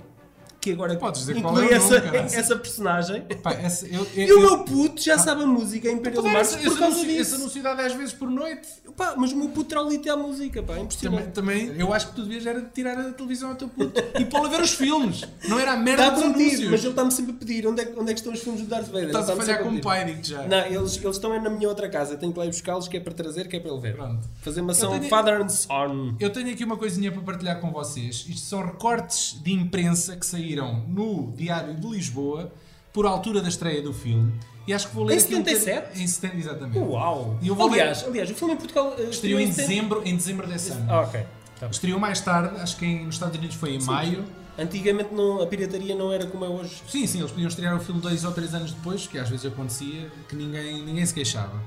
que 0.68 0.74
agora 0.74 0.96
Podes 0.98 1.22
dizer 1.22 1.42
qual 1.42 1.54
inclui 1.54 1.74
é 1.74 1.78
o 1.78 1.82
nome, 1.84 1.96
essa, 1.96 2.02
caralho. 2.02 2.26
essa 2.40 2.56
personagem. 2.58 3.22
Pá, 3.42 3.54
essa- 3.54 3.88
eu, 3.88 4.06
eu, 4.16 4.28
E 4.28 4.32
o 4.34 4.36
eu- 4.36 4.42
meu 4.42 4.64
puto 4.64 5.02
já 5.02 5.18
sabe 5.18 5.44
a 5.44 5.46
música 5.48 5.90
Imperial 5.90 6.24
Pá, 6.24 6.32
March 6.32 6.48
esse, 6.48 6.58
por 6.58 6.68
esse 6.68 6.78
causa 6.80 6.96
anuncio, 6.98 7.10
esse 7.12 7.18
disso. 7.32 7.36
anúncio 7.36 7.64
dá 7.64 7.74
10 7.74 7.94
vezes 7.94 8.14
por 8.14 8.30
noite. 8.30 8.68
Pá, 8.96 9.14
mas 9.16 9.32
o 9.32 9.36
meu 9.38 9.50
puto 9.50 9.66
terá 9.70 9.82
ali 9.82 9.98
até 9.98 10.10
a 10.10 10.18
música, 10.18 10.62
pá, 10.64 10.74
é 10.74 10.76
Também, 10.76 10.84
impressionante. 10.86 11.28
também, 11.32 11.74
eu 11.78 11.94
acho 11.94 12.08
que 12.10 12.16
tu 12.16 12.24
devias 12.24 12.46
era 12.46 12.62
tirar 12.74 12.98
a 13.00 13.12
televisão 13.14 13.50
ao 13.50 13.56
teu 13.56 13.68
puto 13.68 14.02
e 14.20 14.26
pô-lo 14.26 14.48
a 14.48 14.50
ver 14.50 14.62
os 14.62 14.72
filmes. 14.72 15.22
Não 15.48 15.60
era 15.60 15.74
a 15.74 15.78
merda 15.78 16.04
Está 16.04 16.16
dos 16.16 16.24
anúncios. 16.24 16.70
mas 16.72 16.80
ele 16.82 16.90
está-me 16.90 17.12
sempre 17.12 17.32
a 17.32 17.36
pedir 17.36 17.68
onde 17.68 17.82
é, 17.82 17.86
que- 17.86 18.00
onde 18.00 18.12
é 18.12 18.14
que 18.14 18.20
estão 18.20 18.34
os 18.34 18.40
filmes 18.40 18.62
do 18.62 18.68
Darth 18.68 18.88
Vader. 18.88 19.08
Estás 19.08 19.30
Ele 19.30 19.32
a 19.32 19.34
está-me 19.34 19.40
falhar 19.42 19.58
sempre 19.58 19.70
pedir. 19.70 19.84
pai, 19.84 20.06
digo 20.06 20.24
já. 20.24 20.48
Não, 20.48 20.58
eles, 20.66 20.98
eles 20.98 21.16
estão 21.16 21.42
na 21.42 21.50
minha 21.50 21.70
outra 21.70 21.88
casa. 21.90 22.16
Tenho 22.18 22.34
que 22.34 22.40
lá 22.40 22.46
ir 22.46 22.50
buscá-los, 22.50 22.88
que 22.88 22.98
é 22.98 23.00
para 23.00 23.14
trazer, 23.14 23.48
que 23.48 23.56
é 23.56 23.60
para 23.60 23.72
ele 23.72 23.80
ver. 23.82 23.96
Pronto. 23.96 24.28
Fazer 24.42 24.62
uma 24.62 24.72
ação 24.72 24.94
Eu 24.94 25.00
tenho- 25.00 25.10
Father 25.10 25.42
and 25.42 25.50
Son. 25.50 26.16
Eu 26.20 26.30
tenho 26.32 26.50
aqui 26.52 26.64
uma 26.64 26.78
coisinha 26.78 27.12
para 27.12 27.22
partilhar 27.22 27.60
com 27.62 27.72
vocês. 27.72 28.26
Isto 28.28 28.48
são 28.48 28.66
recortes 28.66 29.40
de 29.44 29.52
imprensa 29.54 30.16
que 30.16 30.26
saíram 30.26 30.57
no 30.66 31.32
Diário 31.36 31.74
de 31.76 31.88
Lisboa 31.88 32.52
por 32.94 33.06
altura 33.06 33.42
da 33.42 33.50
estreia 33.50 33.82
do 33.82 33.94
filme. 33.94 34.34
E 34.68 34.74
acho 34.74 34.90
que 34.90 34.96
vou 34.96 35.06
ler 35.06 35.16
Em 35.16 35.18
aqui 35.20 35.36
um 35.36 35.38
77? 35.38 35.76
bocadinho- 35.82 36.04
em 36.04 36.08
70, 36.08 36.36
exatamente. 36.38 36.80
Uau! 36.80 37.38
E 37.42 37.48
eu 37.48 37.56
vou 37.56 37.70
aliás, 37.70 38.04
aliás, 38.06 38.30
o 38.30 38.36
filme 38.36 38.54
em 38.54 38.58
Portugal 38.58 38.96
eh, 38.98 39.04
Estreou 39.04 39.40
em 39.40 39.48
dezembro, 39.50 40.02
em 40.04 40.16
dezembro 40.16 40.46
desse 40.48 40.72
ano. 40.72 40.86
Ah, 40.92 41.02
ok. 41.02 41.24
Tá. 41.60 41.68
Estreou 41.68 42.00
mais 42.00 42.20
tarde, 42.22 42.60
acho 42.60 42.76
que 42.78 42.86
em, 42.86 43.06
nos 43.06 43.16
Estados 43.16 43.38
Unidos 43.38 43.56
foi 43.56 43.76
em 43.76 43.82
maio. 43.84 44.26
Antigamente 44.60 45.14
não, 45.14 45.42
a 45.42 45.48
pirataria 45.48 45.96
não 45.96 46.12
era 46.12 46.26
como 46.26 46.44
é 46.44 46.48
hoje. 46.50 46.82
Sim, 46.88 47.06
sim, 47.08 47.20
eles 47.20 47.32
podiam 47.32 47.48
estrear 47.48 47.76
o 47.76 47.80
filme 47.80 48.02
dois 48.02 48.24
ou 48.26 48.32
três 48.32 48.54
anos 48.56 48.74
depois, 48.74 49.06
que 49.08 49.18
às 49.20 49.30
vezes 49.30 49.46
acontecia, 49.46 50.12
que 50.28 50.36
ninguém, 50.36 50.84
ninguém 50.84 51.06
se 51.06 51.14
queixava. 51.14 51.62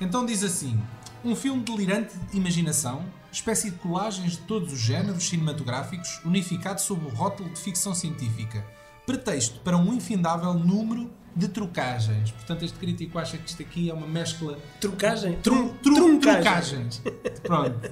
Então 0.00 0.24
diz 0.24 0.42
assim: 0.44 0.80
um 1.24 1.34
filme 1.34 1.62
delirante 1.62 2.14
de 2.30 2.36
imaginação, 2.36 3.04
espécie 3.32 3.70
de 3.70 3.76
colagens 3.78 4.32
de 4.32 4.38
todos 4.38 4.72
os 4.72 4.78
géneros 4.80 5.28
cinematográficos, 5.28 6.20
unificado 6.24 6.80
sob 6.80 7.04
o 7.04 7.08
rótulo 7.08 7.50
de 7.50 7.60
ficção 7.60 7.94
científica, 7.94 8.64
pretexto 9.06 9.60
para 9.60 9.76
um 9.76 9.92
infindável 9.92 10.54
número 10.54 11.10
de 11.34 11.48
trucagens. 11.48 12.30
Portanto, 12.32 12.64
este 12.64 12.78
crítico 12.78 13.18
acha 13.18 13.36
que 13.38 13.48
isto 13.48 13.62
aqui 13.62 13.90
é 13.90 13.94
uma 13.94 14.06
mescla 14.06 14.58
Trucagem? 14.80 15.36
Tru- 15.42 15.74
tru- 15.82 15.94
truncagem. 15.94 16.88
trucagens. 16.88 17.02
Pronto. 17.42 17.90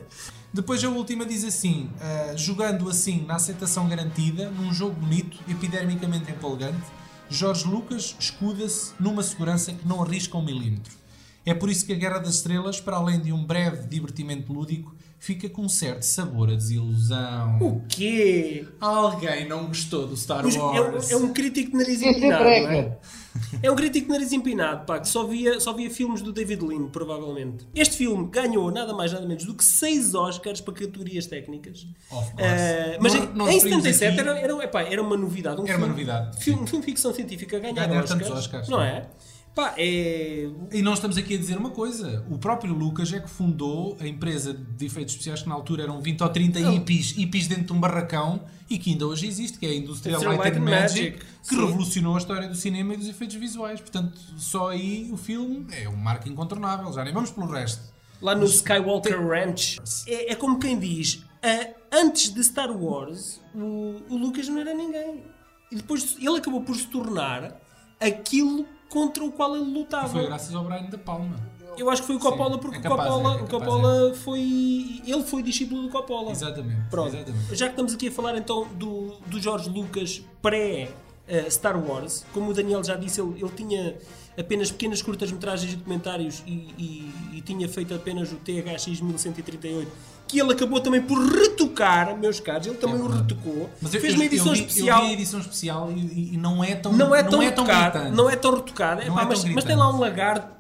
Depois 0.53 0.83
a 0.83 0.89
última 0.89 1.25
diz 1.27 1.45
assim: 1.45 1.91
ah, 2.01 2.35
jogando 2.37 2.89
assim 2.89 3.25
na 3.27 3.37
aceitação 3.37 3.89
garantida, 3.89 4.51
num 4.51 4.73
jogo 4.73 4.95
bonito, 4.99 5.39
epidermicamente 5.49 6.31
empolgante, 6.31 6.83
Jorge 7.29 7.67
Lucas 7.69 8.17
escuda-se 8.19 8.93
numa 8.99 9.23
segurança 9.23 9.73
que 9.73 9.87
não 9.87 10.03
arrisca 10.03 10.37
um 10.39 10.45
milímetro. 10.45 10.93
É 11.47 11.55
por 11.55 11.71
isso 11.71 11.87
que 11.87 11.93
a 11.93 11.97
Guerra 11.97 12.19
das 12.19 12.35
Estrelas, 12.35 12.81
para 12.81 12.97
além 12.97 13.21
de 13.21 13.33
um 13.33 13.45
breve 13.45 13.87
divertimento 13.87 14.53
lúdico, 14.53 14.95
fica 15.19 15.49
com 15.49 15.63
um 15.63 15.69
certo 15.69 16.03
sabor 16.03 16.51
a 16.51 16.55
desilusão. 16.57 17.59
O 17.61 17.81
quê? 17.89 18.67
Alguém 18.81 19.49
não 19.49 19.67
gostou 19.67 20.07
do 20.09 20.17
Star 20.17 20.45
é, 20.45 20.59
Wars? 20.59 21.11
é 21.11 21.17
um 21.17 21.33
crítico 21.33 21.71
de 21.71 21.77
nariz 21.79 22.03
é 22.03 22.09
empinado, 22.11 22.45
não 22.45 22.51
é? 22.51 22.67
breca. 22.67 22.99
É 23.63 23.71
um 23.71 23.77
crítico 23.77 24.07
de 24.07 24.13
nariz 24.13 24.33
empinado, 24.33 24.87
pá, 24.87 24.99
que 24.99 25.07
só 25.07 25.25
via, 25.27 25.61
só 25.61 25.73
via 25.75 25.91
filmes 25.91 26.23
do 26.23 26.33
David 26.33 26.65
Lean, 26.65 26.89
provavelmente. 26.89 27.67
Este 27.75 27.95
filme 27.97 28.27
ganhou 28.31 28.71
nada 28.73 28.95
mais 28.95 29.13
nada 29.13 29.27
menos 29.27 29.45
do 29.45 29.55
que 29.55 29.63
6 29.63 30.15
Oscars 30.15 30.61
para 30.63 30.73
categorias 30.75 31.27
técnicas. 31.27 31.87
Of 32.11 32.33
course. 32.33 32.35
Eh, 32.39 32.99
mas 33.01 33.13
Não- 33.15 33.23
em, 33.23 33.35
não 33.35 33.49
em 33.49 33.55
referimos 33.55 33.85
77 33.85 34.21
aqui- 34.21 34.29
era, 34.29 34.39
era, 34.41 34.65
epá, 34.65 34.83
era 34.83 35.03
uma 35.03 35.17
novidade. 35.19 35.61
Um 35.61 35.65
Era 35.67 35.77
uma 35.77 35.87
filme- 35.87 35.89
novidade, 36.05 36.43
Filme, 36.43 36.67
filme 36.67 36.85
ficção 36.85 37.13
científica 37.15 37.59
ganhar, 37.59 37.87
Ganhar 37.87 38.05
Oscars, 38.05 38.21
tantos 38.23 38.39
Oscars, 38.39 38.69
Não 38.71 38.79
sim. 38.79 38.85
é? 38.85 39.07
Pá, 39.57 39.73
é. 39.79 40.51
E 40.71 40.83
nós 40.83 40.99
estamos 40.99 41.17
aqui 41.17 41.35
a 41.35 41.39
dizer 41.39 41.57
uma 41.57 41.71
coisa: 41.71 42.23
o 42.31 42.37
próprio 42.37 42.75
Lucas 42.75 43.11
é 43.11 43.19
que 43.19 43.31
fundou 43.31 43.97
a 43.99 44.07
empresa 44.07 44.53
de 44.53 44.85
efeitos 44.85 45.15
especiais 45.15 45.41
que 45.41 45.49
na 45.49 45.55
altura 45.55 45.85
eram 45.85 46.03
20 46.03 46.23
ou 46.23 46.29
30 46.29 46.59
hippies, 46.71 47.13
hippies 47.13 47.49
dentro 47.49 47.65
de 47.65 47.73
um 47.73 47.81
barracão 47.81 48.45
e 48.69 48.79
que 48.79 48.91
ainda 48.91 49.07
hoje 49.07 49.27
existe, 49.27 49.59
que 49.59 49.65
é 49.65 49.71
a 49.71 49.75
Industrial 49.75 50.23
Light 50.23 50.39
Light 50.41 50.59
and 50.59 50.61
Magic, 50.61 51.11
Magic, 51.11 51.19
que 51.41 51.49
sim. 51.55 51.57
revolucionou 51.57 52.17
a 52.17 52.19
história 52.19 52.49
do 52.49 52.55
cinema 52.55 52.93
e 52.93 52.99
dos 52.99 53.09
efeitos 53.09 53.37
visuais. 53.37 53.81
Portanto, 53.81 54.21
só 54.37 54.69
aí 54.69 55.09
o 55.11 55.17
filme 55.17 55.67
é 55.73 55.89
um 55.89 55.97
marco 55.97 56.29
incontornável. 56.29 56.93
Já 56.93 57.03
nem 57.03 57.15
vamos 57.15 57.31
pelo 57.31 57.47
resto. 57.47 57.81
Lá 58.21 58.35
no 58.35 58.45
Skywalker 58.45 59.27
Ranch. 59.27 59.79
É, 60.07 60.33
é 60.33 60.35
como 60.35 60.59
quem 60.59 60.79
diz: 60.79 61.25
ah, 61.43 61.71
antes 61.91 62.29
de 62.29 62.45
Star 62.45 62.71
Wars, 62.71 63.41
o, 63.55 64.03
o 64.11 64.19
Lucas 64.19 64.47
não 64.49 64.59
era 64.59 64.75
ninguém. 64.75 65.25
E 65.73 65.77
depois 65.77 66.15
ele 66.21 66.37
acabou 66.37 66.61
por 66.61 66.77
se 66.77 66.87
tornar 66.89 67.59
aquilo 67.99 68.67
contra 68.89 69.25
o 69.25 69.33
qual 69.33 69.57
ele 69.57 69.71
lutava. 69.71 70.09
Foi 70.09 70.27
graças 70.27 70.55
ao 70.55 70.65
Brian 70.65 70.89
De 70.89 70.99
Palma. 70.99 71.37
Eu 71.77 71.91
acho 71.91 72.01
que 72.03 72.07
foi 72.07 72.17
o 72.17 72.19
Coppola, 72.19 72.55
Sim, 72.55 72.61
porque 72.61 72.77
é 72.77 72.81
o 72.81 72.83
capaz, 72.83 73.09
Coppola, 73.11 73.35
é, 73.35 73.39
é 73.39 73.43
o 73.43 73.47
capaz, 73.47 73.65
Coppola 73.73 74.15
foi. 74.15 74.41
Ele 75.07 75.23
foi 75.25 75.43
discípulo 75.43 75.83
do 75.83 75.89
Coppola. 75.91 76.31
Exatamente. 76.33 76.89
Pronto. 76.91 77.09
exatamente. 77.15 77.55
Já 77.55 77.67
que 77.67 77.73
estamos 77.73 77.93
aqui 77.95 78.09
a 78.09 78.13
falar 78.13 78.37
então 78.39 78.67
do, 78.75 79.15
do 79.27 79.39
George 79.39 79.69
Lucas 79.69 80.23
pré 80.41 80.89
eh, 81.29 81.51
Star 81.51 81.77
Wars, 81.79 82.25
como 82.33 82.51
o 82.51 82.55
Daniel 82.55 82.83
já 82.83 82.95
disse, 82.97 83.21
ele, 83.21 83.35
ele 83.41 83.51
tinha 83.55 83.95
apenas 84.39 84.71
pequenas 84.71 85.03
curtas-metragens 85.03 85.73
e 85.73 85.77
documentários 85.77 86.43
e, 86.47 86.51
e- 86.79 87.39
e 87.39 87.43
tinha 87.43 87.69
feito 87.69 87.93
apenas 87.95 88.33
o 88.33 88.37
THX 88.37 89.01
1138, 89.03 89.91
que 90.29 90.41
ele 90.41 90.53
acabou 90.53 90.81
também 90.81 91.01
por 91.01 91.19
retocar, 91.19 92.17
meus 92.17 92.41
caros, 92.41 92.67
ele 92.67 92.77
também 92.77 92.97
É 92.99 93.03
o 93.03 93.07
retocou. 93.09 93.71
Mas 93.81 93.95
eu- 93.95 94.01
fez 94.01 94.15
uma 94.15 94.25
edição 94.25 94.49
eu 94.49 94.53
vi- 94.55 94.61
especial. 94.61 94.99
Eu 94.99 95.05
vi 95.05 95.11
a 95.11 95.13
edição 95.15 95.41
especial 95.41 95.93
e, 95.93 96.35
e- 96.35 96.37
não 96.37 96.63
é 96.65 96.75
tão 96.75 96.93
Não 96.93 97.15
é 97.15 97.23
tão 97.23 97.33
não 97.33 97.43
é 97.43 97.51
tão 97.51 97.65
Não 98.13 98.31
é 98.31 98.37
tão 98.37 98.53
mas, 99.15 99.27
mas 99.29 99.43
gritante. 99.45 99.67
tem 99.67 99.77
lá 99.77 99.89
um 99.95 99.99
lagarto 100.01 100.57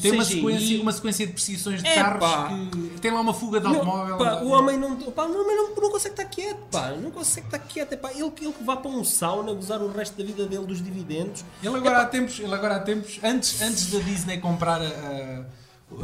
Tem 0.00 0.12
uma 0.12 0.24
sequência, 0.24 0.80
uma 0.80 0.92
sequência 0.92 1.26
de 1.26 1.32
perseguições 1.34 1.82
de 1.82 1.88
Epá. 1.88 2.02
carros 2.18 2.68
que 2.70 3.00
tem 3.00 3.10
lá 3.12 3.20
uma 3.20 3.34
fuga 3.34 3.60
de 3.60 3.66
automóvel. 3.66 4.16
pá, 4.16 4.36
o 4.40 4.48
homem 4.48 4.78
não, 4.78 4.96
pá, 4.96 5.24
o 5.24 5.40
homem 5.42 5.54
não, 5.56 5.68
não 5.76 5.90
consegue 5.90 6.14
estar 6.14 6.24
quieto, 6.24 6.56
pá, 6.70 6.90
não 6.92 7.10
consegue 7.10 7.46
estar 7.48 7.58
quieto. 7.58 7.92
Epá, 7.92 8.10
ele, 8.12 8.22
ele 8.40 8.52
que 8.52 8.64
vá 8.64 8.76
para 8.76 8.90
um 8.90 9.04
sauna 9.04 9.52
gozar 9.52 9.82
o 9.82 9.92
resto 9.92 10.16
da 10.16 10.24
vida 10.24 10.46
dele 10.46 10.64
dos 10.64 10.82
dividendos. 10.82 11.44
Ele 11.62 11.76
agora 11.76 12.00
há 12.00 12.06
tempos, 12.06 12.40
ele 12.40 12.54
agora 12.54 12.76
há 12.76 12.80
tempos 12.80 13.20
antes, 13.22 13.60
antes 13.60 13.90
da 13.90 13.98
Disney 13.98 14.38
comprar 14.38 14.80
a- 14.80 14.84
a 14.86 15.42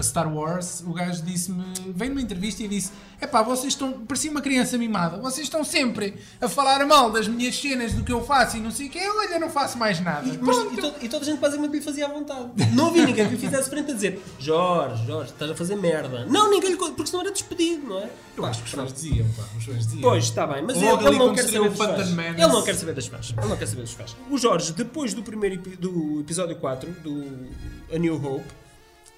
Star 0.02 0.32
Wars, 0.32 0.82
o 0.86 0.92
gajo 0.92 1.22
disse-me, 1.22 1.64
veio 1.94 2.10
numa 2.10 2.22
entrevista 2.22 2.62
e 2.62 2.68
disse: 2.68 2.92
Epá, 3.20 3.42
vocês 3.42 3.72
estão, 3.72 3.92
parecia 3.92 4.30
uma 4.30 4.40
criança 4.40 4.78
mimada, 4.78 5.18
vocês 5.18 5.46
estão 5.46 5.64
sempre 5.64 6.14
a 6.40 6.48
falar 6.48 6.84
mal 6.86 7.10
das 7.10 7.26
minhas 7.26 7.58
cenas, 7.60 7.92
do 7.92 8.04
que 8.04 8.12
eu 8.12 8.24
faço 8.24 8.56
e 8.56 8.60
não 8.60 8.70
sei 8.70 8.86
o 8.86 8.90
que, 8.90 8.98
eu 8.98 9.18
ainda 9.20 9.38
não 9.38 9.50
faço 9.50 9.76
mais 9.78 10.00
nada. 10.00 10.28
E, 10.28 10.38
mas- 10.38 10.56
e 11.00 11.06
e 11.06 11.08
toda 11.08 11.22
a 11.24 11.26
gente 11.26 11.38
basicamente 11.40 11.72
lhe 11.72 11.80
fazia 11.80 12.06
à 12.06 12.08
vontade. 12.08 12.48
Não 12.72 12.88
havia 12.88 13.04
ninguém 13.06 13.26
que 13.26 13.34
lhe 13.34 13.40
fizesse 13.40 13.68
frente 13.70 13.90
a 13.90 13.94
dizer 13.94 14.22
Jorge, 14.38 15.06
Jorge, 15.06 15.32
estás 15.32 15.50
a 15.50 15.54
fazer 15.54 15.76
merda. 15.76 16.26
Não, 16.26 16.50
ninguém 16.50 16.70
lhe. 16.70 16.76
Porque 16.76 17.06
senão 17.06 17.22
era 17.22 17.32
despedido, 17.32 17.86
não 17.88 17.98
é? 17.98 18.08
Eu 18.36 18.44
acho 18.46 18.60
que 18.62 18.66
os 18.68 18.72
fãs 18.74 18.92
diziam, 18.92 19.26
pá, 19.36 19.42
os 19.58 19.64
fãs 19.64 19.78
diziam. 19.78 20.00
Pois, 20.02 20.24
está 20.24 20.46
bem, 20.46 20.62
mas 20.62 20.76
Logo 20.80 21.02
ele, 21.02 21.08
ele 21.08 21.18
não 21.18 21.34
quer 21.34 21.42
saber 21.44 21.68
dos 21.70 21.78
fãs. 21.78 22.08
Ele 22.08 22.46
não 22.46 22.62
quer 22.62 22.74
saber 22.76 22.94
das 22.94 23.06
fãs. 23.08 23.34
Ele 23.36 23.46
não 23.48 23.56
quer 23.56 23.66
saber 23.66 23.82
dos 23.82 23.92
fãs. 23.92 24.16
O 24.30 24.38
Jorge, 24.38 24.72
depois 24.72 25.12
do 25.12 25.22
primeiro 25.22 25.56
do 25.78 26.20
episódio 26.20 26.54
4, 26.56 26.88
do 27.02 27.48
A 27.92 27.98
New 27.98 28.14
Hope, 28.14 28.44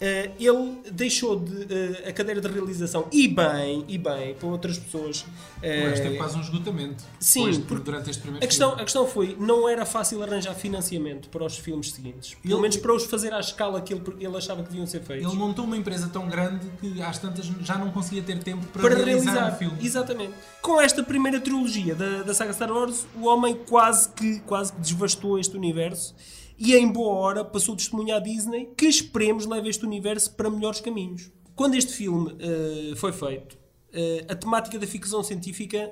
eh, 0.01 0.31
ele 0.41 0.79
deixou 0.91 1.39
de, 1.39 1.67
eh, 1.73 2.09
a 2.09 2.13
cadeira 2.13 2.41
de 2.41 2.49
realização 2.49 3.07
e 3.13 3.29
bem, 3.29 3.85
e 3.87 3.99
bem, 3.99 4.35
para 4.35 4.49
outras 4.49 4.79
pessoas. 4.79 5.25
eh, 5.63 5.89
Mas 5.91 6.01
teve 6.01 6.17
quase 6.17 6.37
um 6.39 6.41
esgotamento. 6.41 7.05
Sim, 7.19 7.41
depois, 7.41 7.59
porque 7.59 7.85
durante 7.85 8.09
este 8.11 8.23
primeiro 8.23 8.45
a 8.45 8.49
questão, 8.49 8.69
filme. 8.71 8.83
a 8.83 8.85
questão 8.85 9.07
foi, 9.07 9.37
não 9.39 9.69
era 9.69 9.85
fácil 9.85 10.23
arranjar 10.23 10.55
financiamento 10.55 11.29
para 11.29 11.45
os 11.45 11.59
filmes 11.59 11.93
seguintes. 11.93 12.35
Pelo 12.43 12.55
Ele- 12.55 12.63
menos 12.63 12.77
para 12.79 12.95
os 12.95 13.05
fazer 13.05 13.33
à 13.35 13.41
escala 13.41 13.81
que 13.83 13.93
ele, 13.93 14.03
ele 14.19 14.37
achava 14.37 14.63
que 14.63 14.71
deviam 14.71 14.87
ser 14.87 15.01
feitos. 15.03 15.27
Ele 15.31 15.37
montou 15.39 15.65
uma 15.67 15.77
empresa 15.77 16.09
tão 16.09 16.27
grande 16.29 16.67
que 16.81 17.03
às 17.03 17.19
tantas 17.19 17.45
já 17.63 17.77
não 17.77 17.91
conseguia 17.91 18.23
ter 18.23 18.39
tempo 18.43 18.65
para, 18.69 18.83
para 18.83 18.95
realizar, 18.95 19.33
realizar 19.33 19.55
o 19.55 19.59
filme. 19.59 19.87
Exatamente. 19.87 20.33
Com 20.63 20.81
esta 20.81 21.03
primeira 21.03 21.39
trilogia 21.41 21.95
da, 21.95 22.23
da 22.23 22.33
saga 22.35 22.53
Star 22.55 22.71
Wars, 22.73 23.07
o 23.15 23.27
homem 23.27 23.55
quase 23.69 24.09
que, 24.11 24.41
quase 24.41 24.73
que 24.73 24.81
desvastou 24.81 25.39
este 25.39 25.57
universo 25.57 26.15
e 26.61 26.75
em 26.77 26.87
boa 26.93 27.15
hora 27.15 27.43
passou 27.45 27.73
o 27.73 27.77
testemunho 27.77 28.15
à 28.15 28.19
Disney 28.19 28.69
que 28.77 28.85
esperemos 28.87 29.47
leve 29.47 29.71
este 29.71 29.85
universo 29.87 30.35
para 30.35 30.51
melhores 30.51 30.79
caminhos. 30.81 31.31
Quando 31.57 31.75
este 31.75 31.93
filme 31.95 32.37
eh, 32.39 32.95
foi 32.97 33.13
feito, 33.13 33.57
eh, 33.93 34.27
a 34.29 34.35
temática 34.35 34.79
da 34.79 34.87
ficção 34.87 35.23
científica 35.23 35.91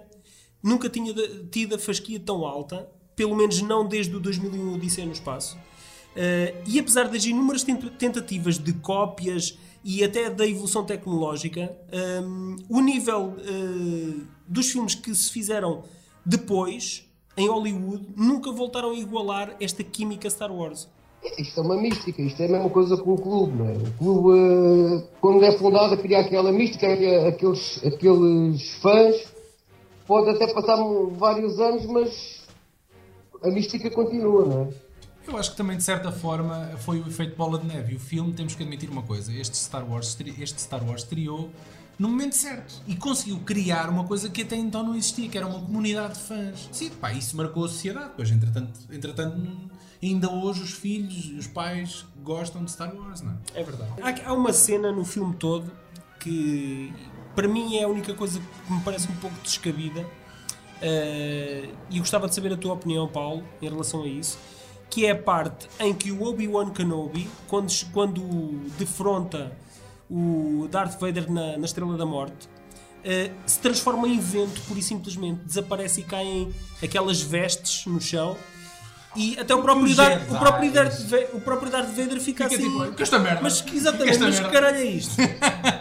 nunca 0.63 0.91
tinha 0.91 1.15
tido 1.51 1.75
a 1.75 1.79
fasquia 1.79 2.21
tão 2.21 2.45
alta, 2.45 2.87
pelo 3.17 3.35
menos 3.35 3.63
não 3.63 3.89
desde 3.89 4.15
o 4.15 4.21
2001 4.21 4.75
Odisseia 4.75 5.07
no 5.07 5.13
Espaço. 5.13 5.57
Eh, 6.15 6.55
e 6.67 6.79
apesar 6.79 7.09
das 7.09 7.25
inúmeras 7.25 7.63
tent- 7.65 7.91
tentativas 7.99 8.59
de 8.59 8.75
cópias 8.75 9.59
e 9.83 10.05
até 10.05 10.29
da 10.29 10.47
evolução 10.47 10.85
tecnológica, 10.85 11.75
ehm, 11.91 12.57
o 12.69 12.81
nível 12.83 13.37
dos 14.47 14.71
filmes 14.71 14.95
que 14.95 15.15
se 15.15 15.31
fizeram 15.31 15.85
depois, 16.27 17.08
em 17.39 17.49
Hollywood, 17.49 18.07
nunca 18.17 18.51
voltaram 18.53 18.91
a 18.91 18.95
igualar 18.95 19.55
esta 19.61 19.83
química 19.85 20.29
Star 20.29 20.53
Wars. 20.53 20.89
Isto 21.39 21.61
é 21.61 21.63
uma 21.65 21.77
mística, 21.77 22.23
isto 22.23 22.41
é 22.43 22.47
a 22.47 22.49
mesma 22.49 22.71
coisa 22.71 22.97
com 22.97 23.15
o 23.15 23.19
clube, 23.19 23.53
não 23.59 23.69
é? 23.69 23.73
O 23.73 23.93
clube, 23.99 24.39
eh, 24.39 25.09
quando 25.21 25.45
é 25.45 25.53
fundado, 25.59 25.97
cria 25.99 26.21
aquela 26.21 26.53
mística, 26.53 26.87
aqu- 26.87 27.27
aqueles, 27.29 27.85
aqueles 27.85 28.73
fãs, 28.81 29.35
pode 30.07 30.31
até 30.31 30.53
passar 30.55 30.77
vários 31.17 31.59
anos, 31.59 31.87
mas 31.87 32.47
a 33.43 33.49
mística 33.51 33.91
continua, 33.91 34.45
não 34.47 34.63
é? 34.63 34.89
Eu 35.27 35.37
acho 35.37 35.51
que 35.51 35.57
também, 35.59 35.77
de 35.77 35.83
certa 35.83 36.11
forma, 36.11 36.71
foi 36.79 37.01
o 37.01 37.07
efeito 37.09 37.37
bola 37.37 37.59
de 37.59 37.67
neve. 37.67 37.97
O 37.97 38.01
filme, 38.01 38.33
temos 38.33 38.55
que 38.55 38.63
admitir 38.63 38.89
uma 38.89 39.03
coisa: 39.03 39.31
este 39.31 39.57
Star 39.59 39.87
Wars, 39.91 40.17
este 40.41 40.61
Star 40.61 40.83
Wars 40.89 41.03
estreou 41.03 41.51
no 41.99 42.09
momento 42.09 42.35
certo 42.37 42.81
e 42.87 42.95
conseguiu 42.95 43.39
criar 43.41 43.89
uma 43.89 44.05
coisa 44.05 44.29
que 44.29 44.43
até 44.43 44.55
então 44.57 44.83
não 44.85 44.95
existia, 44.95 45.29
que 45.29 45.37
era 45.37 45.47
uma 45.47 45.61
comunidade 45.61 46.15
de 46.15 46.21
fãs. 46.21 46.69
Sim, 46.71 46.91
pá, 46.91 47.13
isso 47.13 47.37
marcou 47.37 47.65
a 47.65 47.69
sociedade. 47.69 48.13
Pois, 48.17 48.31
entretanto, 48.31 48.79
entretanto 48.91 49.37
ainda 50.03 50.31
hoje 50.31 50.63
os 50.63 50.73
filhos 50.73 51.25
e 51.27 51.35
os 51.35 51.47
pais 51.49 52.07
gostam 52.23 52.65
de 52.65 52.71
Star 52.71 52.95
Wars, 52.95 53.21
não 53.21 53.33
é? 53.33 53.61
É 53.61 53.65
verdade. 53.65 53.91
Há, 54.01 54.31
há 54.31 54.33
uma 54.33 54.53
cena 54.53 54.93
no 54.93 55.05
filme 55.05 55.35
todo 55.35 55.71
que, 56.21 56.93
para 57.35 57.49
mim, 57.49 57.77
é 57.77 57.85
a 57.85 57.89
única 57.89 58.15
coisa 58.15 58.41
que 58.67 58.73
me 58.73 58.81
parece 58.83 59.09
um 59.11 59.17
pouco 59.17 59.37
descabida. 59.43 60.07
eh, 60.81 61.69
e 61.91 61.99
gostava 61.99 62.29
de 62.29 62.35
saber 62.35 62.53
a 62.53 62.57
tua 62.57 62.75
opinião, 62.75 63.09
Paulo, 63.09 63.43
em 63.61 63.69
relação 63.69 64.03
a 64.05 64.07
isso. 64.07 64.39
Que 64.91 65.05
é 65.07 65.11
a 65.11 65.17
parte 65.17 65.69
em 65.81 65.93
que 65.93 66.11
o 66.13 66.23
Obi-Wan 66.23 66.71
Kenobi, 66.71 67.29
quando, 67.49 67.71
quando 67.93 68.23
defronta 68.79 69.53
o 70.11 70.69
Darth 70.71 70.99
Vader 71.01 71.31
na, 71.31 71.57
na 71.59 71.65
Estrela 71.65 71.97
da 71.97 72.07
Morte, 72.07 72.49
eh, 73.05 73.31
se 73.47 73.59
transforma 73.61 74.09
em 74.09 74.19
vento, 74.19 74.61
pura 74.63 74.81
e 74.81 74.83
simplesmente. 74.83 75.41
Desaparece 75.45 76.01
e 76.01 76.05
caem 76.05 76.53
aquelas 76.83 77.21
vestes 77.21 77.87
no 77.87 78.01
chão. 78.01 78.37
E 79.17 79.39
até 79.41 79.55
o 79.55 79.63
próprio, 79.63 79.87
Jedi. 79.89 80.23
o 80.31 80.39
próprio, 80.39 80.71
Darth, 80.71 81.01
Va- 81.07 81.19
o 81.37 81.41
próprio 81.41 81.73
Darth 81.73 81.89
Vader 81.89 82.21
fica, 82.21 82.49
Fica 82.49 82.63
assim. 82.63 82.71
tipo, 82.71 82.93
"Que 82.95 83.03
esta 83.03 83.19
merda? 83.19 83.41
Mas 83.43 83.61
que- 83.61 83.71
Que 83.73 83.77
exatamente, 83.79 84.11
esta 84.11 84.25
mas 84.27 84.35
que 84.37 84.43
merda?" 84.43 84.61
caralho 84.61 84.77
é 84.77 84.85
isto? 84.85 85.15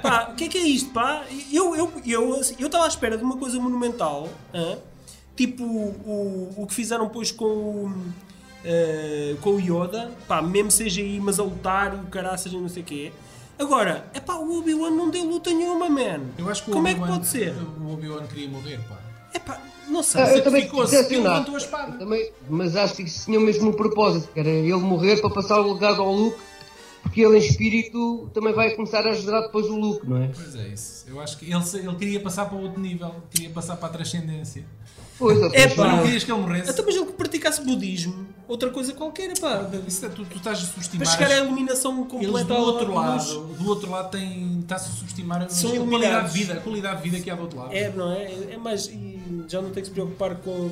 Pá, 0.02 0.30
o 0.32 0.36
que 0.36 0.46
é 0.46 0.48
que 0.48 0.58
é 0.58 0.62
isto, 0.62 0.90
pá? 0.92 1.24
Eu 1.52 1.76
eu 1.76 1.92
eu 2.06 2.40
assim, 2.40 2.56
eu 2.58 2.66
estava 2.68 2.86
à 2.86 2.88
espera 2.88 3.18
de 3.18 3.24
uma 3.24 3.38
coisa 3.38 3.60
monumental, 3.60 4.30
hã? 4.54 4.78
tipo 5.36 5.64
o, 5.64 6.54
o 6.58 6.66
que 6.68 6.74
fizeram 6.74 7.06
depois 7.08 7.30
com 7.30 7.46
o 7.46 7.94
eh, 8.66 9.36
com 9.42 9.52
o 9.52 9.60
Yoda, 9.60 10.10
pá, 10.28 10.42
mesmo 10.42 10.72
CGI, 10.72 11.20
mas 11.22 11.40
a 11.40 11.44
lutar 11.44 11.94
e 11.96 11.98
o 12.00 12.04
caraças 12.08 12.52
e 12.52 12.58
não 12.58 12.70
sei 12.70 12.82
o 12.82 12.86
quê. 12.86 13.12
Agora, 13.60 14.06
é 14.14 14.20
pá, 14.20 14.36
o 14.36 14.60
Obi-Wan 14.60 14.92
não 14.92 15.10
deu 15.10 15.24
luta 15.26 15.52
nenhuma, 15.52 15.90
man. 15.90 16.22
Eu 16.38 16.50
acho 16.50 16.64
que 16.64 16.70
o 16.70 16.74
Como 16.74 16.88
é 16.88 16.94
que 16.94 17.00
pode 17.00 17.26
ser? 17.28 17.56
O 17.82 17.94
Obi-Wan 17.94 18.26
queria 18.28 18.48
morrer, 18.50 18.80
pá. 18.88 18.98
É 19.34 19.40
pá, 19.40 19.60
não 19.88 20.04
sei. 20.04 20.22
Ah, 20.22 20.26
eu 20.36 20.44
também 20.44 20.62
sacrificou-se, 20.62 20.92
fico 20.92 21.04
ele 21.04 21.04
decepcionado. 21.04 21.34
levantou 21.36 21.56
a 21.56 21.58
espada. 21.58 21.98
Também- 21.98 22.32
mas 22.50 22.76
acho 22.76 22.96
que 22.96 23.04
isso 23.04 23.26
tinha 23.26 23.40
o 23.40 23.42
mesmo 23.42 23.74
propósito, 23.74 24.30
que 24.32 24.40
era 24.40 24.50
ele 24.50 24.74
morrer 24.76 25.20
para 25.22 25.30
passar 25.32 25.60
o 25.60 25.74
legado 25.74 26.02
ao 26.02 26.14
Luke, 26.14 26.38
porque 27.18 27.22
ele 27.22 27.38
em 27.38 27.50
espírito 27.50 28.30
também 28.34 28.54
vai 28.54 28.72
começar 28.76 29.06
a 29.06 29.10
ajudar 29.10 29.42
depois 29.42 29.66
o 29.66 29.76
Luke, 29.76 30.08
não 30.08 30.18
é? 30.18 30.28
Pois 30.34 30.56
é 30.56 30.68
isso. 30.68 31.06
Eu 31.08 31.20
acho 31.20 31.38
que 31.38 31.46
ele, 31.46 31.64
ele 31.88 31.96
queria 31.96 32.20
passar 32.20 32.46
para 32.46 32.58
outro 32.58 32.80
nível, 32.80 33.14
queria 33.32 33.50
passar 33.50 33.76
para 33.78 33.88
a 33.88 33.92
transcendência. 33.92 34.64
Pois, 35.18 35.36
É 35.54 35.68
Tu 35.68 35.82
não 35.82 35.98
pá. 35.98 36.04
querias 36.04 36.24
que 36.24 36.32
ele 36.32 36.40
morresse? 36.42 36.70
Até 36.70 36.84
mas 36.84 36.96
ele 36.96 37.06
que 37.08 37.14
praticasse 37.14 37.66
budismo, 37.66 38.28
outra 38.48 38.70
coisa 38.70 38.94
qualquer, 38.94 39.36
pá. 39.40 39.68
Isso 39.88 40.06
é, 40.06 40.10
tu, 40.10 40.24
tu 40.26 40.38
estás 40.38 40.60
a 40.60 40.62
Para 40.62 40.72
subestimar. 40.74 41.08
chegar 41.08 41.32
à 41.32 41.38
iluminação 41.38 42.04
completa 42.06 42.44
do 42.44 42.54
outro 42.56 42.86
luz. 42.94 42.96
lado, 42.96 43.44
do 43.56 43.68
outro 43.68 43.90
lado 43.90 44.12
tem, 44.12 44.60
está-se 44.60 44.90
a 44.90 44.94
subestimar 44.94 45.42
a 45.42 45.50
São 45.50 45.72
a 45.72 45.88
qualidade 45.88 46.32
de 46.32 46.38
vida, 46.38 46.54
a 46.54 46.58
qualidade 46.58 47.02
de 47.02 47.10
vida 47.10 47.24
que 47.24 47.32
há 47.32 47.36
do 47.36 47.42
outro 47.42 47.58
lado. 47.58 47.74
É, 47.74 47.90
não 47.90 48.12
é? 48.12 48.32
É 48.52 48.58
mais. 48.58 48.86
E 48.90 49.20
já 49.48 49.60
não 49.60 49.72
tem 49.72 49.82
que 49.82 49.90
se 49.90 49.94
preocupar 49.94 50.36
com 50.36 50.70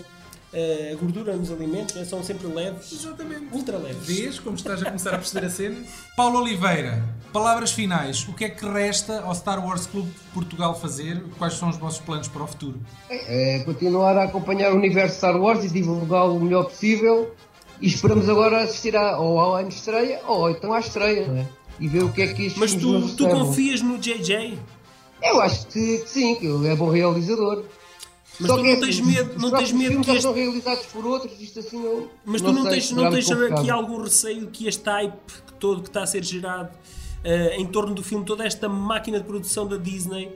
a 0.91 0.96
gordura 0.96 1.36
nos 1.36 1.52
alimentos, 1.52 1.96
né? 1.96 2.06
são 2.06 2.24
sempre 2.24 2.48
leves, 2.48 2.91
Exatamente. 2.91 3.48
ultra 3.52 3.78
leves. 3.78 4.08
Vês 4.08 4.39
como 4.39 4.56
estás 4.56 4.82
a 4.82 4.86
começar 4.86 5.13
a 5.13 5.18
perceber 5.18 5.46
a 5.46 5.50
cena? 5.50 5.84
Paulo 6.15 6.39
Oliveira, 6.39 7.04
palavras 7.34 7.72
finais. 7.72 8.26
O 8.28 8.34
que 8.34 8.46
é 8.46 8.50
que 8.50 8.65
resta 8.65 9.22
ao 9.22 9.36
Star 9.36 9.65
Wars 9.65 9.86
Clube 9.86 10.10
de 10.10 10.32
Portugal 10.34 10.74
fazer? 10.80 11.22
Quais 11.38 11.56
são 11.56 11.70
os 11.70 11.78
vossos 11.78 12.00
planos 12.00 12.28
para 12.28 12.44
o 12.44 12.48
futuro? 12.48 12.80
é 13.10 13.63
continuar 13.65 14.18
a 14.18 14.24
acompanhar 14.24 14.72
o 14.72 14.76
universo 14.76 15.18
Star 15.18 15.36
Wars 15.36 15.63
e 15.65 15.70
divulgá-lo 15.70 16.38
o 16.38 16.39
melhor 16.39 16.65
possível. 16.65 17.36
E 17.82 17.88
esperamos 17.88 18.30
agora 18.30 18.63
assistir 18.63 18.96
à, 18.96 19.20
ou 19.20 19.56
à 19.56 19.62
de 19.62 19.74
estreia 19.74 20.22
ou 20.26 20.50
então 20.50 20.72
à 20.72 20.80
estreia, 20.80 21.28
não 21.28 21.38
é? 21.38 21.48
E 21.78 21.89
ver 21.89 22.04
o 22.04 22.12
que 22.12 22.22
é 22.22 22.28
que 22.34 22.46
estes 22.46 22.58
Mas 22.58 22.74
tu, 22.74 23.15
tu 23.15 23.28
confias 23.28 23.82
no 23.82 23.98
JJ? 23.98 24.58
Eu 25.22 25.41
acho 25.41 25.68
que, 25.68 25.98
que 26.00 26.10
sim, 26.10 26.36
que 26.36 26.46
ele 26.46 26.68
é 26.70 26.76
bom 26.76 26.89
realizador. 26.89 27.65
Mas 28.39 28.50
Só 28.50 28.58
tu 28.58 28.63
que 28.63 28.69
é 28.69 28.74
não 28.74 28.82
tens 28.82 28.95
assim, 29.00 29.06
medo, 29.06 29.39
não 29.39 29.52
tens 29.52 29.71
medo 29.71 29.89
filmes 29.89 30.06
que 30.06 30.12
este. 30.12 30.21
são 30.24 30.34
realizados 30.34 30.86
por 30.88 31.06
outros, 31.06 31.39
isto 31.39 31.60
assim 31.60 31.84
eu 31.84 32.12
Mas 32.26 32.41
tu 32.41 32.52
não 32.52 32.63
sei, 32.63 32.71
tens, 32.71 32.91
não 32.91 33.10
tens 33.10 33.32
aqui 33.32 33.69
algum 33.69 34.02
receio 34.02 34.48
que 34.48 34.67
este 34.67 34.89
hype 34.89 35.13
que 35.48 35.54
todo 35.54 35.82
que 35.82 35.89
está 35.89 36.04
a 36.04 36.08
ser 36.08 36.24
gerado 36.24 36.69
eh, 37.24 37.56
em 37.58 37.65
torno 37.65 37.95
do 37.95 38.04
filme, 38.04 38.26
toda 38.26 38.45
esta 38.45 38.67
máquina 38.67 39.19
de 39.19 39.26
produção 39.26 39.65
da 39.65 39.78
Disney, 39.78 40.32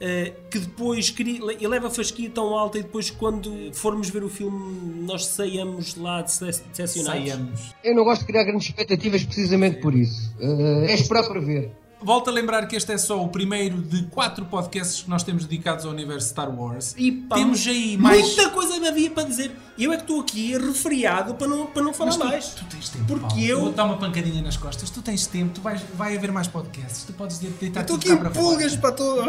eh, 0.00 0.32
que 0.50 0.58
depois 0.58 1.10
cria, 1.10 1.38
eleva 1.60 1.88
a 1.88 1.90
fasquia 1.90 2.30
tão 2.30 2.56
alta 2.56 2.78
e 2.78 2.82
depois 2.82 3.10
quando 3.10 3.70
formos 3.74 4.08
ver 4.08 4.24
o 4.24 4.30
filme 4.30 5.02
nós 5.02 5.26
saiamos 5.26 5.96
lá 5.96 6.22
de 6.22 6.30
decepcionados? 6.40 7.04
Saiamos. 7.04 7.74
Eu 7.84 7.94
não 7.94 8.04
gosto 8.04 8.22
de 8.22 8.28
criar 8.28 8.44
grandes 8.44 8.68
expectativas 8.68 9.22
precisamente 9.24 9.80
por 9.80 9.94
isso. 9.94 10.34
Eh, 10.40 10.86
é 10.92 10.94
esperar 10.94 11.28
para 11.28 11.40
ver. 11.40 11.70
Volto 12.02 12.30
a 12.30 12.32
lembrar 12.32 12.66
que 12.66 12.74
este 12.76 12.92
é 12.92 12.98
só 12.98 13.22
o 13.22 13.28
primeiro 13.28 13.76
de 13.82 14.04
quatro 14.04 14.44
podcasts 14.46 15.02
que 15.02 15.10
nós 15.10 15.22
temos 15.22 15.44
dedicados 15.44 15.84
ao 15.84 15.90
universo 15.92 16.28
Star 16.28 16.48
Wars. 16.48 16.94
E 16.96 17.12
pá, 17.12 17.36
temos 17.36 17.66
aí 17.66 17.96
mais. 17.98 18.20
Muita 18.26 18.48
coisa 18.50 18.78
me 18.80 18.88
havia 18.88 19.10
para 19.10 19.24
dizer. 19.24 19.52
Eu 19.78 19.92
é 19.92 19.96
que 19.96 20.02
estou 20.02 20.20
aqui 20.20 20.56
refriado 20.58 21.34
para 21.34 21.46
não, 21.46 21.66
para 21.66 21.82
não 21.82 21.92
falar 21.94 22.10
Mas 22.10 22.16
tu, 22.18 22.24
mais. 22.26 22.46
tu 22.48 22.64
tens 22.66 22.88
tempo. 22.88 23.04
Porque 23.06 23.26
Paulo. 23.26 23.40
eu- 23.42 23.60
Vou 23.60 23.72
dar 23.72 23.84
uma 23.84 23.96
pancadinha 23.98 24.42
nas 24.42 24.56
costas. 24.56 24.88
Tu 24.90 25.00
tens 25.02 25.26
tempo, 25.26 25.52
tu 25.54 25.60
vais, 25.60 25.80
vai 25.94 26.16
haver 26.16 26.32
mais 26.32 26.48
podcasts. 26.48 27.04
Tu 27.04 27.12
podes 27.12 27.38
de- 27.38 27.48
deitar 27.48 27.84
tudo 27.84 27.98
aqui 28.00 28.08
cá 28.08 28.16
para 28.16 28.30
pulgas 28.30 28.76
para 28.76 28.92
todo. 28.92 29.22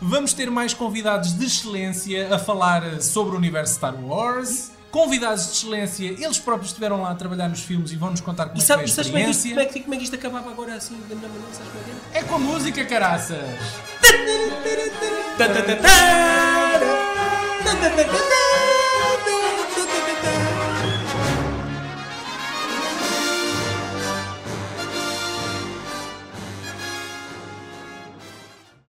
Vamos 0.00 0.32
ter 0.32 0.50
mais 0.50 0.72
convidados 0.74 1.34
de 1.38 1.44
excelência 1.46 2.34
a 2.34 2.38
falar 2.38 3.00
sobre 3.02 3.34
o 3.34 3.38
universo 3.38 3.74
Star 3.74 3.94
Wars 4.04 4.70
convidados 4.94 5.46
de 5.46 5.50
excelência, 5.50 6.06
eles 6.06 6.38
próprios 6.38 6.68
estiveram 6.68 7.02
lá 7.02 7.10
a 7.10 7.14
trabalhar 7.16 7.48
nos 7.48 7.64
filmes 7.64 7.90
e 7.90 7.96
vão-nos 7.96 8.20
contar 8.20 8.46
como 8.46 8.60
e 8.60 8.62
é 8.62 8.64
sabe, 8.64 8.84
que 8.84 8.92
foi 8.92 9.02
a 9.02 9.06
experiência. 9.06 9.50
Como 9.50 9.60
é 9.60 9.66
que, 9.66 9.80
como 9.80 9.94
é 9.94 9.96
que 9.96 10.04
isto 10.04 10.14
acabava 10.14 10.50
agora 10.50 10.74
assim, 10.74 10.96
da 11.08 11.16
melhor 11.16 11.32
maneira, 11.32 11.52
sabes 11.52 11.72
como 11.72 11.82
é 11.82 12.12
que 12.12 12.16
é? 12.16 12.20
É 12.20 12.22
com 12.22 12.38
música, 12.38 12.84
caraças! 12.84 13.38